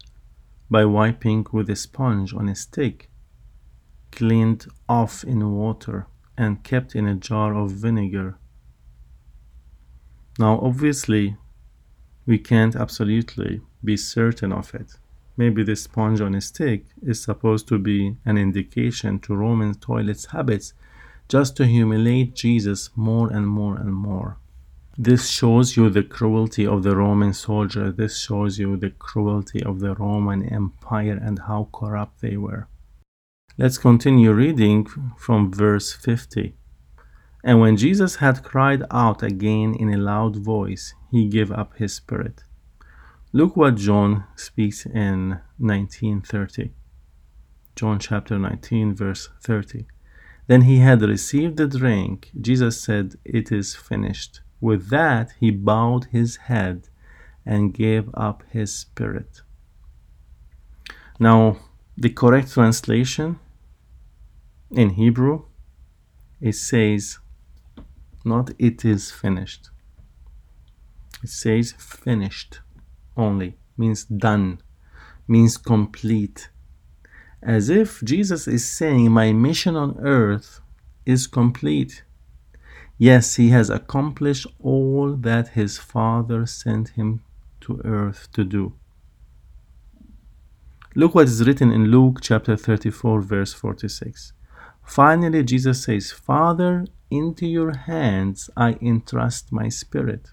by 0.70 0.84
wiping 0.84 1.46
with 1.52 1.68
a 1.70 1.76
sponge 1.76 2.34
on 2.34 2.48
a 2.48 2.54
stick, 2.54 3.10
cleaned 4.12 4.66
off 4.88 5.24
in 5.24 5.52
water 5.52 6.06
and 6.36 6.62
kept 6.62 6.94
in 6.94 7.06
a 7.06 7.14
jar 7.14 7.54
of 7.54 7.72
vinegar. 7.72 8.38
Now, 10.38 10.60
obviously, 10.60 11.36
we 12.26 12.38
can't 12.38 12.76
absolutely 12.76 13.60
be 13.82 13.96
certain 13.96 14.52
of 14.52 14.74
it. 14.74 14.98
Maybe 15.36 15.62
the 15.62 15.76
sponge 15.76 16.20
on 16.20 16.34
a 16.34 16.40
stick 16.40 16.84
is 17.02 17.22
supposed 17.22 17.68
to 17.68 17.78
be 17.78 18.16
an 18.24 18.36
indication 18.38 19.18
to 19.20 19.36
Roman 19.36 19.74
toilets 19.74 20.26
habits 20.26 20.74
just 21.28 21.56
to 21.56 21.66
humiliate 21.66 22.34
Jesus 22.34 22.90
more 22.96 23.30
and 23.30 23.46
more 23.46 23.76
and 23.76 23.94
more. 23.94 24.38
This 24.96 25.28
shows 25.28 25.76
you 25.76 25.90
the 25.90 26.02
cruelty 26.02 26.66
of 26.66 26.82
the 26.82 26.96
Roman 26.96 27.32
soldier. 27.32 27.92
This 27.92 28.18
shows 28.18 28.58
you 28.58 28.76
the 28.76 28.90
cruelty 28.90 29.62
of 29.62 29.78
the 29.78 29.94
Roman 29.94 30.42
Empire 30.42 31.20
and 31.22 31.38
how 31.38 31.68
corrupt 31.72 32.20
they 32.20 32.36
were. 32.36 32.66
Let's 33.60 33.76
continue 33.76 34.32
reading 34.32 34.86
from 35.16 35.52
verse 35.52 35.92
50. 35.92 36.54
And 37.42 37.58
when 37.58 37.76
Jesus 37.76 38.14
had 38.16 38.44
cried 38.44 38.84
out 38.88 39.20
again 39.24 39.74
in 39.74 39.92
a 39.92 39.96
loud 39.98 40.36
voice, 40.36 40.94
he 41.10 41.26
gave 41.26 41.50
up 41.50 41.76
his 41.76 41.92
spirit. 41.92 42.44
Look 43.32 43.56
what 43.56 43.74
John 43.74 44.26
speaks 44.36 44.86
in 44.86 45.40
1930. 45.58 46.70
John 47.74 47.98
chapter 47.98 48.38
19, 48.38 48.94
verse 48.94 49.28
30. 49.42 49.86
Then 50.46 50.62
he 50.62 50.78
had 50.78 51.02
received 51.02 51.56
the 51.56 51.66
drink. 51.66 52.30
Jesus 52.40 52.80
said, 52.80 53.16
It 53.24 53.50
is 53.50 53.74
finished. 53.74 54.40
With 54.60 54.88
that, 54.90 55.32
he 55.40 55.50
bowed 55.50 56.04
his 56.12 56.36
head 56.36 56.90
and 57.44 57.74
gave 57.74 58.08
up 58.14 58.44
his 58.52 58.72
spirit. 58.72 59.42
Now, 61.18 61.56
the 61.96 62.10
correct 62.10 62.52
translation 62.52 63.40
in 64.70 64.90
Hebrew, 64.90 65.44
it 66.40 66.54
says, 66.54 67.18
not 68.24 68.50
it 68.58 68.84
is 68.84 69.10
finished. 69.10 69.70
It 71.22 71.30
says 71.30 71.72
finished 71.72 72.60
only, 73.16 73.56
means 73.76 74.04
done, 74.04 74.60
means 75.26 75.56
complete. 75.56 76.50
As 77.42 77.68
if 77.68 78.02
Jesus 78.02 78.46
is 78.46 78.68
saying, 78.68 79.10
My 79.10 79.32
mission 79.32 79.76
on 79.76 79.98
earth 80.00 80.60
is 81.06 81.26
complete. 81.26 82.04
Yes, 82.98 83.36
he 83.36 83.50
has 83.50 83.70
accomplished 83.70 84.46
all 84.60 85.14
that 85.14 85.48
his 85.48 85.78
Father 85.78 86.46
sent 86.46 86.90
him 86.90 87.22
to 87.60 87.80
earth 87.84 88.28
to 88.32 88.44
do. 88.44 88.74
Look 90.94 91.14
what 91.14 91.26
is 91.26 91.46
written 91.46 91.70
in 91.70 91.86
Luke 91.86 92.18
chapter 92.20 92.56
34, 92.56 93.20
verse 93.22 93.52
46. 93.52 94.32
Finally, 94.88 95.44
Jesus 95.44 95.84
says, 95.84 96.10
Father, 96.10 96.86
into 97.10 97.46
your 97.46 97.76
hands 97.76 98.48
I 98.56 98.78
entrust 98.80 99.52
my 99.52 99.68
spirit. 99.68 100.30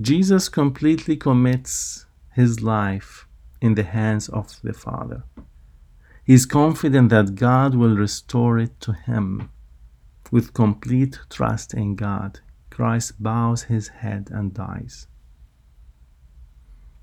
Jesus 0.00 0.48
completely 0.48 1.16
commits 1.16 2.06
his 2.32 2.60
life 2.60 3.28
in 3.60 3.76
the 3.76 3.84
hands 3.84 4.28
of 4.28 4.60
the 4.64 4.72
Father. 4.72 5.22
He 6.24 6.34
is 6.34 6.44
confident 6.44 7.10
that 7.10 7.36
God 7.36 7.76
will 7.76 7.96
restore 7.96 8.58
it 8.58 8.80
to 8.80 8.92
him. 8.92 9.48
With 10.32 10.52
complete 10.52 11.20
trust 11.30 11.74
in 11.74 11.94
God, 11.94 12.40
Christ 12.68 13.22
bows 13.22 13.62
his 13.64 13.88
head 13.88 14.28
and 14.32 14.52
dies. 14.52 15.06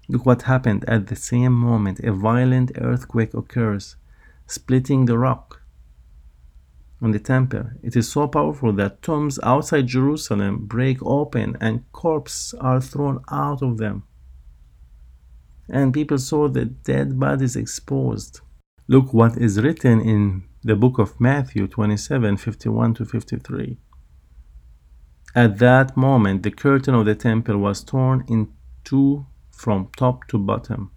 Look 0.10 0.26
what 0.26 0.42
happened 0.42 0.84
at 0.90 1.08
the 1.08 1.16
same 1.16 1.54
moment. 1.54 2.02
A 2.02 2.12
violent 2.12 2.74
earthquake 2.76 3.34
occurs, 3.34 3.96
splitting 4.46 5.06
the 5.06 5.18
rock 5.18 5.59
on 7.02 7.12
the 7.12 7.20
temple. 7.20 7.66
It 7.82 7.96
is 7.96 8.12
so 8.12 8.28
powerful 8.28 8.74
that 8.74 9.02
tombs 9.02 9.40
outside 9.44 9.88
Jerusalem 9.88 10.66
break 10.66 10.98
open 11.02 11.58
and 11.62 11.90
corpses 11.92 12.54
are 12.60 12.82
thrown 12.82 13.24
out 13.32 13.62
of 13.62 13.78
them. 13.78 14.04
And 15.70 15.94
people 15.94 16.18
saw 16.18 16.48
the 16.48 16.66
dead 16.66 17.20
bodies 17.20 17.56
exposed. 17.56 18.42
Look 18.88 19.14
what 19.14 19.38
is 19.38 19.62
written 19.62 20.02
in 20.02 20.44
the 20.64 20.76
book 20.76 20.98
of 20.98 21.20
Matthew 21.20 21.68
27 21.68 22.38
51 22.38 22.94
to 22.96 23.06
53. 23.06 23.78
At 25.36 25.60
that 25.60 25.96
moment, 25.96 26.44
the 26.44 26.52
curtain 26.52 26.96
of 26.96 27.06
the 27.06 27.16
temple 27.16 27.58
was 27.58 27.84
torn 27.84 28.26
in 28.28 28.52
two 28.84 29.28
from 29.52 29.90
top 29.96 30.28
to 30.30 30.40
bottom. 30.40 30.92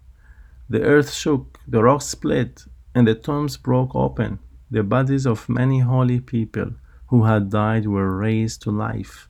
The 0.69 0.81
earth 0.81 1.13
shook, 1.13 1.59
the 1.67 1.83
rocks 1.83 2.05
split, 2.05 2.65
and 2.95 3.07
the 3.07 3.13
tombs 3.13 3.57
broke 3.57 3.93
open. 3.93 4.39
The 4.73 4.81
bodies 4.81 5.27
of 5.27 5.49
many 5.49 5.81
holy 5.81 6.19
people 6.19 6.71
who 7.09 7.25
had 7.25 7.51
died 7.51 7.85
were 7.85 8.17
raised 8.17 8.63
to 8.63 8.71
life. 8.71 9.29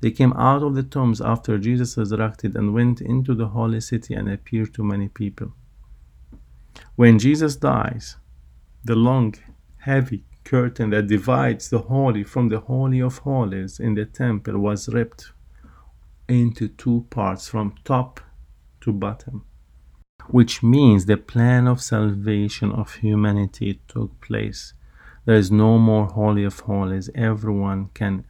They 0.00 0.10
came 0.10 0.32
out 0.32 0.64
of 0.64 0.74
the 0.74 0.82
tombs 0.82 1.20
after 1.20 1.56
Jesus 1.56 1.96
resurrected 1.96 2.56
and 2.56 2.74
went 2.74 3.00
into 3.00 3.32
the 3.32 3.46
holy 3.46 3.80
city 3.80 4.12
and 4.14 4.28
appeared 4.28 4.74
to 4.74 4.82
many 4.82 5.06
people. 5.06 5.52
When 6.96 7.20
Jesus 7.20 7.54
dies, 7.54 8.16
the 8.84 8.96
long, 8.96 9.36
heavy 9.76 10.24
curtain 10.42 10.90
that 10.90 11.06
divides 11.06 11.68
the 11.68 11.82
holy 11.82 12.24
from 12.24 12.48
the 12.48 12.58
holy 12.58 12.98
of 12.98 13.18
holies 13.18 13.78
in 13.78 13.94
the 13.94 14.06
temple 14.06 14.58
was 14.58 14.88
ripped 14.88 15.32
into 16.26 16.66
two 16.66 17.06
parts 17.08 17.46
from 17.46 17.76
top 17.84 18.18
to 18.80 18.92
bottom 18.92 19.44
which 20.28 20.62
means 20.62 21.06
the 21.06 21.16
plan 21.16 21.66
of 21.66 21.82
salvation 21.82 22.72
of 22.72 22.96
humanity 22.96 23.80
took 23.88 24.20
place. 24.20 24.74
There 25.24 25.36
is 25.36 25.50
no 25.50 25.78
more 25.78 26.06
Holy 26.06 26.44
of 26.44 26.60
Holies. 26.60 27.10
Everyone 27.14 27.90
can 27.94 28.24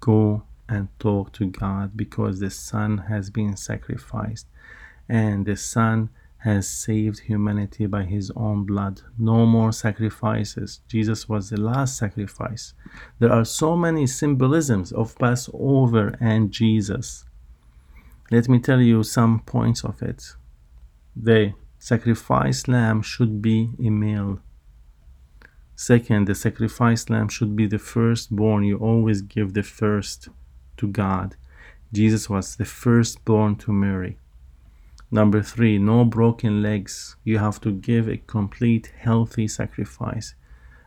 go 0.00 0.42
and 0.68 0.88
talk 0.98 1.32
to 1.32 1.46
God 1.46 1.96
because 1.96 2.40
the 2.40 2.50
Son 2.50 2.98
has 3.08 3.30
been 3.30 3.56
sacrificed 3.56 4.46
and 5.08 5.46
the 5.46 5.56
Son 5.56 6.10
has 6.38 6.68
saved 6.68 7.20
humanity 7.20 7.86
by 7.86 8.02
his 8.02 8.30
own 8.36 8.64
blood. 8.64 9.00
No 9.18 9.46
more 9.46 9.72
sacrifices. 9.72 10.80
Jesus 10.88 11.26
was 11.26 11.48
the 11.48 11.58
last 11.58 11.96
sacrifice. 11.96 12.74
There 13.18 13.32
are 13.32 13.46
so 13.46 13.76
many 13.76 14.06
symbolisms 14.06 14.92
of 14.92 15.18
Passover 15.18 16.14
and 16.20 16.50
Jesus. 16.50 17.24
Let 18.30 18.48
me 18.50 18.58
tell 18.58 18.82
you 18.82 19.02
some 19.04 19.40
points 19.40 19.84
of 19.84 20.02
it. 20.02 20.34
The 21.16 21.54
sacrifice 21.78 22.66
lamb 22.66 23.02
should 23.02 23.40
be 23.40 23.70
a 23.78 23.90
male. 23.90 24.40
Second, 25.76 26.26
the 26.26 26.34
sacrifice 26.34 27.08
lamb 27.08 27.28
should 27.28 27.54
be 27.54 27.66
the 27.66 27.78
firstborn. 27.78 28.64
You 28.64 28.78
always 28.78 29.22
give 29.22 29.54
the 29.54 29.62
first 29.62 30.28
to 30.76 30.86
God. 30.86 31.36
Jesus 31.92 32.28
was 32.28 32.56
the 32.56 32.64
firstborn 32.64 33.56
to 33.56 33.72
Mary. 33.72 34.18
Number 35.10 35.42
three, 35.42 35.78
no 35.78 36.04
broken 36.04 36.62
legs. 36.62 37.14
You 37.22 37.38
have 37.38 37.60
to 37.60 37.70
give 37.70 38.08
a 38.08 38.16
complete, 38.16 38.92
healthy 38.98 39.46
sacrifice. 39.46 40.34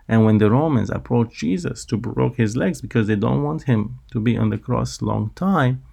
And 0.09 0.25
when 0.25 0.38
the 0.38 0.51
Romans 0.51 0.89
approached 0.89 1.39
Jesus 1.39 1.86
to 1.86 1.97
break 1.97 2.36
his 2.36 2.57
legs 2.57 2.82
because 2.82 3.07
they 3.07 3.15
don't 3.15 3.43
want 3.43 3.63
him 3.63 3.99
to 4.11 4.19
be 4.19 4.38
on 4.38 4.49
the 4.49 4.57
cross 4.57 5.01
long 5.01 5.32
time, 5.36 5.84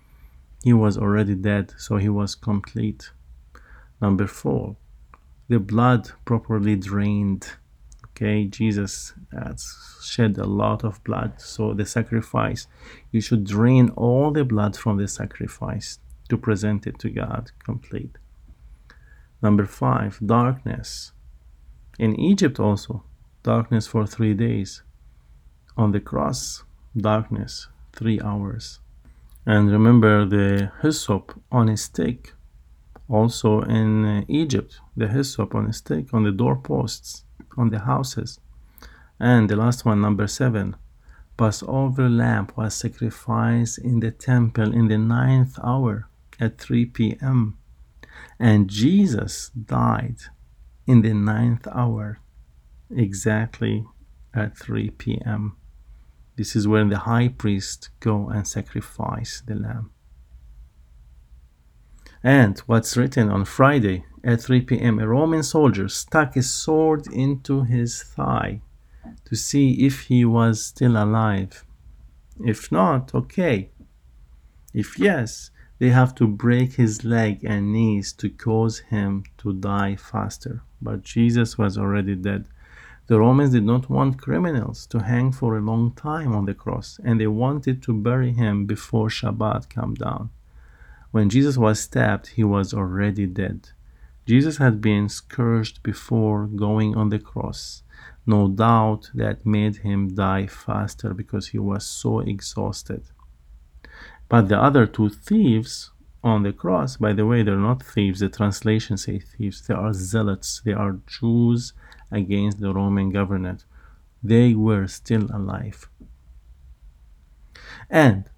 he 0.65 0.73
was 0.73 0.99
already 0.99 1.35
dead, 1.35 1.75
so 1.77 1.97
he 1.97 2.09
was 2.09 2.35
complete. 2.35 3.11
Number 4.01 4.27
four, 4.27 4.77
the 5.49 5.59
blood 5.59 6.11
properly 6.25 6.77
drained. 6.77 7.49
Okay, 8.11 8.45
Jesus 8.45 9.13
shed 10.03 10.39
a 10.39 10.45
lot 10.45 10.85
of 10.85 11.03
blood, 11.05 11.41
so 11.41 11.75
the 11.75 11.85
sacrifice, 11.85 12.67
you 13.11 13.21
should 13.21 13.45
drain 13.45 13.91
all 13.91 14.31
the 14.31 14.45
blood 14.45 14.77
from 14.77 14.99
the 14.99 15.09
sacrifice 15.09 15.99
to 16.29 16.37
present 16.37 16.87
it 16.87 16.99
to 17.01 17.11
God 17.11 17.51
complete. 17.65 18.17
Number 19.43 19.67
five, 19.67 20.19
darkness. 20.25 21.13
In 21.99 22.19
Egypt 22.19 22.59
also, 22.59 23.05
darkness 23.43 23.87
for 23.87 24.07
three 24.07 24.35
days. 24.35 24.83
On 25.77 25.93
the 25.93 26.01
cross, 26.01 26.65
darkness, 26.97 27.69
three 27.93 28.21
hours. 28.21 28.79
And 29.45 29.71
remember 29.71 30.25
the 30.25 30.73
hyssop 30.81 31.39
on 31.53 31.69
a 31.69 31.77
stick 31.77 32.33
also 33.09 33.63
in 33.63 34.05
uh, 34.05 34.25
Egypt, 34.29 34.81
the 34.97 35.09
hyssop 35.09 35.55
on 35.55 35.67
a 35.67 35.73
stick 35.73 36.13
on 36.13 36.25
the 36.25 36.33
doorposts, 36.33 37.25
on 37.57 37.71
the 37.71 37.81
houses. 37.81 38.41
And 39.21 39.49
the 39.49 39.57
last 39.57 39.85
one, 39.85 40.01
number 40.01 40.27
seven, 40.27 40.77
Passover 41.37 42.09
lamb 42.09 42.49
was 42.57 42.75
sacrificed 42.75 43.79
in 43.79 44.01
the 44.01 44.11
temple 44.11 44.73
in 44.73 44.89
the 44.89 44.99
ninth 44.99 45.59
hour 45.63 46.09
at 46.39 46.59
3 46.59 46.87
p.m. 46.87 47.59
And 48.39 48.69
Jesus 48.71 49.51
died 49.51 50.19
in 50.87 51.03
the 51.03 51.15
ninth 51.15 51.67
hour, 51.73 52.21
exactly 52.95 53.85
at 54.33 54.57
3 54.57 54.91
p.m. 54.91 55.57
This 56.37 56.57
is 56.57 56.67
when 56.67 56.89
the 56.89 56.99
high 56.99 57.29
priest 57.29 57.91
go 58.01 58.29
and 58.29 58.47
sacrifice 58.47 59.43
the 59.47 59.55
lamb. 59.55 59.91
And 62.27 62.59
what's 62.61 62.97
written 62.97 63.29
on 63.29 63.45
Friday 63.45 64.07
at 64.25 64.41
3 64.41 64.63
p.m. 64.63 64.99
a 64.99 65.07
Roman 65.07 65.43
soldier 65.43 65.91
stuck 65.91 66.37
a 66.37 66.43
sword 66.43 67.07
into 67.13 67.65
his 67.65 68.03
thigh 68.03 68.63
to 69.27 69.37
see 69.37 69.85
if 69.85 70.05
he 70.05 70.25
was 70.25 70.65
still 70.65 70.97
alive. 70.97 71.67
If 72.43 72.73
not, 72.73 73.15
okay. 73.15 73.69
If 74.73 74.99
yes, 74.99 75.51
they 75.79 75.91
have 75.91 76.15
to 76.15 76.27
break 76.27 76.77
his 76.77 77.05
leg 77.05 77.45
and 77.45 77.75
knees 77.75 78.15
to 78.15 78.31
cause 78.31 78.79
him 78.79 79.25
to 79.39 79.53
die 79.53 79.97
faster. 79.97 80.63
But 80.81 81.03
Jesus 81.03 81.59
was 81.59 81.77
already 81.77 82.15
dead. 82.15 82.47
The 83.07 83.19
Romans 83.19 83.53
did 83.53 83.65
not 83.65 83.91
want 83.91 84.23
criminals 84.23 84.87
to 84.87 85.01
hang 85.01 85.31
for 85.31 85.59
a 85.59 85.61
long 85.61 85.93
time 85.93 86.35
on 86.35 86.47
the 86.47 86.55
cross, 86.55 86.99
and 87.05 87.21
they 87.21 87.27
wanted 87.27 87.83
to 87.83 87.93
bury 87.93 88.33
him 88.33 88.65
before 88.65 89.09
Shabbat 89.09 89.69
came 89.69 89.93
down. 89.93 90.31
When 91.15 91.29
Jesus 91.29 91.57
was 91.57 91.79
stabbed, 91.79 92.27
he 92.27 92.43
was 92.43 92.75
already 92.75 93.25
dead. 93.27 93.69
Jesus 94.27 94.57
had 94.57 94.81
been 94.81 95.09
scourged 95.09 95.81
before 95.85 96.49
going 96.49 96.97
on 96.97 97.11
the 97.11 97.21
cross. 97.21 97.85
No 98.27 98.49
doubt 98.49 99.13
that 99.15 99.47
made 99.47 99.77
him 99.77 100.17
die 100.17 100.49
faster 100.49 101.15
because 101.15 101.47
he 101.47 101.59
was 101.61 101.87
so 101.87 102.19
exhausted. 102.19 103.05
But 104.29 104.49
the 104.49 104.61
other 104.61 104.89
two 104.89 105.09
thieves 105.09 105.93
on 106.25 106.43
the 106.43 106.53
cross, 106.53 106.97
by 106.97 107.13
the 107.13 107.27
way, 107.27 107.45
they're 107.45 107.69
not 107.71 107.85
thieves. 107.85 108.19
The 108.19 108.29
translation 108.29 108.97
say 108.97 109.21
thieves. 109.21 109.65
They 109.65 109.75
are 109.75 109.93
zealots. 109.93 110.63
They 110.65 110.73
are 110.73 110.99
Jews 111.07 111.75
against 112.11 112.59
the 112.59 112.75
Roman 112.75 113.11
government. 113.11 113.65
They 114.21 114.53
were 114.53 114.89
still 114.89 115.29
alive. 115.33 115.89
And 117.89 118.29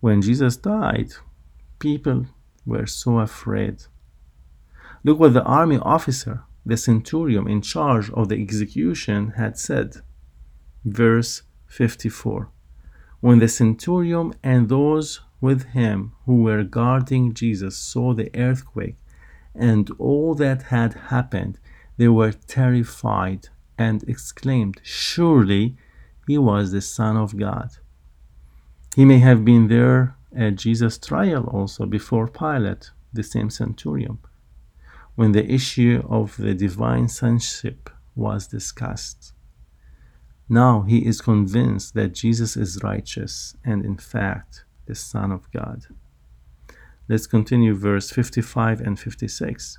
when 0.00 0.20
Jesus 0.20 0.58
died, 0.58 1.14
people 1.78 2.26
were 2.66 2.86
so 2.86 3.18
afraid. 3.18 3.84
Look 5.04 5.18
what 5.18 5.34
the 5.34 5.44
army 5.44 5.78
officer, 5.78 6.44
the 6.66 6.76
centurion 6.76 7.48
in 7.48 7.62
charge 7.62 8.10
of 8.10 8.28
the 8.28 8.40
execution, 8.40 9.30
had 9.36 9.58
said. 9.58 9.96
Verse 10.84 11.42
54 11.66 12.50
When 13.20 13.38
the 13.38 13.48
centurion 13.48 14.34
and 14.42 14.68
those 14.68 15.20
with 15.40 15.64
him 15.68 16.12
who 16.26 16.42
were 16.42 16.64
guarding 16.64 17.32
Jesus 17.32 17.76
saw 17.76 18.12
the 18.12 18.30
earthquake 18.36 18.96
and 19.54 19.90
all 19.98 20.34
that 20.34 20.62
had 20.64 20.94
happened, 20.94 21.58
they 21.96 22.08
were 22.08 22.32
terrified 22.32 23.48
and 23.76 24.02
exclaimed, 24.04 24.80
Surely 24.82 25.76
he 26.26 26.38
was 26.38 26.72
the 26.72 26.80
Son 26.80 27.16
of 27.16 27.36
God. 27.36 27.70
He 28.94 29.04
may 29.04 29.18
have 29.20 29.44
been 29.44 29.68
there 29.68 30.17
at 30.36 30.56
Jesus' 30.56 30.98
trial 30.98 31.44
also 31.44 31.86
before 31.86 32.28
Pilate, 32.28 32.90
the 33.12 33.22
same 33.22 33.50
centurion, 33.50 34.18
when 35.14 35.32
the 35.32 35.50
issue 35.50 36.02
of 36.08 36.36
the 36.36 36.54
divine 36.54 37.08
sonship 37.08 37.90
was 38.14 38.46
discussed. 38.46 39.32
Now 40.48 40.82
he 40.82 41.06
is 41.06 41.20
convinced 41.20 41.94
that 41.94 42.14
Jesus 42.14 42.56
is 42.56 42.82
righteous 42.82 43.54
and, 43.64 43.84
in 43.84 43.96
fact, 43.96 44.64
the 44.86 44.94
Son 44.94 45.30
of 45.30 45.50
God. 45.52 45.86
Let's 47.08 47.26
continue 47.26 47.74
verse 47.74 48.10
55 48.10 48.80
and 48.80 48.98
56. 48.98 49.78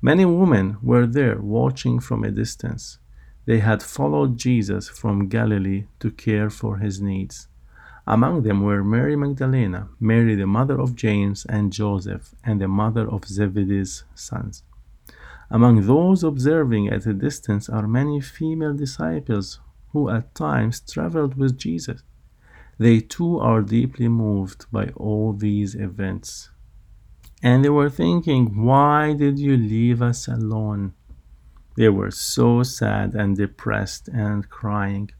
Many 0.00 0.24
women 0.24 0.78
were 0.82 1.06
there 1.06 1.40
watching 1.40 2.00
from 2.00 2.24
a 2.24 2.30
distance. 2.30 2.98
They 3.44 3.58
had 3.58 3.82
followed 3.82 4.36
Jesus 4.36 4.88
from 4.88 5.28
Galilee 5.28 5.86
to 6.00 6.10
care 6.10 6.50
for 6.50 6.78
his 6.78 7.00
needs. 7.00 7.48
Among 8.06 8.42
them 8.42 8.62
were 8.62 8.82
Mary 8.82 9.14
Magdalene, 9.14 9.84
Mary 10.00 10.34
the 10.34 10.46
mother 10.46 10.80
of 10.80 10.96
James 10.96 11.44
and 11.46 11.72
Joseph, 11.72 12.34
and 12.42 12.60
the 12.60 12.68
mother 12.68 13.08
of 13.08 13.26
Zebedee's 13.26 14.04
sons. 14.14 14.64
Among 15.50 15.86
those 15.86 16.24
observing 16.24 16.88
at 16.88 17.06
a 17.06 17.12
distance 17.12 17.68
are 17.68 17.86
many 17.86 18.20
female 18.20 18.74
disciples 18.74 19.60
who 19.90 20.08
at 20.08 20.34
times 20.34 20.80
traveled 20.80 21.36
with 21.36 21.58
Jesus. 21.58 22.02
They 22.78 23.00
too 23.00 23.38
are 23.38 23.62
deeply 23.62 24.08
moved 24.08 24.66
by 24.72 24.88
all 24.96 25.32
these 25.34 25.74
events. 25.74 26.50
And 27.42 27.64
they 27.64 27.68
were 27.68 27.90
thinking, 27.90 28.64
Why 28.64 29.12
did 29.12 29.38
you 29.38 29.56
leave 29.56 30.00
us 30.00 30.26
alone? 30.26 30.94
They 31.76 31.88
were 31.88 32.10
so 32.10 32.62
sad 32.62 33.14
and 33.14 33.36
depressed 33.36 34.08
and 34.08 34.48
crying, 34.48 35.10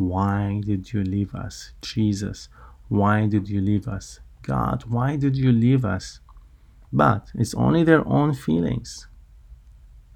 Why 0.00 0.62
did 0.64 0.94
you 0.94 1.04
leave 1.04 1.34
us? 1.34 1.74
Jesus, 1.82 2.48
why 2.88 3.26
did 3.26 3.50
you 3.50 3.60
leave 3.60 3.86
us? 3.86 4.20
God, 4.40 4.84
why 4.88 5.16
did 5.16 5.36
you 5.36 5.52
leave 5.52 5.84
us? 5.84 6.20
But 6.90 7.30
it's 7.34 7.52
only 7.52 7.84
their 7.84 8.08
own 8.08 8.32
feelings. 8.32 9.08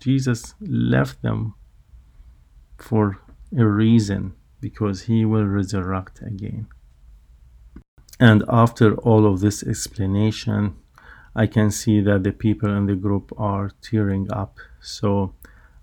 Jesus 0.00 0.54
left 0.58 1.20
them 1.20 1.52
for 2.78 3.20
a 3.54 3.66
reason 3.66 4.32
because 4.58 5.02
he 5.02 5.26
will 5.26 5.44
resurrect 5.44 6.22
again. 6.22 6.66
And 8.18 8.42
after 8.48 8.94
all 8.94 9.26
of 9.26 9.40
this 9.40 9.62
explanation, 9.62 10.76
I 11.36 11.46
can 11.46 11.70
see 11.70 12.00
that 12.00 12.22
the 12.22 12.32
people 12.32 12.74
in 12.74 12.86
the 12.86 12.96
group 12.96 13.34
are 13.36 13.70
tearing 13.82 14.32
up. 14.32 14.56
So 14.80 15.34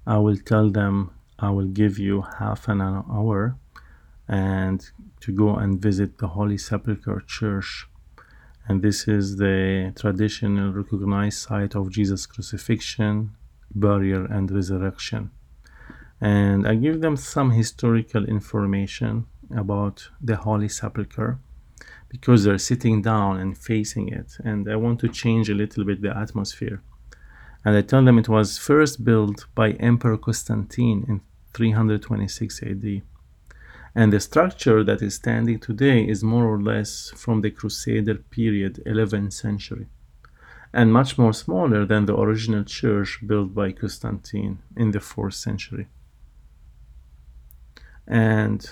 I 0.07 0.17
will 0.17 0.37
tell 0.37 0.71
them 0.71 1.11
I 1.37 1.51
will 1.51 1.67
give 1.67 1.99
you 1.99 2.23
half 2.39 2.67
an 2.67 2.81
hour 2.81 3.57
and 4.31 4.89
to 5.19 5.33
go 5.33 5.57
and 5.57 5.81
visit 5.81 6.17
the 6.17 6.29
Holy 6.29 6.57
Sepulchre 6.57 7.21
Church. 7.27 7.85
And 8.65 8.81
this 8.81 9.05
is 9.07 9.35
the 9.35 9.91
traditional 9.95 10.71
recognized 10.71 11.39
site 11.39 11.75
of 11.75 11.91
Jesus' 11.91 12.25
crucifixion, 12.25 13.31
burial, 13.75 14.25
and 14.29 14.49
resurrection. 14.49 15.31
And 16.21 16.65
I 16.65 16.75
give 16.75 17.01
them 17.01 17.17
some 17.17 17.51
historical 17.51 18.23
information 18.23 19.25
about 19.53 20.09
the 20.21 20.37
Holy 20.37 20.69
Sepulchre 20.69 21.37
because 22.07 22.45
they're 22.45 22.57
sitting 22.57 23.01
down 23.01 23.37
and 23.37 23.57
facing 23.57 24.07
it. 24.07 24.37
And 24.45 24.71
I 24.71 24.77
want 24.77 25.01
to 25.01 25.09
change 25.09 25.49
a 25.49 25.55
little 25.55 25.83
bit 25.83 26.01
the 26.01 26.15
atmosphere. 26.15 26.81
And 27.65 27.75
I 27.75 27.81
tell 27.81 28.03
them 28.05 28.17
it 28.17 28.29
was 28.29 28.57
first 28.57 29.03
built 29.03 29.45
by 29.55 29.71
Emperor 29.71 30.17
Constantine 30.17 31.03
in 31.09 31.19
326 31.53 32.63
AD. 32.63 33.01
And 33.93 34.13
the 34.13 34.19
structure 34.19 34.83
that 34.85 35.01
is 35.01 35.15
standing 35.15 35.59
today 35.59 36.07
is 36.07 36.23
more 36.23 36.45
or 36.45 36.61
less 36.61 37.11
from 37.15 37.41
the 37.41 37.51
Crusader 37.51 38.15
period, 38.15 38.81
11th 38.85 39.33
century, 39.33 39.87
and 40.73 40.93
much 40.93 41.17
more 41.17 41.33
smaller 41.33 41.85
than 41.85 42.05
the 42.05 42.17
original 42.17 42.63
church 42.63 43.19
built 43.25 43.53
by 43.53 43.73
Constantine 43.73 44.59
in 44.77 44.91
the 44.91 44.99
4th 44.99 45.33
century. 45.33 45.87
And 48.07 48.65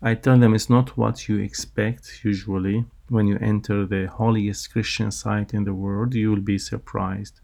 I 0.00 0.14
tell 0.14 0.38
them 0.38 0.54
it's 0.54 0.70
not 0.70 0.96
what 0.96 1.28
you 1.28 1.38
expect 1.38 2.24
usually. 2.24 2.86
When 3.08 3.26
you 3.26 3.36
enter 3.40 3.84
the 3.84 4.06
holiest 4.06 4.72
Christian 4.72 5.10
site 5.10 5.52
in 5.52 5.64
the 5.64 5.74
world, 5.74 6.14
you 6.14 6.30
will 6.30 6.40
be 6.40 6.58
surprised. 6.58 7.40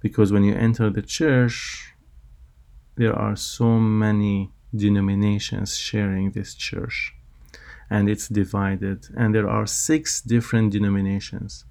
Because 0.00 0.32
when 0.32 0.42
you 0.42 0.54
enter 0.54 0.90
the 0.90 1.02
church, 1.02 1.94
there 2.96 3.14
are 3.14 3.36
so 3.36 3.78
many 3.78 4.50
denominations 4.74 5.76
sharing 5.76 6.30
this 6.30 6.54
church. 6.54 7.14
And 7.90 8.08
it's 8.08 8.28
divided. 8.28 9.08
And 9.16 9.34
there 9.34 9.48
are 9.48 9.66
six 9.66 10.20
different 10.20 10.72
denominations 10.72 11.64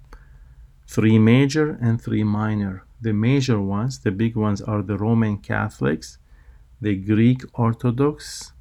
three 0.86 1.18
major 1.18 1.78
and 1.80 2.00
three 2.02 2.22
minor. 2.22 2.84
The 3.00 3.14
major 3.14 3.58
ones, 3.58 4.00
the 4.00 4.10
big 4.10 4.36
ones, 4.36 4.60
are 4.60 4.82
the 4.82 4.98
Roman 4.98 5.38
Catholics, 5.38 6.18
the 6.82 6.94
Greek 6.96 7.42
Orthodox, 7.54 8.52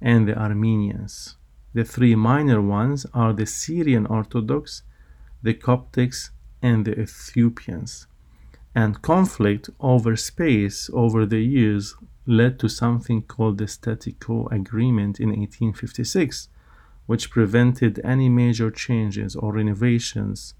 and 0.00 0.28
the 0.28 0.38
Armenians. 0.38 1.36
The 1.74 1.84
three 1.84 2.14
minor 2.14 2.62
ones 2.62 3.04
are 3.12 3.32
the 3.32 3.46
Syrian 3.46 4.06
Orthodox, 4.06 4.82
the 5.42 5.54
Coptics, 5.54 6.30
and 6.62 6.84
the 6.84 6.98
Ethiopians. 7.00 8.06
And 8.74 9.02
conflict 9.02 9.68
over 9.80 10.14
space 10.16 10.88
over 10.92 11.26
the 11.26 11.42
years 11.42 11.96
led 12.26 12.58
to 12.58 12.68
something 12.68 13.22
called 13.22 13.58
the 13.58 13.68
Statu 13.68 14.12
Quo 14.12 14.48
Agreement 14.50 15.20
in 15.20 15.28
1856, 15.28 16.48
which 17.06 17.30
prevented 17.30 18.00
any 18.04 18.28
major 18.28 18.70
changes 18.70 19.36
or 19.36 19.52
renovations 19.52 20.54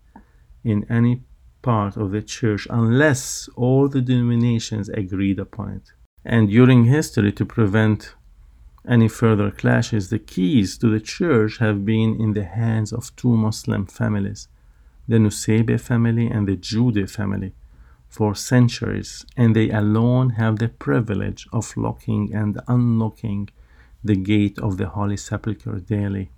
in 0.64 0.86
any 0.90 1.22
part 1.62 1.96
of 1.96 2.12
the 2.12 2.22
church 2.22 2.66
unless 2.70 3.48
all 3.56 3.88
the 3.88 4.00
denominations 4.00 4.88
agreed 4.90 5.38
upon 5.38 5.70
it. 5.70 5.92
And 6.24 6.48
during 6.48 6.84
history, 6.84 7.32
to 7.32 7.44
prevent 7.44 8.14
any 8.88 9.08
further 9.08 9.50
clashes, 9.50 10.10
the 10.10 10.18
keys 10.18 10.78
to 10.78 10.88
the 10.88 11.00
church 11.00 11.58
have 11.58 11.84
been 11.84 12.20
in 12.20 12.32
the 12.34 12.44
hands 12.44 12.92
of 12.92 13.14
two 13.16 13.36
Muslim 13.36 13.86
families, 13.86 14.48
the 15.08 15.18
Nusseibeh 15.18 15.80
family 15.80 16.26
and 16.28 16.46
the 16.46 16.56
Jude 16.56 17.10
family, 17.10 17.52
for 18.16 18.34
centuries, 18.34 19.26
and 19.36 19.54
they 19.54 19.70
alone 19.70 20.30
have 20.30 20.58
the 20.58 20.68
privilege 20.68 21.46
of 21.52 21.76
locking 21.76 22.34
and 22.34 22.58
unlocking 22.66 23.48
the 24.02 24.16
gate 24.16 24.58
of 24.58 24.78
the 24.78 24.88
Holy 24.88 25.16
Sepulchre 25.16 25.80
daily. 25.80 26.30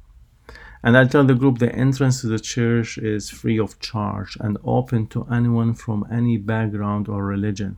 And 0.82 0.96
I 0.96 1.04
tell 1.04 1.24
the 1.24 1.34
group 1.34 1.58
the 1.58 1.74
entrance 1.74 2.20
to 2.20 2.26
the 2.26 2.40
church 2.40 2.98
is 2.98 3.30
free 3.30 3.58
of 3.58 3.78
charge 3.78 4.36
and 4.40 4.58
open 4.64 5.06
to 5.08 5.24
anyone 5.30 5.74
from 5.74 6.06
any 6.10 6.36
background 6.36 7.08
or 7.08 7.24
religion. 7.24 7.76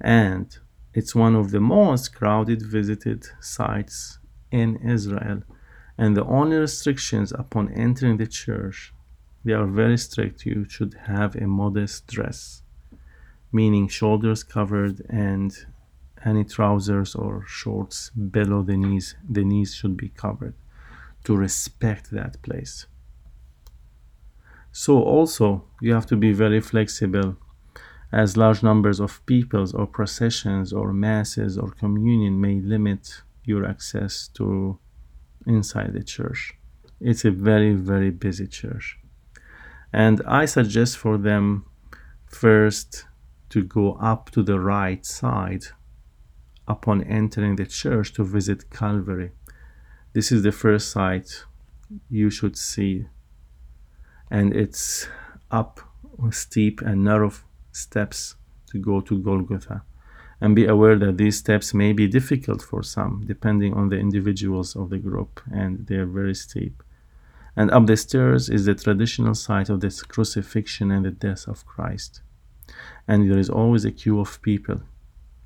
And 0.00 0.46
it's 0.92 1.14
one 1.14 1.34
of 1.34 1.50
the 1.50 1.60
most 1.60 2.14
crowded 2.14 2.60
visited 2.62 3.26
sites 3.40 4.18
in 4.50 4.76
Israel, 4.76 5.42
and 5.96 6.16
the 6.16 6.24
only 6.24 6.56
restrictions 6.56 7.32
upon 7.32 7.72
entering 7.72 8.18
the 8.18 8.26
church 8.26 8.92
they 9.44 9.52
are 9.54 9.66
very 9.66 9.96
strict. 9.96 10.44
You 10.44 10.66
should 10.68 10.94
have 11.06 11.34
a 11.36 11.46
modest 11.46 12.06
dress, 12.06 12.62
meaning 13.52 13.88
shoulders 13.88 14.42
covered 14.42 15.02
and 15.08 15.54
any 16.24 16.44
trousers 16.44 17.14
or 17.14 17.44
shorts 17.46 18.10
below 18.10 18.62
the 18.62 18.76
knees. 18.76 19.16
The 19.28 19.44
knees 19.44 19.74
should 19.74 19.96
be 19.96 20.08
covered 20.08 20.54
to 21.24 21.36
respect 21.36 22.10
that 22.10 22.42
place. 22.42 22.86
So, 24.72 25.02
also, 25.02 25.64
you 25.80 25.94
have 25.94 26.06
to 26.06 26.16
be 26.16 26.32
very 26.32 26.60
flexible 26.60 27.36
as 28.12 28.36
large 28.36 28.62
numbers 28.62 29.00
of 29.00 29.24
peoples 29.26 29.74
or 29.74 29.86
processions 29.86 30.72
or 30.72 30.92
masses 30.92 31.58
or 31.58 31.70
communion 31.70 32.40
may 32.40 32.60
limit 32.60 33.22
your 33.44 33.66
access 33.66 34.28
to 34.34 34.78
inside 35.46 35.92
the 35.92 36.02
church. 36.02 36.54
It's 37.00 37.24
a 37.24 37.30
very, 37.30 37.74
very 37.74 38.10
busy 38.10 38.46
church. 38.46 38.98
And 39.92 40.22
I 40.26 40.44
suggest 40.44 40.98
for 40.98 41.16
them 41.16 41.64
first 42.26 43.04
to 43.50 43.62
go 43.62 43.94
up 43.94 44.30
to 44.30 44.42
the 44.42 44.60
right 44.60 45.04
side 45.04 45.64
upon 46.66 47.02
entering 47.04 47.56
the 47.56 47.66
church 47.66 48.12
to 48.12 48.24
visit 48.24 48.70
Calvary. 48.70 49.30
This 50.12 50.30
is 50.30 50.42
the 50.42 50.52
first 50.52 50.90
site 50.90 51.44
you 52.10 52.30
should 52.30 52.56
see, 52.56 53.06
and 54.30 54.54
it's 54.54 55.08
up 55.50 55.80
steep 56.30 56.80
and 56.82 57.04
narrow 57.04 57.32
steps 57.72 58.34
to 58.66 58.78
go 58.78 59.00
to 59.00 59.18
Golgotha. 59.18 59.82
And 60.40 60.54
be 60.54 60.66
aware 60.66 60.96
that 60.96 61.16
these 61.16 61.36
steps 61.38 61.74
may 61.74 61.92
be 61.92 62.06
difficult 62.06 62.62
for 62.62 62.82
some, 62.82 63.24
depending 63.26 63.74
on 63.74 63.88
the 63.88 63.98
individuals 63.98 64.76
of 64.76 64.90
the 64.90 64.98
group, 64.98 65.40
and 65.52 65.86
they 65.88 65.96
are 65.96 66.06
very 66.06 66.34
steep. 66.34 66.82
And 67.56 67.72
up 67.72 67.86
the 67.86 67.96
stairs 67.96 68.48
is 68.48 68.66
the 68.66 68.76
traditional 68.76 69.34
site 69.34 69.68
of 69.68 69.80
the 69.80 69.90
crucifixion 70.06 70.92
and 70.92 71.04
the 71.04 71.10
death 71.10 71.48
of 71.48 71.66
Christ. 71.66 72.20
And 73.08 73.28
there 73.28 73.38
is 73.38 73.50
always 73.50 73.84
a 73.84 73.90
queue 73.90 74.20
of 74.20 74.40
people 74.42 74.82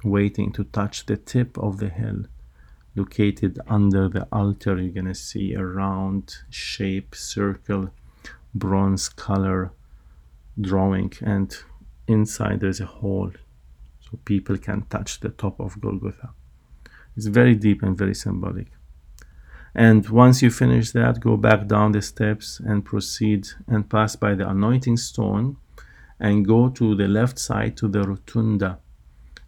waiting 0.04 0.52
to 0.52 0.64
touch 0.64 1.06
the 1.06 1.16
tip 1.16 1.56
of 1.56 1.78
the 1.78 1.88
hill 1.88 2.24
located 2.96 3.58
under 3.68 4.08
the 4.08 4.26
altar. 4.32 4.76
You're 4.78 4.92
gonna 4.92 5.14
see 5.14 5.54
a 5.54 5.64
round 5.64 6.34
shape 6.50 7.14
circle 7.14 7.90
bronze 8.54 9.08
color 9.08 9.72
drawing 10.60 11.12
and 11.22 11.56
inside 12.06 12.60
there's 12.60 12.80
a 12.80 12.86
hole 12.86 13.30
so 14.00 14.18
people 14.24 14.58
can 14.58 14.82
touch 14.90 15.20
the 15.20 15.30
top 15.30 15.58
of 15.60 15.80
golgotha. 15.80 16.30
It's 17.16 17.26
very 17.26 17.54
deep 17.54 17.82
and 17.82 17.96
very 17.96 18.14
symbolic. 18.14 18.68
And 19.74 20.06
once 20.08 20.42
you 20.42 20.50
finish 20.50 20.90
that 20.90 21.20
go 21.20 21.36
back 21.36 21.66
down 21.66 21.92
the 21.92 22.02
steps 22.02 22.60
and 22.60 22.84
proceed 22.84 23.48
and 23.66 23.88
pass 23.88 24.16
by 24.16 24.34
the 24.34 24.48
anointing 24.48 24.98
stone 24.98 25.56
and 26.22 26.46
go 26.46 26.70
to 26.70 26.94
the 26.94 27.08
left 27.08 27.38
side 27.38 27.76
to 27.76 27.88
the 27.88 28.02
rotunda 28.02 28.78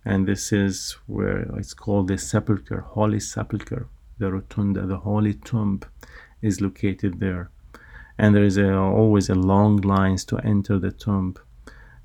and 0.05 0.29
this 0.29 0.53
is 0.53 0.97
where 1.07 1.41
it's 1.57 1.73
called 1.73 2.09
the 2.09 2.19
sepulchre, 2.19 2.81
Holy 2.81 3.21
Sepulchre. 3.21 3.89
The 4.19 4.31
rotunda, 4.31 4.87
the 4.87 4.99
holy 4.99 5.35
tomb, 5.35 5.81
is 6.43 6.61
located 6.61 7.21
there, 7.21 7.51
and 8.19 8.35
there 8.35 8.45
is 8.45 8.59
a, 8.59 8.73
always 8.77 9.29
a 9.29 9.35
long 9.35 9.79
lines 9.79 10.25
to 10.27 10.39
enter 10.39 10.79
the 10.79 10.93
tomb. 10.93 11.37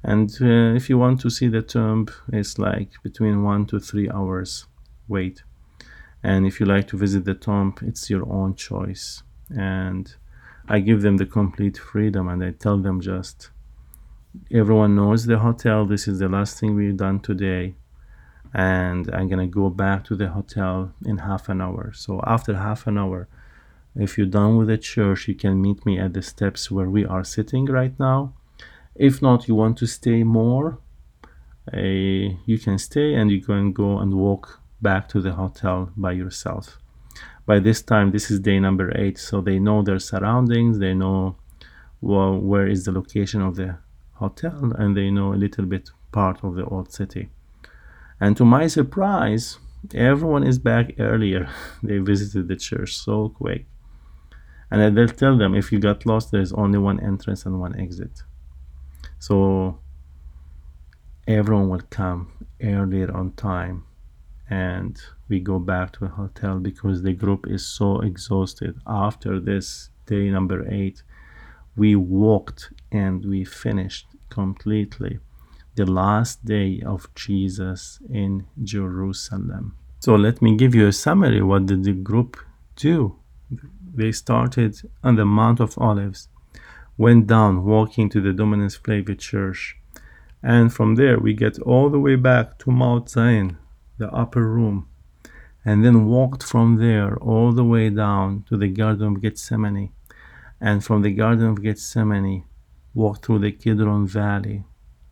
And 0.01 0.29
uh, 0.41 0.75
if 0.75 0.89
you 0.89 0.97
want 0.97 1.19
to 1.21 1.29
see 1.29 1.49
the 1.49 1.61
tomb, 1.61 2.07
it's 2.31 2.57
like 2.57 2.91
between 3.03 3.43
one 3.43 3.65
to 3.67 3.79
three 3.79 4.09
hours 4.09 4.65
wait. 5.07 5.43
And 6.23 6.47
if 6.47 6.59
you 6.59 6.65
like 6.65 6.87
to 6.87 6.97
visit 6.97 7.25
the 7.25 7.35
tomb, 7.35 7.75
it's 7.81 8.09
your 8.09 8.27
own 8.31 8.55
choice. 8.55 9.23
And 9.49 10.15
I 10.67 10.79
give 10.79 11.01
them 11.01 11.17
the 11.17 11.25
complete 11.25 11.77
freedom, 11.77 12.29
and 12.29 12.43
I 12.43 12.51
tell 12.51 12.77
them 12.77 13.01
just 13.01 13.49
everyone 14.51 14.95
knows 14.95 15.25
the 15.25 15.39
hotel. 15.39 15.85
This 15.85 16.07
is 16.07 16.19
the 16.19 16.29
last 16.29 16.59
thing 16.59 16.75
we've 16.75 16.97
done 16.97 17.19
today 17.19 17.75
and 18.53 19.13
I'm 19.13 19.27
gonna 19.27 19.47
go 19.47 19.69
back 19.69 20.03
to 20.05 20.15
the 20.15 20.29
hotel 20.29 20.91
in 21.05 21.19
half 21.19 21.49
an 21.49 21.61
hour. 21.61 21.91
So 21.93 22.21
after 22.25 22.55
half 22.55 22.87
an 22.87 22.97
hour, 22.97 23.27
if 23.95 24.17
you're 24.17 24.27
done 24.27 24.57
with 24.57 24.67
the 24.67 24.77
church, 24.77 25.27
you 25.27 25.35
can 25.35 25.61
meet 25.61 25.85
me 25.85 25.99
at 25.99 26.13
the 26.13 26.21
steps 26.21 26.71
where 26.71 26.89
we 26.89 27.05
are 27.05 27.23
sitting 27.23 27.65
right 27.65 27.97
now. 27.99 28.33
If 28.95 29.21
not, 29.21 29.47
you 29.47 29.55
want 29.55 29.77
to 29.79 29.87
stay 29.87 30.23
more, 30.23 30.79
uh, 31.73 31.79
you 31.79 32.59
can 32.61 32.77
stay 32.77 33.13
and 33.13 33.31
you 33.31 33.41
can 33.41 33.71
go 33.71 33.99
and 33.99 34.13
walk 34.13 34.61
back 34.81 35.07
to 35.09 35.21
the 35.21 35.33
hotel 35.33 35.91
by 35.95 36.13
yourself. 36.13 36.79
By 37.45 37.59
this 37.59 37.81
time, 37.81 38.11
this 38.11 38.31
is 38.31 38.39
day 38.39 38.59
number 38.59 38.95
eight, 38.97 39.17
so 39.17 39.41
they 39.41 39.59
know 39.59 39.81
their 39.81 39.99
surroundings, 39.99 40.79
they 40.79 40.93
know 40.93 41.35
well, 42.01 42.37
where 42.37 42.67
is 42.67 42.85
the 42.85 42.91
location 42.91 43.41
of 43.41 43.55
the 43.55 43.77
hotel, 44.19 44.73
and 44.77 44.95
they 44.95 45.09
know 45.09 45.33
a 45.33 45.41
little 45.43 45.65
bit 45.65 45.89
part 46.11 46.43
of 46.43 46.55
the 46.55 46.65
old 46.65 46.91
city. 46.91 47.29
And 48.19 48.35
to 48.37 48.45
my 48.45 48.67
surprise, 48.67 49.59
everyone 49.93 50.43
is 50.43 50.59
back 50.59 50.93
earlier. 50.99 51.49
they 51.83 51.99
visited 51.99 52.47
the 52.47 52.55
church 52.55 52.95
so 52.95 53.29
quick. 53.29 53.65
And 54.71 54.95
they'll 54.95 55.07
tell 55.07 55.37
them 55.37 55.55
if 55.55 55.71
you 55.71 55.79
got 55.79 56.05
lost, 56.05 56.31
there's 56.31 56.53
only 56.53 56.77
one 56.77 56.99
entrance 56.99 57.45
and 57.45 57.59
one 57.59 57.79
exit. 57.79 58.23
So 59.17 59.79
everyone 61.27 61.69
will 61.69 61.81
come 61.89 62.31
earlier 62.61 63.11
on 63.15 63.31
time 63.33 63.83
and 64.49 64.99
we 65.27 65.39
go 65.39 65.59
back 65.59 65.93
to 65.93 65.99
the 66.01 66.07
hotel 66.07 66.57
because 66.57 67.03
the 67.03 67.13
group 67.13 67.45
is 67.47 67.65
so 67.65 67.99
exhausted 68.01 68.79
after 68.87 69.39
this 69.39 69.89
day 70.07 70.29
number 70.29 70.67
eight 70.71 71.03
we 71.75 71.95
walked 71.95 72.73
and 72.91 73.23
we 73.23 73.45
finished 73.45 74.07
completely 74.39 75.19
the 75.75 75.85
last 75.85 76.35
day 76.55 76.71
of 76.93 76.99
Jesus 77.23 77.79
in 78.21 78.31
Jerusalem. 78.73 79.65
So 79.99 80.11
let 80.15 80.41
me 80.41 80.51
give 80.61 80.73
you 80.79 80.87
a 80.87 80.99
summary. 81.05 81.41
What 81.41 81.65
did 81.65 81.83
the 81.83 81.97
group 82.09 82.31
do? 82.75 82.97
They 83.99 84.11
started 84.23 84.73
on 85.03 85.15
the 85.15 85.25
Mount 85.25 85.59
of 85.59 85.77
Olives, 85.77 86.21
went 86.97 87.27
down 87.27 87.65
walking 87.73 88.07
to 88.11 88.19
the 88.21 88.33
Dominus 88.39 88.77
Flevit 88.83 89.19
Church, 89.19 89.61
and 90.41 90.73
from 90.75 90.89
there 90.95 91.17
we 91.25 91.33
get 91.33 91.55
all 91.71 91.89
the 91.89 92.03
way 92.07 92.15
back 92.15 92.45
to 92.59 92.71
Mount 92.71 93.09
Zion, 93.09 93.57
the 93.97 94.09
upper 94.23 94.45
room, 94.57 94.87
and 95.65 95.83
then 95.83 96.05
walked 96.05 96.43
from 96.51 96.77
there 96.85 97.11
all 97.17 97.51
the 97.51 97.69
way 97.73 97.89
down 97.89 98.45
to 98.47 98.55
the 98.57 98.69
Garden 98.69 99.07
of 99.15 99.21
Gethsemane, 99.21 99.91
and 100.61 100.77
from 100.85 101.01
the 101.01 101.15
Garden 101.23 101.47
of 101.47 101.63
Gethsemane 101.63 102.45
walked 102.93 103.25
through 103.25 103.39
the 103.39 103.51
Kidron 103.51 104.07
Valley, 104.07 104.63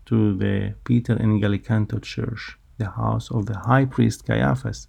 to 0.07 0.37
the 0.37 0.73
Peter 0.85 1.13
in 1.17 1.39
Gallicantu 1.41 2.01
church, 2.01 2.57
the 2.77 2.91
house 2.91 3.29
of 3.29 3.45
the 3.45 3.57
high 3.59 3.85
priest 3.85 4.25
Caiaphas. 4.25 4.87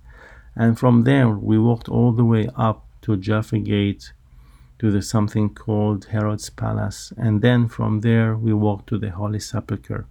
And 0.55 0.78
from 0.78 1.03
there, 1.03 1.28
we 1.28 1.59
walked 1.59 1.89
all 1.89 2.12
the 2.12 2.24
way 2.24 2.49
up 2.57 2.86
to 3.03 3.16
Jaffa 3.16 3.59
Gate 3.59 4.12
to 4.78 4.93
the 4.93 5.03
something 5.03 5.55
called 5.55 6.07
Herod's 6.07 6.51
Palace. 6.51 7.12
And 7.16 7.43
then 7.43 7.66
from 7.66 8.01
there, 8.01 8.36
we 8.36 8.53
walked 8.53 8.89
to 8.89 8.99
the 8.99 9.11
Holy 9.11 9.41
Sepulchre. 9.41 10.07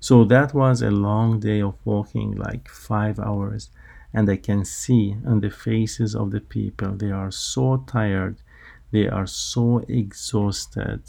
So 0.00 0.24
that 0.24 0.52
was 0.52 0.82
a 0.82 0.90
long 0.90 1.38
day 1.38 1.62
of 1.62 1.76
walking, 1.84 2.32
like 2.32 2.68
five 2.68 3.20
hours. 3.20 3.70
And 4.12 4.28
I 4.28 4.36
can 4.36 4.64
see 4.64 5.16
on 5.24 5.40
the 5.40 5.50
faces 5.50 6.14
of 6.16 6.32
the 6.32 6.40
people, 6.40 6.92
they 6.96 7.12
are 7.12 7.30
so 7.30 7.84
tired, 7.86 8.36
they 8.90 9.08
are 9.08 9.26
so 9.26 9.84
exhausted 9.88 11.02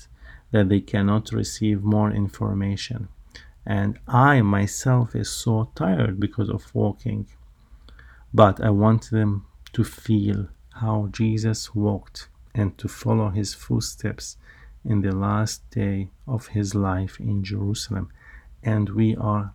that 0.56 0.70
they 0.70 0.82
cannot 0.82 1.32
receive 1.32 1.84
more 1.84 2.12
information 2.12 3.08
and 3.66 3.98
I 4.08 4.42
myself 4.42 5.16
is 5.16 5.30
so 5.30 5.72
tired 5.76 6.20
because 6.20 6.50
of 6.50 6.74
walking. 6.76 7.28
But 8.34 8.62
I 8.62 8.70
want 8.70 9.10
them 9.10 9.48
to 9.74 9.84
feel 9.84 10.50
how 10.76 11.10
Jesus 11.12 11.74
walked 11.74 12.28
and 12.54 12.78
to 12.78 12.88
follow 12.88 13.30
his 13.30 13.54
footsteps 13.54 14.38
in 14.84 15.02
the 15.02 15.14
last 15.14 15.68
day 15.72 16.10
of 16.28 16.48
his 16.48 16.76
life 16.76 17.20
in 17.20 17.44
Jerusalem. 17.44 18.12
And 18.62 18.90
we 18.90 19.16
are 19.16 19.54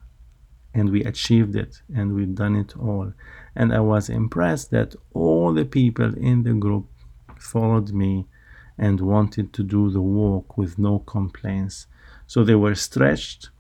and 0.73 0.91
we 0.91 1.03
achieved 1.03 1.57
it 1.57 1.83
and 1.95 2.15
we've 2.15 2.35
done 2.35 2.57
it 2.57 2.77
all. 2.77 3.13
And 3.57 3.73
I 3.73 3.81
was 3.81 4.09
impressed 4.09 4.71
that 4.71 4.95
all 5.13 5.53
the 5.53 5.65
people 5.65 6.15
in 6.17 6.45
the 6.45 6.55
group 6.55 6.87
followed 7.39 7.93
me 7.93 8.27
and 8.81 9.01
wanted 9.01 9.53
to 9.53 9.63
do 9.63 9.91
the 9.91 10.03
walk 10.03 10.57
with 10.57 10.77
no 10.77 10.99
complaints. 10.99 11.87
So 12.27 12.43
they 12.43 12.57
were 12.57 12.75
stretched 12.75 13.51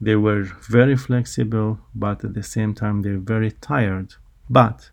they 0.00 0.14
were 0.14 0.42
very 0.42 0.96
flexible, 0.96 1.80
but 1.94 2.24
at 2.24 2.34
the 2.34 2.42
same 2.42 2.74
time, 2.74 3.02
they're 3.02 3.18
very 3.18 3.50
tired. 3.50 4.14
But 4.48 4.90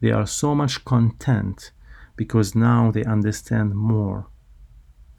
they 0.00 0.10
are 0.10 0.26
so 0.26 0.54
much 0.54 0.84
content 0.84 1.70
because 2.16 2.54
now 2.54 2.90
they 2.90 3.04
understand 3.04 3.74
more. 3.74 4.26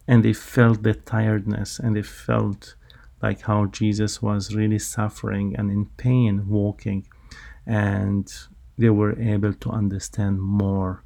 And 0.07 0.23
they 0.23 0.33
felt 0.33 0.83
the 0.83 0.93
tiredness 0.93 1.79
and 1.79 1.95
they 1.95 2.01
felt 2.01 2.75
like 3.21 3.41
how 3.41 3.67
Jesus 3.67 4.21
was 4.21 4.53
really 4.53 4.79
suffering 4.79 5.55
and 5.55 5.71
in 5.71 5.85
pain 5.85 6.49
walking. 6.49 7.07
And 7.65 8.31
they 8.77 8.89
were 8.89 9.17
able 9.17 9.53
to 9.53 9.69
understand 9.69 10.41
more 10.41 11.05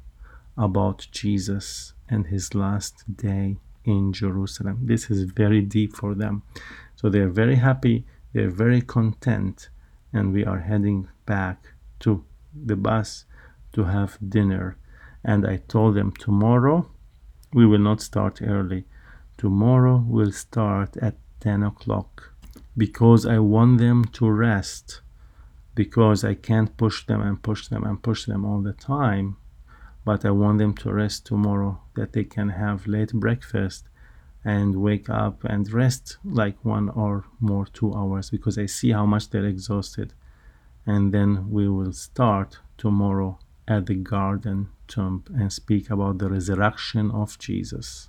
about 0.56 1.06
Jesus 1.12 1.94
and 2.08 2.26
his 2.26 2.54
last 2.54 3.16
day 3.16 3.56
in 3.84 4.12
Jerusalem. 4.12 4.80
This 4.82 5.10
is 5.10 5.22
very 5.22 5.62
deep 5.62 5.96
for 5.96 6.14
them. 6.14 6.42
So 6.96 7.08
they're 7.08 7.28
very 7.28 7.56
happy, 7.56 8.06
they're 8.32 8.50
very 8.50 8.80
content, 8.80 9.68
and 10.12 10.32
we 10.32 10.44
are 10.44 10.60
heading 10.60 11.08
back 11.26 11.74
to 12.00 12.24
the 12.54 12.76
bus 12.76 13.24
to 13.72 13.84
have 13.84 14.18
dinner. 14.26 14.76
And 15.24 15.46
I 15.46 15.56
told 15.56 15.94
them 15.94 16.12
tomorrow 16.12 16.90
we 17.52 17.66
will 17.66 17.78
not 17.78 18.00
start 18.00 18.40
early. 18.42 18.84
Tomorrow 19.36 20.04
we'll 20.06 20.32
start 20.32 20.96
at 20.98 21.16
10 21.40 21.62
o'clock 21.62 22.34
because 22.76 23.26
I 23.26 23.38
want 23.38 23.78
them 23.78 24.04
to 24.04 24.30
rest 24.30 25.00
because 25.74 26.24
I 26.24 26.34
can't 26.34 26.76
push 26.76 27.06
them 27.06 27.22
and 27.22 27.40
push 27.40 27.68
them 27.68 27.84
and 27.84 28.02
push 28.02 28.26
them 28.26 28.44
all 28.44 28.60
the 28.60 28.72
time. 28.72 29.36
But 30.08 30.24
I 30.24 30.30
want 30.30 30.56
them 30.56 30.72
to 30.76 30.90
rest 30.90 31.26
tomorrow 31.26 31.80
that 31.94 32.14
they 32.14 32.24
can 32.24 32.48
have 32.48 32.86
late 32.86 33.12
breakfast 33.12 33.90
and 34.42 34.76
wake 34.76 35.10
up 35.10 35.44
and 35.44 35.70
rest 35.70 36.16
like 36.24 36.64
one 36.64 36.88
or 36.88 37.26
more 37.40 37.66
two 37.66 37.92
hours 37.92 38.30
because 38.30 38.56
I 38.56 38.64
see 38.64 38.92
how 38.92 39.04
much 39.04 39.28
they're 39.28 39.44
exhausted. 39.44 40.14
And 40.86 41.12
then 41.12 41.50
we 41.50 41.68
will 41.68 41.92
start 41.92 42.58
tomorrow 42.78 43.38
at 43.74 43.84
the 43.84 43.96
garden 43.96 44.70
tomb 44.86 45.24
um, 45.28 45.36
and 45.38 45.52
speak 45.52 45.90
about 45.90 46.16
the 46.16 46.30
resurrection 46.30 47.10
of 47.10 47.38
Jesus. 47.38 48.08